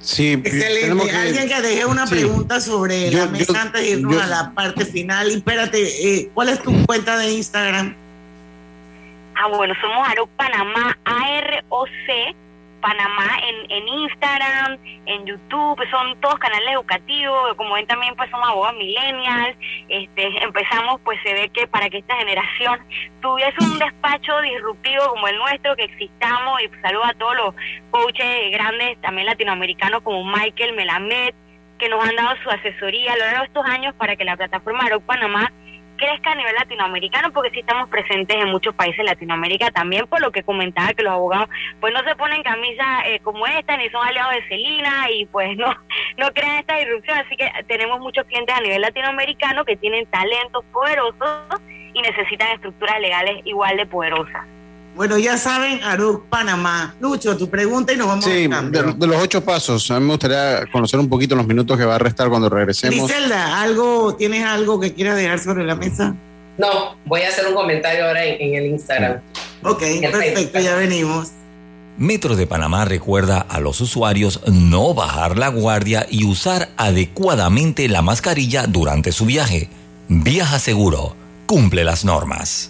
Sí, 0.00 0.32
Excelente. 0.32 1.10
Alguien 1.10 1.48
que 1.48 1.60
deje 1.60 1.86
una 1.86 2.06
pregunta 2.06 2.60
sobre 2.60 3.10
la 3.10 3.26
mesa 3.26 3.62
antes 3.62 3.82
de 3.82 3.90
irnos 3.90 4.22
a 4.22 4.26
la 4.26 4.52
parte 4.52 4.86
final. 4.86 5.28
Y 5.30 5.34
espérate, 5.34 5.80
eh, 5.82 6.30
¿cuál 6.32 6.48
es 6.50 6.62
tu 6.62 6.86
cuenta 6.86 7.18
de 7.18 7.32
Instagram? 7.32 7.94
Ah, 9.42 9.46
bueno, 9.48 9.74
somos 9.80 10.06
Aroc 10.06 10.28
Panamá, 10.36 10.98
A-R-O-C 11.02 12.36
Panamá 12.82 13.38
en, 13.42 13.70
en 13.70 13.88
Instagram, 13.88 14.78
en 15.06 15.24
YouTube, 15.24 15.82
son 15.90 16.20
todos 16.20 16.38
canales 16.38 16.68
educativos, 16.74 17.54
como 17.54 17.72
ven 17.74 17.86
también 17.86 18.14
pues 18.16 18.30
somos 18.30 18.46
abogados 18.46 18.76
millennials, 18.76 19.56
este, 19.88 20.42
empezamos 20.44 21.00
pues 21.02 21.18
se 21.22 21.32
ve 21.32 21.48
que 21.48 21.66
para 21.66 21.88
que 21.88 21.98
esta 21.98 22.16
generación 22.16 22.80
tuviese 23.22 23.64
un 23.64 23.78
despacho 23.78 24.38
disruptivo 24.42 25.08
como 25.08 25.26
el 25.28 25.38
nuestro, 25.38 25.74
que 25.74 25.84
existamos 25.84 26.60
y 26.62 26.68
pues, 26.68 26.82
saludo 26.82 27.04
a 27.04 27.14
todos 27.14 27.36
los 27.36 27.54
coaches 27.90 28.50
grandes 28.50 29.00
también 29.00 29.26
latinoamericanos 29.26 30.02
como 30.02 30.22
Michael 30.22 30.74
Melamed, 30.74 31.32
que 31.78 31.88
nos 31.88 32.06
han 32.06 32.14
dado 32.14 32.36
su 32.42 32.50
asesoría 32.50 33.14
a 33.14 33.16
lo 33.16 33.24
largo 33.24 33.40
de 33.40 33.46
estos 33.46 33.64
años 33.64 33.94
para 33.94 34.16
que 34.16 34.24
la 34.24 34.36
plataforma 34.36 34.84
Aroc 34.84 35.02
Panamá 35.04 35.50
crezca 36.00 36.32
a 36.32 36.34
nivel 36.34 36.54
latinoamericano, 36.54 37.30
porque 37.30 37.50
sí 37.50 37.60
estamos 37.60 37.88
presentes 37.90 38.36
en 38.36 38.50
muchos 38.50 38.74
países 38.74 38.96
de 38.96 39.04
Latinoamérica 39.04 39.70
también, 39.70 40.06
por 40.06 40.20
lo 40.20 40.32
que 40.32 40.42
comentaba 40.42 40.94
que 40.94 41.02
los 41.02 41.12
abogados 41.12 41.48
pues 41.78 41.92
no 41.92 42.02
se 42.02 42.16
ponen 42.16 42.42
camisas 42.42 43.04
eh, 43.06 43.20
como 43.22 43.46
esta, 43.46 43.76
ni 43.76 43.88
son 43.90 44.06
aliados 44.06 44.34
de 44.34 44.48
Celina, 44.48 45.10
y 45.10 45.26
pues 45.26 45.56
no, 45.58 45.72
no 46.16 46.32
crean 46.32 46.58
esta 46.58 46.76
disrupción, 46.76 47.18
así 47.18 47.36
que 47.36 47.48
tenemos 47.68 48.00
muchos 48.00 48.24
clientes 48.24 48.56
a 48.56 48.60
nivel 48.60 48.80
latinoamericano 48.80 49.64
que 49.64 49.76
tienen 49.76 50.06
talentos 50.06 50.64
poderosos 50.72 51.60
y 51.92 52.00
necesitan 52.00 52.52
estructuras 52.52 53.00
legales 53.00 53.42
igual 53.44 53.76
de 53.76 53.86
poderosas. 53.86 54.59
Bueno, 54.94 55.16
ya 55.18 55.38
saben, 55.38 55.82
Aruc, 55.82 56.26
Panamá. 56.26 56.94
Lucho, 57.00 57.36
tu 57.36 57.48
pregunta 57.48 57.92
y 57.92 57.96
nos 57.96 58.08
vamos 58.08 58.24
sí, 58.24 58.48
a 58.52 58.62
de, 58.62 58.92
de, 58.92 59.06
los 59.06 59.22
ocho 59.22 59.42
pasos, 59.42 59.90
a 59.90 59.98
mí 59.98 60.06
me 60.06 60.12
gustaría 60.12 60.66
conocer 60.70 61.00
un 61.00 61.08
poquito 61.08 61.34
los 61.36 61.46
minutos 61.46 61.78
que 61.78 61.84
va 61.84 61.94
a 61.94 61.98
restar 61.98 62.28
cuando 62.28 62.48
regresemos. 62.48 63.08
Griselda, 63.08 63.60
¿algo, 63.62 64.14
¿tienes 64.16 64.44
algo 64.44 64.78
que 64.80 64.92
quieras 64.92 65.16
dejar 65.16 65.38
sobre 65.38 65.64
la 65.64 65.74
mesa? 65.74 66.14
No, 66.58 66.96
voy 67.06 67.22
a 67.22 67.28
hacer 67.28 67.46
un 67.46 67.54
comentario 67.54 68.06
ahora 68.06 68.24
en, 68.24 68.54
el 68.54 68.66
Instagram. 68.66 69.20
Ok, 69.62 69.82
perfecto, 70.12 70.60
ya 70.60 70.74
venimos. 70.74 71.28
Metro 71.96 72.36
de 72.36 72.46
Panamá 72.46 72.84
recuerda 72.84 73.40
a 73.40 73.60
los 73.60 73.80
usuarios 73.80 74.40
no 74.46 74.94
bajar 74.94 75.38
la 75.38 75.48
guardia 75.48 76.06
y 76.10 76.24
usar 76.24 76.70
adecuadamente 76.76 77.88
la 77.88 78.02
mascarilla 78.02 78.66
durante 78.66 79.12
su 79.12 79.26
viaje. 79.26 79.68
Viaja 80.08 80.58
seguro, 80.58 81.14
cumple 81.46 81.84
las 81.84 82.04
normas. 82.04 82.69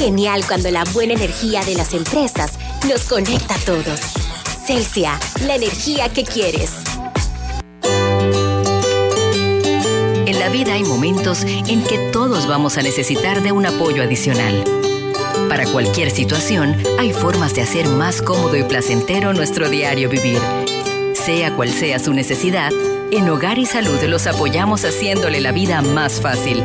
Genial 0.00 0.46
cuando 0.48 0.70
la 0.70 0.84
buena 0.94 1.12
energía 1.12 1.62
de 1.62 1.74
las 1.74 1.92
empresas 1.92 2.52
nos 2.88 3.02
conecta 3.04 3.54
a 3.54 3.58
todos. 3.58 4.00
Celsia, 4.64 5.20
la 5.44 5.56
energía 5.56 6.08
que 6.08 6.24
quieres. 6.24 6.70
En 10.24 10.38
la 10.38 10.48
vida 10.48 10.72
hay 10.72 10.84
momentos 10.84 11.42
en 11.44 11.84
que 11.84 11.98
todos 12.14 12.46
vamos 12.46 12.78
a 12.78 12.82
necesitar 12.82 13.42
de 13.42 13.52
un 13.52 13.66
apoyo 13.66 14.02
adicional. 14.02 14.64
Para 15.50 15.66
cualquier 15.66 16.10
situación, 16.10 16.82
hay 16.98 17.12
formas 17.12 17.54
de 17.54 17.60
hacer 17.60 17.86
más 17.86 18.22
cómodo 18.22 18.56
y 18.56 18.62
placentero 18.62 19.34
nuestro 19.34 19.68
diario 19.68 20.08
vivir. 20.08 20.40
Sea 21.12 21.54
cual 21.54 21.68
sea 21.68 21.98
su 21.98 22.14
necesidad, 22.14 22.72
en 23.12 23.28
Hogar 23.28 23.58
y 23.58 23.66
Salud 23.66 24.02
los 24.04 24.26
apoyamos 24.26 24.82
haciéndole 24.86 25.42
la 25.42 25.52
vida 25.52 25.82
más 25.82 26.22
fácil, 26.22 26.64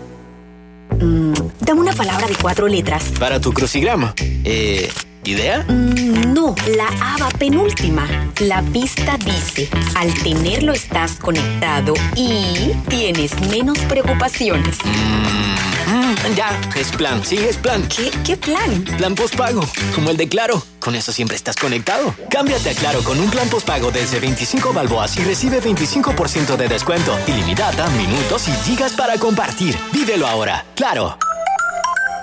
Mm, 1.61 1.65
dame 1.65 1.81
una 1.81 1.93
palabra 1.93 2.27
de 2.27 2.35
cuatro 2.35 2.67
letras. 2.67 3.03
Para 3.19 3.39
tu 3.39 3.53
crucigrama. 3.53 4.13
Eh, 4.43 4.91
¿Idea? 5.23 5.63
Mm, 5.67 6.33
no, 6.33 6.55
la 6.75 6.87
ABA 7.13 7.29
penúltima. 7.37 8.07
La 8.39 8.61
pista 8.63 9.17
dice, 9.17 9.69
al 9.95 10.11
tenerlo 10.15 10.73
estás 10.73 11.13
conectado 11.13 11.93
y 12.15 12.71
tienes 12.89 13.39
menos 13.41 13.77
preocupaciones. 13.79 14.77
Mm, 14.83 16.35
ya, 16.35 16.59
es 16.75 16.91
plan, 16.91 17.23
sí, 17.23 17.37
es 17.37 17.57
plan. 17.57 17.87
¿Qué, 17.87 18.09
¿Qué 18.25 18.35
plan? 18.35 18.83
Plan 18.97 19.13
postpago, 19.13 19.61
como 19.93 20.09
el 20.09 20.17
de 20.17 20.27
Claro. 20.27 20.63
Con 20.79 20.95
eso 20.95 21.11
siempre 21.11 21.35
estás 21.35 21.55
conectado. 21.55 22.15
Cámbiate 22.31 22.71
a 22.71 22.73
Claro 22.73 23.03
con 23.03 23.19
un 23.19 23.29
plan 23.29 23.47
postpago 23.49 23.91
desde 23.91 24.19
25 24.19 24.73
balboas 24.73 25.15
y 25.17 25.23
recibe 25.23 25.61
25% 25.61 26.57
de 26.57 26.67
descuento, 26.67 27.15
ilimitada, 27.27 27.87
minutos 27.91 28.47
y 28.47 28.51
gigas 28.65 28.93
para 28.93 29.19
compartir. 29.19 29.77
Vívelo 29.93 30.25
ahora. 30.25 30.65
Claro. 30.75 31.17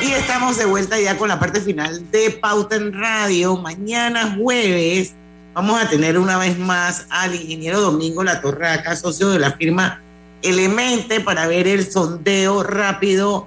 Y 0.00 0.12
estamos 0.12 0.56
de 0.56 0.66
vuelta 0.66 1.00
ya 1.00 1.18
con 1.18 1.28
la 1.28 1.40
parte 1.40 1.60
final 1.60 2.08
de 2.12 2.30
Pauta 2.30 2.76
en 2.76 2.92
Radio. 2.92 3.56
Mañana 3.56 4.36
jueves 4.38 5.14
vamos 5.52 5.82
a 5.82 5.88
tener 5.88 6.16
una 6.16 6.38
vez 6.38 6.56
más 6.56 7.06
al 7.10 7.34
ingeniero 7.34 7.80
Domingo 7.80 8.22
La 8.22 8.40
Torraca, 8.40 8.94
socio 8.94 9.30
de 9.30 9.40
la 9.40 9.50
firma 9.50 10.00
Elemente, 10.42 11.20
para 11.20 11.46
ver 11.46 11.68
el 11.68 11.90
sondeo 11.90 12.62
rápido 12.62 13.46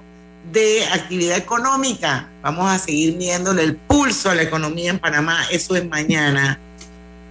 de 0.52 0.84
actividad 0.86 1.36
económica. 1.36 2.28
Vamos 2.42 2.70
a 2.70 2.78
seguir 2.78 3.16
midiéndole 3.16 3.62
el 3.62 3.76
pulso 3.76 4.30
a 4.30 4.34
la 4.34 4.42
economía 4.42 4.90
en 4.90 4.98
Panamá. 4.98 5.44
Eso 5.50 5.76
es 5.76 5.86
mañana. 5.88 6.58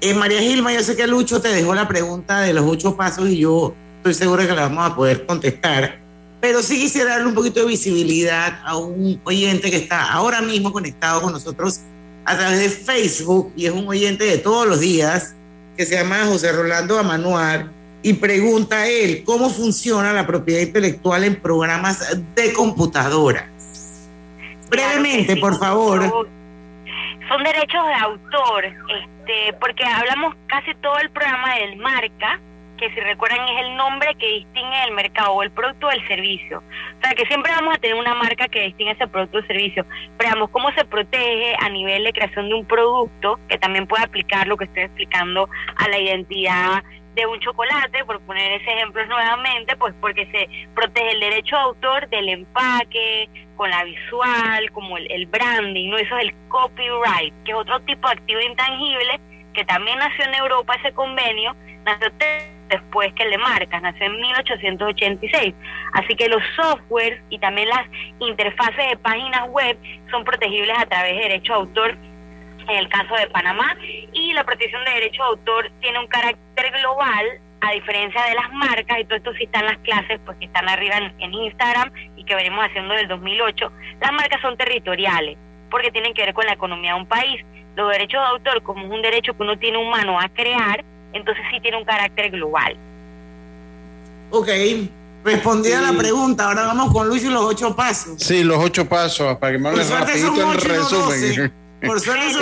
Eh, 0.02 0.14
María 0.14 0.42
Gilma, 0.42 0.74
yo 0.74 0.84
sé 0.84 0.96
que 0.96 1.08
Lucho 1.08 1.42
te 1.42 1.48
dejó 1.50 1.74
la 1.74 1.88
pregunta 1.88 2.42
de 2.42 2.54
los 2.54 2.66
ocho 2.68 2.96
pasos 2.96 3.30
y 3.30 3.40
yo 3.40 3.74
estoy 3.98 4.14
segura 4.14 4.46
que 4.46 4.54
la 4.54 4.64
vamos 4.64 4.92
a 4.92 4.96
poder 4.96 5.26
contestar. 5.26 6.00
Pero 6.42 6.62
sí 6.62 6.80
quisiera 6.80 7.12
darle 7.12 7.28
un 7.28 7.34
poquito 7.34 7.62
de 7.62 7.68
visibilidad 7.68 8.60
a 8.64 8.78
un 8.78 9.20
oyente 9.24 9.72
que 9.72 9.78
está 9.78 10.12
ahora 10.12 10.42
mismo 10.42 10.72
conectado 10.72 11.22
con 11.22 11.34
nosotros 11.34 11.80
a 12.26 12.38
través 12.38 12.60
de 12.60 12.70
Facebook 12.70 13.52
y 13.56 13.66
es 13.66 13.72
un 13.72 13.88
oyente 13.88 14.26
de 14.26 14.38
todos 14.38 14.68
los 14.68 14.80
días 14.80 15.34
que 15.78 15.86
se 15.86 15.96
llama 15.96 16.26
José 16.26 16.52
Rolando 16.52 17.00
Amanuar 17.00 17.70
y 18.06 18.14
pregunta 18.14 18.82
a 18.82 18.88
él 18.88 19.24
cómo 19.26 19.50
funciona 19.50 20.14
la 20.14 20.28
propiedad 20.28 20.62
intelectual 20.62 21.24
en 21.24 21.42
programas 21.42 22.24
de 22.36 22.54
computadora. 22.54 23.50
Brevemente, 24.70 25.36
por 25.38 25.58
favor. 25.58 26.04
Son 27.28 27.44
derechos 27.44 27.88
de 27.88 27.94
autor, 27.96 28.66
este, 28.66 29.58
porque 29.60 29.84
hablamos 29.84 30.36
casi 30.46 30.76
todo 30.84 31.00
el 31.00 31.10
programa 31.10 31.56
del 31.56 31.78
marca, 31.78 32.40
que 32.78 32.92
si 32.92 33.00
recuerdan 33.00 33.40
es 33.50 33.66
el 33.66 33.76
nombre 33.76 34.14
que 34.20 34.28
distingue 34.28 34.84
el 34.88 34.94
mercado 34.94 35.32
o 35.32 35.42
el 35.42 35.50
producto 35.50 35.88
o 35.88 35.90
el 35.92 36.08
servicio. 36.08 36.60
O 36.60 37.02
sea, 37.02 37.16
que 37.16 37.26
siempre 37.26 37.54
vamos 37.56 37.74
a 37.74 37.80
tener 37.80 37.96
una 37.96 38.14
marca 38.14 38.48
que 38.48 38.66
distingue 38.66 38.92
ese 38.92 39.08
producto 39.08 39.40
o 39.40 39.42
servicio. 39.48 39.84
Veamos 40.20 40.52
cómo 40.52 40.72
se 40.74 40.86
protege 40.86 41.56
a 41.60 41.70
nivel 41.70 42.04
de 42.04 42.14
creación 42.14 42.50
de 42.50 42.54
un 42.54 42.66
producto, 42.66 43.40
que 43.50 43.58
también 43.58 43.88
puede 43.88 44.04
aplicar 44.04 44.46
lo 44.46 44.58
que 44.58 44.66
estoy 44.66 44.84
explicando 44.84 45.50
a 45.76 45.88
la 45.88 45.98
identidad 45.98 46.84
de 47.16 47.26
un 47.26 47.40
chocolate, 47.40 48.04
por 48.06 48.20
poner 48.22 48.62
ese 48.62 48.72
ejemplo 48.74 49.06
nuevamente, 49.06 49.76
pues 49.78 49.94
porque 50.02 50.26
se 50.28 50.50
protege 50.76 51.12
el 51.12 51.20
derecho 51.22 51.56
de 51.56 51.62
autor 51.62 52.10
del 52.10 52.30
empaque, 52.30 53.30
con 53.56 53.70
la 53.70 53.84
visual, 53.86 54.70
como 54.72 54.98
el, 54.98 55.26
branding, 55.28 55.90
¿no? 55.90 55.98
Eso 55.98 56.18
es 56.18 56.26
el 56.26 56.36
copyright, 56.50 57.34
que 57.46 57.52
es 57.52 57.58
otro 57.58 57.80
tipo 57.82 58.08
de 58.08 58.14
activo 58.14 58.42
intangible 58.42 59.20
que 59.54 59.64
también 59.64 59.98
nació 59.98 60.26
en 60.26 60.36
Europa 60.36 60.76
ese 60.76 60.94
convenio, 60.94 61.56
nació 61.86 62.12
después 62.68 63.14
que 63.14 63.24
el 63.24 63.32
de 63.32 63.38
marcas, 63.38 63.82
nació 63.82 64.08
en 64.08 64.20
1886. 64.20 65.56
Así 65.94 66.16
que 66.16 66.28
los 66.28 66.44
softwares 66.58 67.22
y 67.30 67.40
también 67.40 67.70
las 67.70 67.88
interfaces 68.20 68.90
de 68.90 68.98
páginas 68.98 69.48
web 69.50 69.78
son 70.12 70.26
protegibles 70.26 70.78
a 70.78 70.86
través 70.86 71.16
de 71.16 71.22
derecho 71.22 71.54
de 71.54 71.60
autor 71.60 71.98
en 72.68 72.76
el 72.78 72.90
caso 72.90 73.16
de 73.16 73.28
Panamá 73.28 73.76
y 74.14 74.34
la 74.34 74.44
protección 74.44 74.84
de 74.86 74.92
derecho 74.92 75.24
de 75.24 75.30
autor 75.30 75.72
tiene 75.82 76.00
un 76.00 76.08
carácter 76.08 76.72
global 76.80 77.26
a 77.62 77.72
diferencia 77.72 78.24
de 78.26 78.36
las 78.36 78.52
marcas 78.54 79.00
y 79.00 79.06
todo 79.06 79.16
esto 79.16 79.34
sí 79.34 79.44
está 79.44 79.60
en 79.60 79.66
las 79.66 79.78
clases 79.80 80.20
pues 80.26 80.38
que 80.38 80.46
están 80.46 80.68
arriba 80.70 80.98
en, 80.98 81.14
en 81.20 81.34
Instagram 81.34 81.92
y 82.16 82.24
que 82.24 82.36
venimos 82.36 82.66
haciendo 82.66 82.94
del 82.94 83.08
2008 83.08 83.72
las 84.02 84.12
marcas 84.14 84.42
son 84.42 84.58
territoriales 84.58 85.38
porque 85.72 85.92
tienen 85.92 86.14
que 86.14 86.26
ver 86.26 86.34
con 86.34 86.46
la 86.46 86.54
economía 86.54 86.94
de 86.94 87.00
un 87.00 87.08
país 87.08 87.44
los 87.76 87.92
derechos 87.92 88.22
de 88.22 88.28
autor 88.28 88.62
como 88.64 88.86
es 88.86 88.92
un 88.92 89.02
derecho 89.02 89.36
que 89.36 89.44
uno 89.44 89.58
tiene 89.58 89.78
humano 89.78 90.20
a 90.20 90.30
crear 90.30 90.84
entonces 91.14 91.44
sí 91.52 91.60
tiene 91.60 91.78
un 91.78 91.86
carácter 91.86 92.32
global 92.32 92.78
Ok, 94.32 94.50
respondida 95.24 95.82
la 95.82 95.98
pregunta. 95.98 96.46
Ahora 96.46 96.66
vamos 96.66 96.92
con 96.92 97.08
Luis 97.08 97.24
y 97.24 97.30
los 97.30 97.44
ocho 97.44 97.76
pasos. 97.76 98.16
Sí, 98.18 98.44
los 98.44 98.58
ocho 98.58 98.86
pasos, 98.86 99.38
para 99.38 99.54
que 99.54 99.60
me 99.60 99.70
hables 99.70 99.90
rapidito 99.90 100.52
en 100.52 100.60
resumen. 100.60 101.54
Por 101.82 101.98
ocho 101.98 102.16
y 102.16 102.34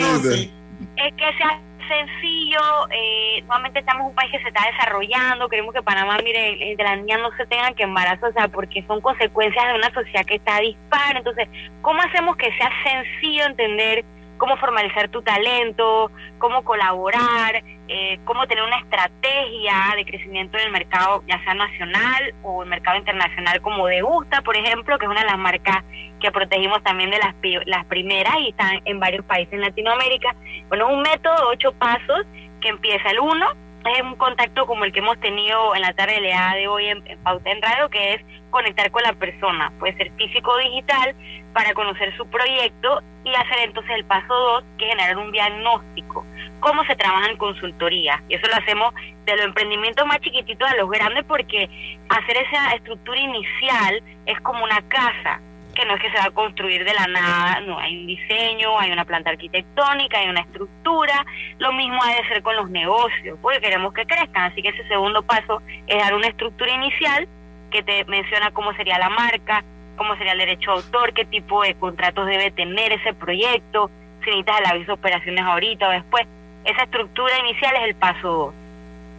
no 0.00 0.58
es 0.96 1.14
que 1.14 1.32
sea 1.36 1.60
sencillo, 1.88 2.60
eh, 2.90 3.42
nuevamente 3.46 3.80
estamos 3.80 4.02
en 4.02 4.08
un 4.08 4.14
país 4.14 4.30
que 4.30 4.42
se 4.42 4.48
está 4.48 4.62
desarrollando, 4.70 5.48
queremos 5.48 5.74
que 5.74 5.82
Panamá, 5.82 6.18
mire, 6.22 6.70
entre 6.70 6.84
las 6.84 6.98
niñas 6.98 7.20
no 7.20 7.30
se 7.36 7.46
tengan 7.46 7.74
que 7.74 7.84
embarazar, 7.84 8.28
o 8.28 8.32
sea, 8.32 8.48
porque 8.48 8.84
son 8.86 9.00
consecuencias 9.00 9.66
de 9.66 9.74
una 9.74 9.92
sociedad 9.92 10.24
que 10.26 10.36
está 10.36 10.60
dispar, 10.60 11.16
entonces, 11.16 11.48
¿cómo 11.80 12.00
hacemos 12.02 12.36
que 12.36 12.50
sea 12.58 12.70
sencillo 12.84 13.46
entender 13.46 14.04
cómo 14.38 14.56
formalizar 14.56 15.08
tu 15.08 15.20
talento, 15.22 16.10
cómo 16.38 16.64
colaborar, 16.64 17.62
eh, 17.88 18.18
cómo 18.24 18.46
tener 18.46 18.64
una 18.64 18.78
estrategia 18.78 19.74
de 19.96 20.04
crecimiento 20.04 20.56
del 20.56 20.70
mercado, 20.70 21.22
ya 21.26 21.42
sea 21.44 21.54
nacional 21.54 22.34
o 22.42 22.62
el 22.62 22.68
mercado 22.68 22.98
internacional, 22.98 23.60
como 23.60 23.86
de 23.86 24.02
Gusta, 24.02 24.40
por 24.42 24.56
ejemplo, 24.56 24.98
que 24.98 25.06
es 25.06 25.10
una 25.10 25.20
de 25.20 25.26
las 25.26 25.38
marcas 25.38 25.84
que 26.20 26.30
protegimos 26.30 26.82
también 26.82 27.10
de 27.10 27.18
las, 27.18 27.34
las 27.66 27.84
primeras 27.86 28.34
y 28.40 28.50
están 28.50 28.80
en 28.84 29.00
varios 29.00 29.24
países 29.24 29.52
en 29.52 29.60
Latinoamérica. 29.60 30.34
Bueno, 30.68 30.88
un 30.88 31.02
método 31.02 31.34
de 31.34 31.42
ocho 31.52 31.72
pasos 31.72 32.26
que 32.60 32.68
empieza 32.68 33.10
el 33.10 33.20
uno, 33.20 33.46
es 33.88 34.02
un 34.02 34.16
contacto 34.16 34.66
como 34.66 34.84
el 34.84 34.92
que 34.92 35.00
hemos 35.00 35.18
tenido 35.20 35.74
en 35.74 35.82
la 35.82 35.92
tarde 35.92 36.20
de 36.20 36.28
la 36.28 36.54
de 36.54 36.68
hoy 36.68 36.86
en, 36.86 37.06
en 37.06 37.18
Pauta 37.20 37.50
en 37.50 37.62
Radio, 37.62 37.88
que 37.88 38.14
es 38.14 38.22
conectar 38.50 38.90
con 38.90 39.02
la 39.02 39.12
persona, 39.12 39.72
puede 39.78 39.96
ser 39.96 40.10
físico 40.12 40.52
o 40.52 40.58
digital, 40.58 41.14
para 41.52 41.74
conocer 41.74 42.16
su 42.16 42.26
proyecto 42.28 43.02
y 43.24 43.34
hacer 43.34 43.58
entonces 43.64 43.92
el 43.96 44.04
paso 44.04 44.32
dos, 44.32 44.64
que 44.78 44.84
es 44.84 44.90
generar 44.90 45.16
un 45.16 45.32
diagnóstico. 45.32 46.24
¿Cómo 46.60 46.84
se 46.84 46.96
trabaja 46.96 47.30
en 47.30 47.36
consultoría? 47.36 48.22
Y 48.28 48.34
eso 48.34 48.46
lo 48.48 48.56
hacemos 48.56 48.94
de 49.24 49.36
los 49.36 49.44
emprendimientos 49.44 50.06
más 50.06 50.20
chiquititos 50.20 50.68
a 50.68 50.76
los 50.76 50.90
grandes 50.90 51.24
porque 51.24 51.68
hacer 52.08 52.36
esa 52.36 52.74
estructura 52.74 53.18
inicial 53.18 54.02
es 54.26 54.40
como 54.40 54.64
una 54.64 54.82
casa 54.88 55.40
que 55.78 55.86
no 55.86 55.94
es 55.94 56.00
que 56.00 56.10
se 56.10 56.18
va 56.18 56.24
a 56.24 56.30
construir 56.32 56.84
de 56.84 56.92
la 56.92 57.06
nada, 57.06 57.60
no, 57.60 57.78
hay 57.78 57.96
un 57.96 58.06
diseño, 58.08 58.76
hay 58.80 58.90
una 58.90 59.04
planta 59.04 59.30
arquitectónica, 59.30 60.18
hay 60.18 60.28
una 60.28 60.40
estructura, 60.40 61.24
lo 61.58 61.72
mismo 61.72 62.02
ha 62.02 62.16
de 62.16 62.26
ser 62.26 62.42
con 62.42 62.56
los 62.56 62.68
negocios, 62.68 63.38
porque 63.40 63.60
queremos 63.60 63.94
que 63.94 64.04
crezcan, 64.04 64.50
así 64.50 64.60
que 64.60 64.70
ese 64.70 64.88
segundo 64.88 65.22
paso 65.22 65.62
es 65.86 65.96
dar 65.96 66.14
una 66.14 66.26
estructura 66.26 66.72
inicial 66.72 67.28
que 67.70 67.84
te 67.84 68.04
menciona 68.06 68.50
cómo 68.50 68.72
sería 68.72 68.98
la 68.98 69.08
marca, 69.08 69.62
cómo 69.96 70.16
sería 70.16 70.32
el 70.32 70.38
derecho 70.38 70.72
de 70.72 70.76
autor, 70.78 71.12
qué 71.12 71.24
tipo 71.24 71.62
de 71.62 71.74
contratos 71.76 72.26
debe 72.26 72.50
tener 72.50 72.92
ese 72.92 73.14
proyecto, 73.14 73.88
si 74.18 74.24
si 74.24 74.30
necesitas 74.30 74.58
el 74.58 74.66
aviso 74.66 74.86
de 74.86 74.92
operaciones 74.94 75.44
ahorita 75.44 75.88
o 75.88 75.92
después. 75.92 76.26
Esa 76.64 76.82
estructura 76.82 77.38
inicial 77.38 77.76
es 77.76 77.82
el 77.84 77.94
paso 77.94 78.28
2. 78.28 78.54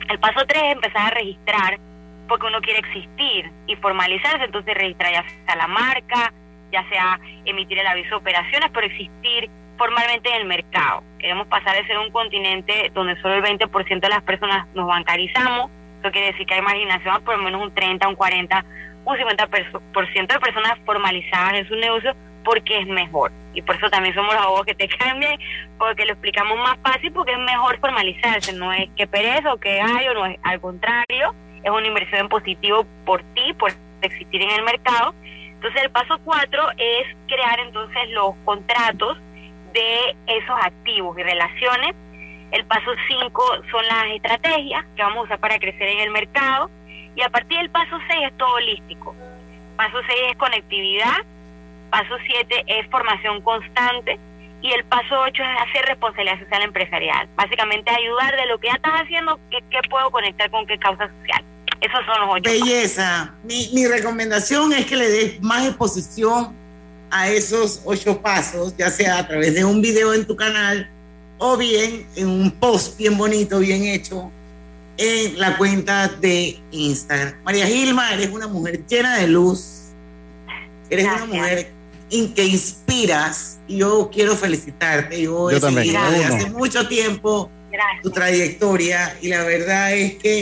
El 0.09 0.19
paso 0.19 0.45
3 0.45 0.61
es 0.61 0.71
empezar 0.73 1.07
a 1.07 1.15
registrar 1.15 1.79
porque 2.27 2.47
uno 2.47 2.59
quiere 2.59 2.79
existir 2.79 3.49
y 3.65 3.75
formalizarse, 3.77 4.43
entonces 4.43 4.73
registrar 4.75 5.13
ya 5.13 5.55
la 5.55 5.67
marca, 5.67 6.33
ya 6.71 6.87
sea 6.89 7.19
emitir 7.45 7.79
el 7.79 7.87
aviso 7.87 8.09
de 8.09 8.15
operaciones, 8.15 8.69
pero 8.73 8.87
existir 8.87 9.49
formalmente 9.77 10.29
en 10.29 10.41
el 10.41 10.45
mercado. 10.45 11.03
Queremos 11.19 11.47
pasar 11.47 11.75
de 11.75 11.87
ser 11.87 11.97
un 11.97 12.11
continente 12.11 12.91
donde 12.93 13.19
solo 13.21 13.35
el 13.35 13.43
20% 13.43 13.99
de 13.99 14.09
las 14.09 14.21
personas 14.23 14.67
nos 14.75 14.87
bancarizamos, 14.87 15.71
eso 15.99 16.11
quiere 16.11 16.31
decir 16.31 16.45
que 16.45 16.53
hay 16.53 16.61
marginación 16.61 17.21
por 17.23 17.37
lo 17.37 17.43
menos 17.43 17.61
un 17.61 17.73
30, 17.73 18.07
un 18.07 18.15
40, 18.15 18.65
un 19.05 19.17
50% 19.17 20.27
de 20.27 20.39
personas 20.39 20.77
formalizadas 20.85 21.53
en 21.55 21.67
su 21.67 21.75
negocio 21.75 22.13
porque 22.43 22.79
es 22.79 22.87
mejor. 22.87 23.31
Y 23.53 23.61
por 23.61 23.75
eso 23.75 23.89
también 23.89 24.15
somos 24.15 24.33
los 24.33 24.43
abogados 24.43 24.65
que 24.65 24.75
te 24.75 24.87
cambian, 24.97 25.37
porque 25.77 26.05
lo 26.05 26.13
explicamos 26.13 26.57
más 26.57 26.77
fácil, 26.79 27.11
porque 27.11 27.33
es 27.33 27.39
mejor 27.39 27.79
formalizarse, 27.79 28.53
no 28.53 28.71
es 28.71 28.89
que 28.95 29.07
pereza 29.07 29.53
o 29.53 29.57
que 29.57 29.77
gallo, 29.77 30.13
no 30.13 30.25
es 30.25 30.39
al 30.43 30.61
contrario, 30.61 31.33
es 31.63 31.69
una 31.69 31.87
inversión 31.87 32.21
en 32.21 32.29
positivo 32.29 32.85
por 33.05 33.21
ti, 33.33 33.53
por 33.53 33.71
existir 34.01 34.41
en 34.41 34.51
el 34.51 34.63
mercado. 34.63 35.13
Entonces 35.59 35.83
el 35.83 35.89
paso 35.91 36.17
cuatro 36.23 36.69
es 36.77 37.05
crear 37.27 37.59
entonces 37.59 38.09
los 38.11 38.33
contratos 38.45 39.17
de 39.73 40.15
esos 40.25 40.55
activos 40.63 41.19
y 41.19 41.23
relaciones. 41.23 41.95
El 42.51 42.63
paso 42.63 42.91
cinco 43.09 43.43
son 43.69 43.85
las 43.87 44.05
estrategias 44.15 44.85
que 44.95 45.03
vamos 45.03 45.17
a 45.17 45.21
usar 45.23 45.39
para 45.39 45.59
crecer 45.59 45.89
en 45.89 45.99
el 45.99 46.11
mercado. 46.11 46.69
Y 47.13 47.21
a 47.23 47.29
partir 47.29 47.57
del 47.57 47.69
paso 47.69 47.99
seis 48.07 48.27
es 48.27 48.37
todo 48.37 48.53
holístico. 48.53 49.13
Paso 49.75 49.97
seis 50.07 50.19
es 50.31 50.37
conectividad. 50.37 51.25
Paso 51.89 52.15
siete 52.25 52.63
es 52.65 52.87
formación 52.87 53.41
constante. 53.41 54.17
Y 54.61 54.71
el 54.71 54.85
paso 54.85 55.19
ocho 55.19 55.43
es 55.43 55.61
hacer 55.61 55.83
responsabilidad 55.87 56.39
social 56.39 56.61
empresarial. 56.61 57.27
Básicamente 57.35 57.91
ayudar 57.91 58.33
de 58.37 58.45
lo 58.45 58.59
que 58.59 58.67
ya 58.67 58.75
estás 58.75 59.01
haciendo, 59.01 59.37
qué, 59.51 59.61
puedo 59.89 60.09
conectar 60.09 60.49
con 60.49 60.65
qué 60.65 60.77
causa 60.77 61.09
social. 61.19 61.43
Esos 61.81 61.99
son 62.05 62.21
los 62.21 62.29
ocho. 62.35 62.49
Belleza. 62.49 63.33
Mi, 63.43 63.69
mi 63.73 63.87
recomendación 63.87 64.73
es 64.73 64.85
que 64.85 64.95
le 64.97 65.09
des 65.09 65.41
más 65.41 65.65
exposición 65.65 66.53
a 67.11 67.29
esos 67.29 67.81
ocho 67.85 68.21
pasos, 68.21 68.75
ya 68.77 68.89
sea 68.89 69.19
a 69.19 69.27
través 69.27 69.53
de 69.55 69.63
un 69.65 69.81
video 69.81 70.13
en 70.13 70.25
tu 70.27 70.35
canal 70.35 70.89
o 71.37 71.55
bien 71.57 72.05
en 72.15 72.27
un 72.27 72.51
post 72.51 72.97
bien 72.97 73.17
bonito, 73.17 73.59
bien 73.59 73.83
hecho 73.85 74.29
en 74.97 75.39
la 75.39 75.57
cuenta 75.57 76.07
de 76.09 76.59
Instagram. 76.71 77.35
María 77.43 77.65
Gilma, 77.65 78.13
eres 78.13 78.29
una 78.29 78.47
mujer 78.47 78.85
llena 78.85 79.15
de 79.17 79.27
luz, 79.27 79.85
eres 80.89 81.05
una 81.05 81.25
mujer 81.25 81.71
in- 82.09 82.33
que 82.33 82.43
inspiras 82.45 83.57
y 83.67 83.77
yo 83.77 84.09
quiero 84.13 84.35
felicitarte. 84.35 85.21
Yo, 85.21 85.49
he 85.49 85.53
Yo 85.53 85.59
también. 85.61 85.93
desde 86.11 86.25
hace 86.25 86.49
mucho 86.49 86.87
tiempo 86.89 87.49
tu 88.01 88.11
trayectoria 88.11 89.17
y 89.21 89.29
la 89.29 89.43
verdad 89.43 89.93
es 89.93 90.15
que 90.15 90.41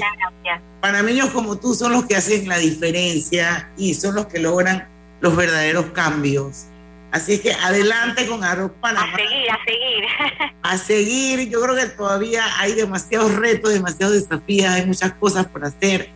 panameños 0.82 1.30
como 1.30 1.57
tú 1.57 1.73
son 1.73 1.91
los 1.91 2.05
que 2.05 2.15
hacen 2.15 2.47
la 2.47 2.57
diferencia 2.57 3.69
y 3.78 3.93
son 3.93 4.15
los 4.15 4.28
que 4.28 4.39
logran 4.39 4.88
los 5.19 5.36
verdaderos 5.36 5.88
cambios. 5.88 6.65
Así 7.11 7.34
es 7.34 7.41
que 7.41 7.53
adelante 7.53 8.28
con 8.28 8.43
Arroz 8.43 8.71
Panamá. 8.82 9.13
A 9.13 9.15
seguir, 9.15 9.49
a 9.49 9.65
seguir. 9.65 10.51
A 10.61 10.78
seguir, 10.78 11.49
yo 11.49 11.61
creo 11.61 11.75
que 11.75 11.86
todavía 11.86 12.43
hay 12.59 12.73
demasiados 12.73 13.34
retos, 13.36 13.73
demasiados 13.73 14.15
desafíos, 14.15 14.69
hay 14.69 14.86
muchas 14.86 15.13
cosas 15.13 15.45
por 15.45 15.63
hacer 15.63 16.09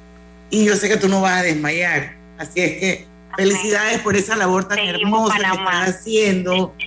y 0.49 0.66
yo 0.66 0.76
sé 0.76 0.89
que 0.89 0.97
tú 0.97 1.07
no 1.07 1.22
vas 1.22 1.39
a 1.39 1.43
desmayar. 1.43 2.14
Así 2.38 2.59
es 2.59 2.80
que 2.80 3.07
felicidades 3.38 4.01
por 4.01 4.16
esa 4.16 4.36
labor 4.36 4.68
tan 4.68 4.80
hermosa 4.80 5.38
que 5.38 5.43
estás 5.43 5.89
haciendo. 5.89 6.76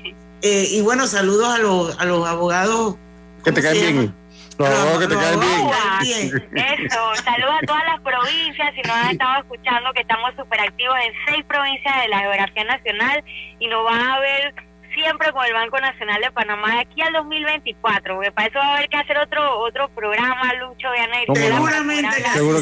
Eh, 0.47 0.69
y 0.73 0.83
bueno, 0.83 1.07
saludos 1.07 1.49
a 1.49 1.57
los, 1.57 1.99
a 1.99 2.05
los 2.05 2.29
abogados. 2.29 2.97
Que 3.45 3.53
te 3.53 3.63
¿cómo 3.63 3.75
caen 3.75 3.97
bien. 3.97 4.15
Los 4.59 4.69
abogados 4.69 4.99
que 5.01 5.09
te 5.09 5.15
caen 5.15 5.41
bien. 5.41 6.49
Eso, 6.55 7.15
saludos 7.25 7.55
a 7.63 7.67
todas 7.67 7.85
las 7.85 8.01
provincias, 8.01 8.75
si 8.75 8.83
nos 8.83 8.97
han 8.97 9.11
estado 9.11 9.41
escuchando 9.41 9.93
que 9.93 10.01
estamos 10.03 10.31
súper 10.37 10.61
activos 10.61 10.97
en 11.05 11.13
seis 11.27 11.45
provincias 11.45 12.03
de 12.03 12.09
la 12.09 12.19
geografía 12.21 12.65
nacional 12.65 13.25
y 13.59 13.67
nos 13.67 13.85
van 13.85 14.01
a 14.01 14.21
ver 14.21 14.55
siempre 14.95 15.33
con 15.33 15.45
el 15.45 15.53
Banco 15.53 15.79
Nacional 15.81 16.21
de 16.23 16.31
Panamá 16.31 16.75
de 16.75 16.81
aquí 16.81 17.03
al 17.03 17.13
2024, 17.13 18.15
porque 18.15 18.33
para 18.33 18.49
eso 18.49 18.59
va 18.59 18.67
a 18.67 18.77
haber 18.77 18.89
que 18.89 18.97
hacer 18.97 19.19
otro 19.19 19.61
otro 19.61 19.89
programa, 19.89 20.53
Lucho, 20.55 20.91
Diana 20.93 21.23
y 21.23 21.27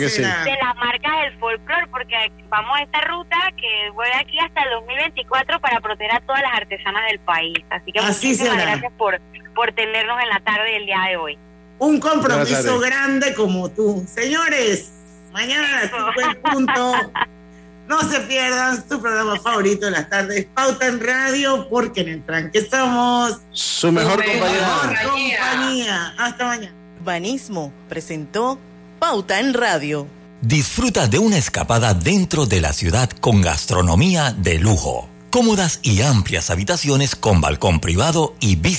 sí. 0.08 0.22
de 0.22 0.56
las 0.56 0.76
marcas 0.76 1.12
del 1.22 1.38
folclore, 1.38 1.86
porque 1.88 2.32
vamos 2.48 2.78
a 2.78 2.82
esta 2.82 3.00
ruta 3.02 3.36
que 3.56 3.90
voy 3.94 4.08
aquí 4.18 4.38
hasta 4.38 4.62
el 4.62 4.70
2024 4.70 5.60
para 5.60 5.80
proteger 5.80 6.14
a 6.14 6.20
todas 6.20 6.42
las 6.42 6.54
artesanas 6.54 7.06
del 7.10 7.20
país. 7.20 7.58
Así 7.70 7.92
que 7.92 7.98
Así 8.00 8.26
muchísimas 8.28 8.54
será. 8.54 8.70
gracias 8.70 8.92
por, 8.94 9.20
por 9.54 9.72
tenernos 9.72 10.20
en 10.22 10.28
la 10.28 10.40
tarde 10.40 10.72
del 10.72 10.86
día 10.86 11.00
de 11.10 11.16
hoy. 11.16 11.38
Un 11.78 12.00
compromiso 12.00 12.78
grande 12.80 13.34
como 13.34 13.68
tú. 13.68 14.04
Señores, 14.06 14.92
mañana 15.32 15.68
a 15.68 15.82
las 15.82 15.90
5 15.90 16.20
en 16.20 16.42
punto. 16.42 16.92
No 17.88 18.00
se 18.08 18.20
pierdan 18.20 18.76
su 18.88 19.00
programa 19.00 19.38
favorito 19.40 19.86
de 19.86 19.92
las 19.92 20.08
tardes, 20.08 20.46
Pauta 20.54 20.86
en 20.86 21.00
Radio, 21.00 21.68
porque 21.68 22.02
en 22.02 22.08
el 22.08 22.24
tranque 22.24 22.66
somos 22.68 23.38
Su 23.50 23.90
mejor 23.92 24.24
su 24.24 24.30
compañía. 24.30 24.60
mejor 24.88 25.10
compañía. 25.10 26.14
Hasta 26.18 26.46
mañana. 26.46 26.74
Banismo 27.04 27.72
presentó 27.88 28.58
Pauta 28.98 29.40
en 29.40 29.52
Radio. 29.52 30.06
Disfruta 30.40 31.06
de 31.08 31.18
una 31.18 31.36
escapada 31.38 31.94
dentro 31.94 32.46
de 32.46 32.60
la 32.60 32.72
ciudad 32.72 33.10
con 33.10 33.42
gastronomía 33.42 34.32
de 34.32 34.58
lujo, 34.58 35.08
cómodas 35.30 35.80
y 35.82 36.02
amplias 36.02 36.50
habitaciones 36.50 37.14
con 37.16 37.40
balcón 37.40 37.80
privado 37.80 38.34
y 38.40 38.56
vista 38.56 38.62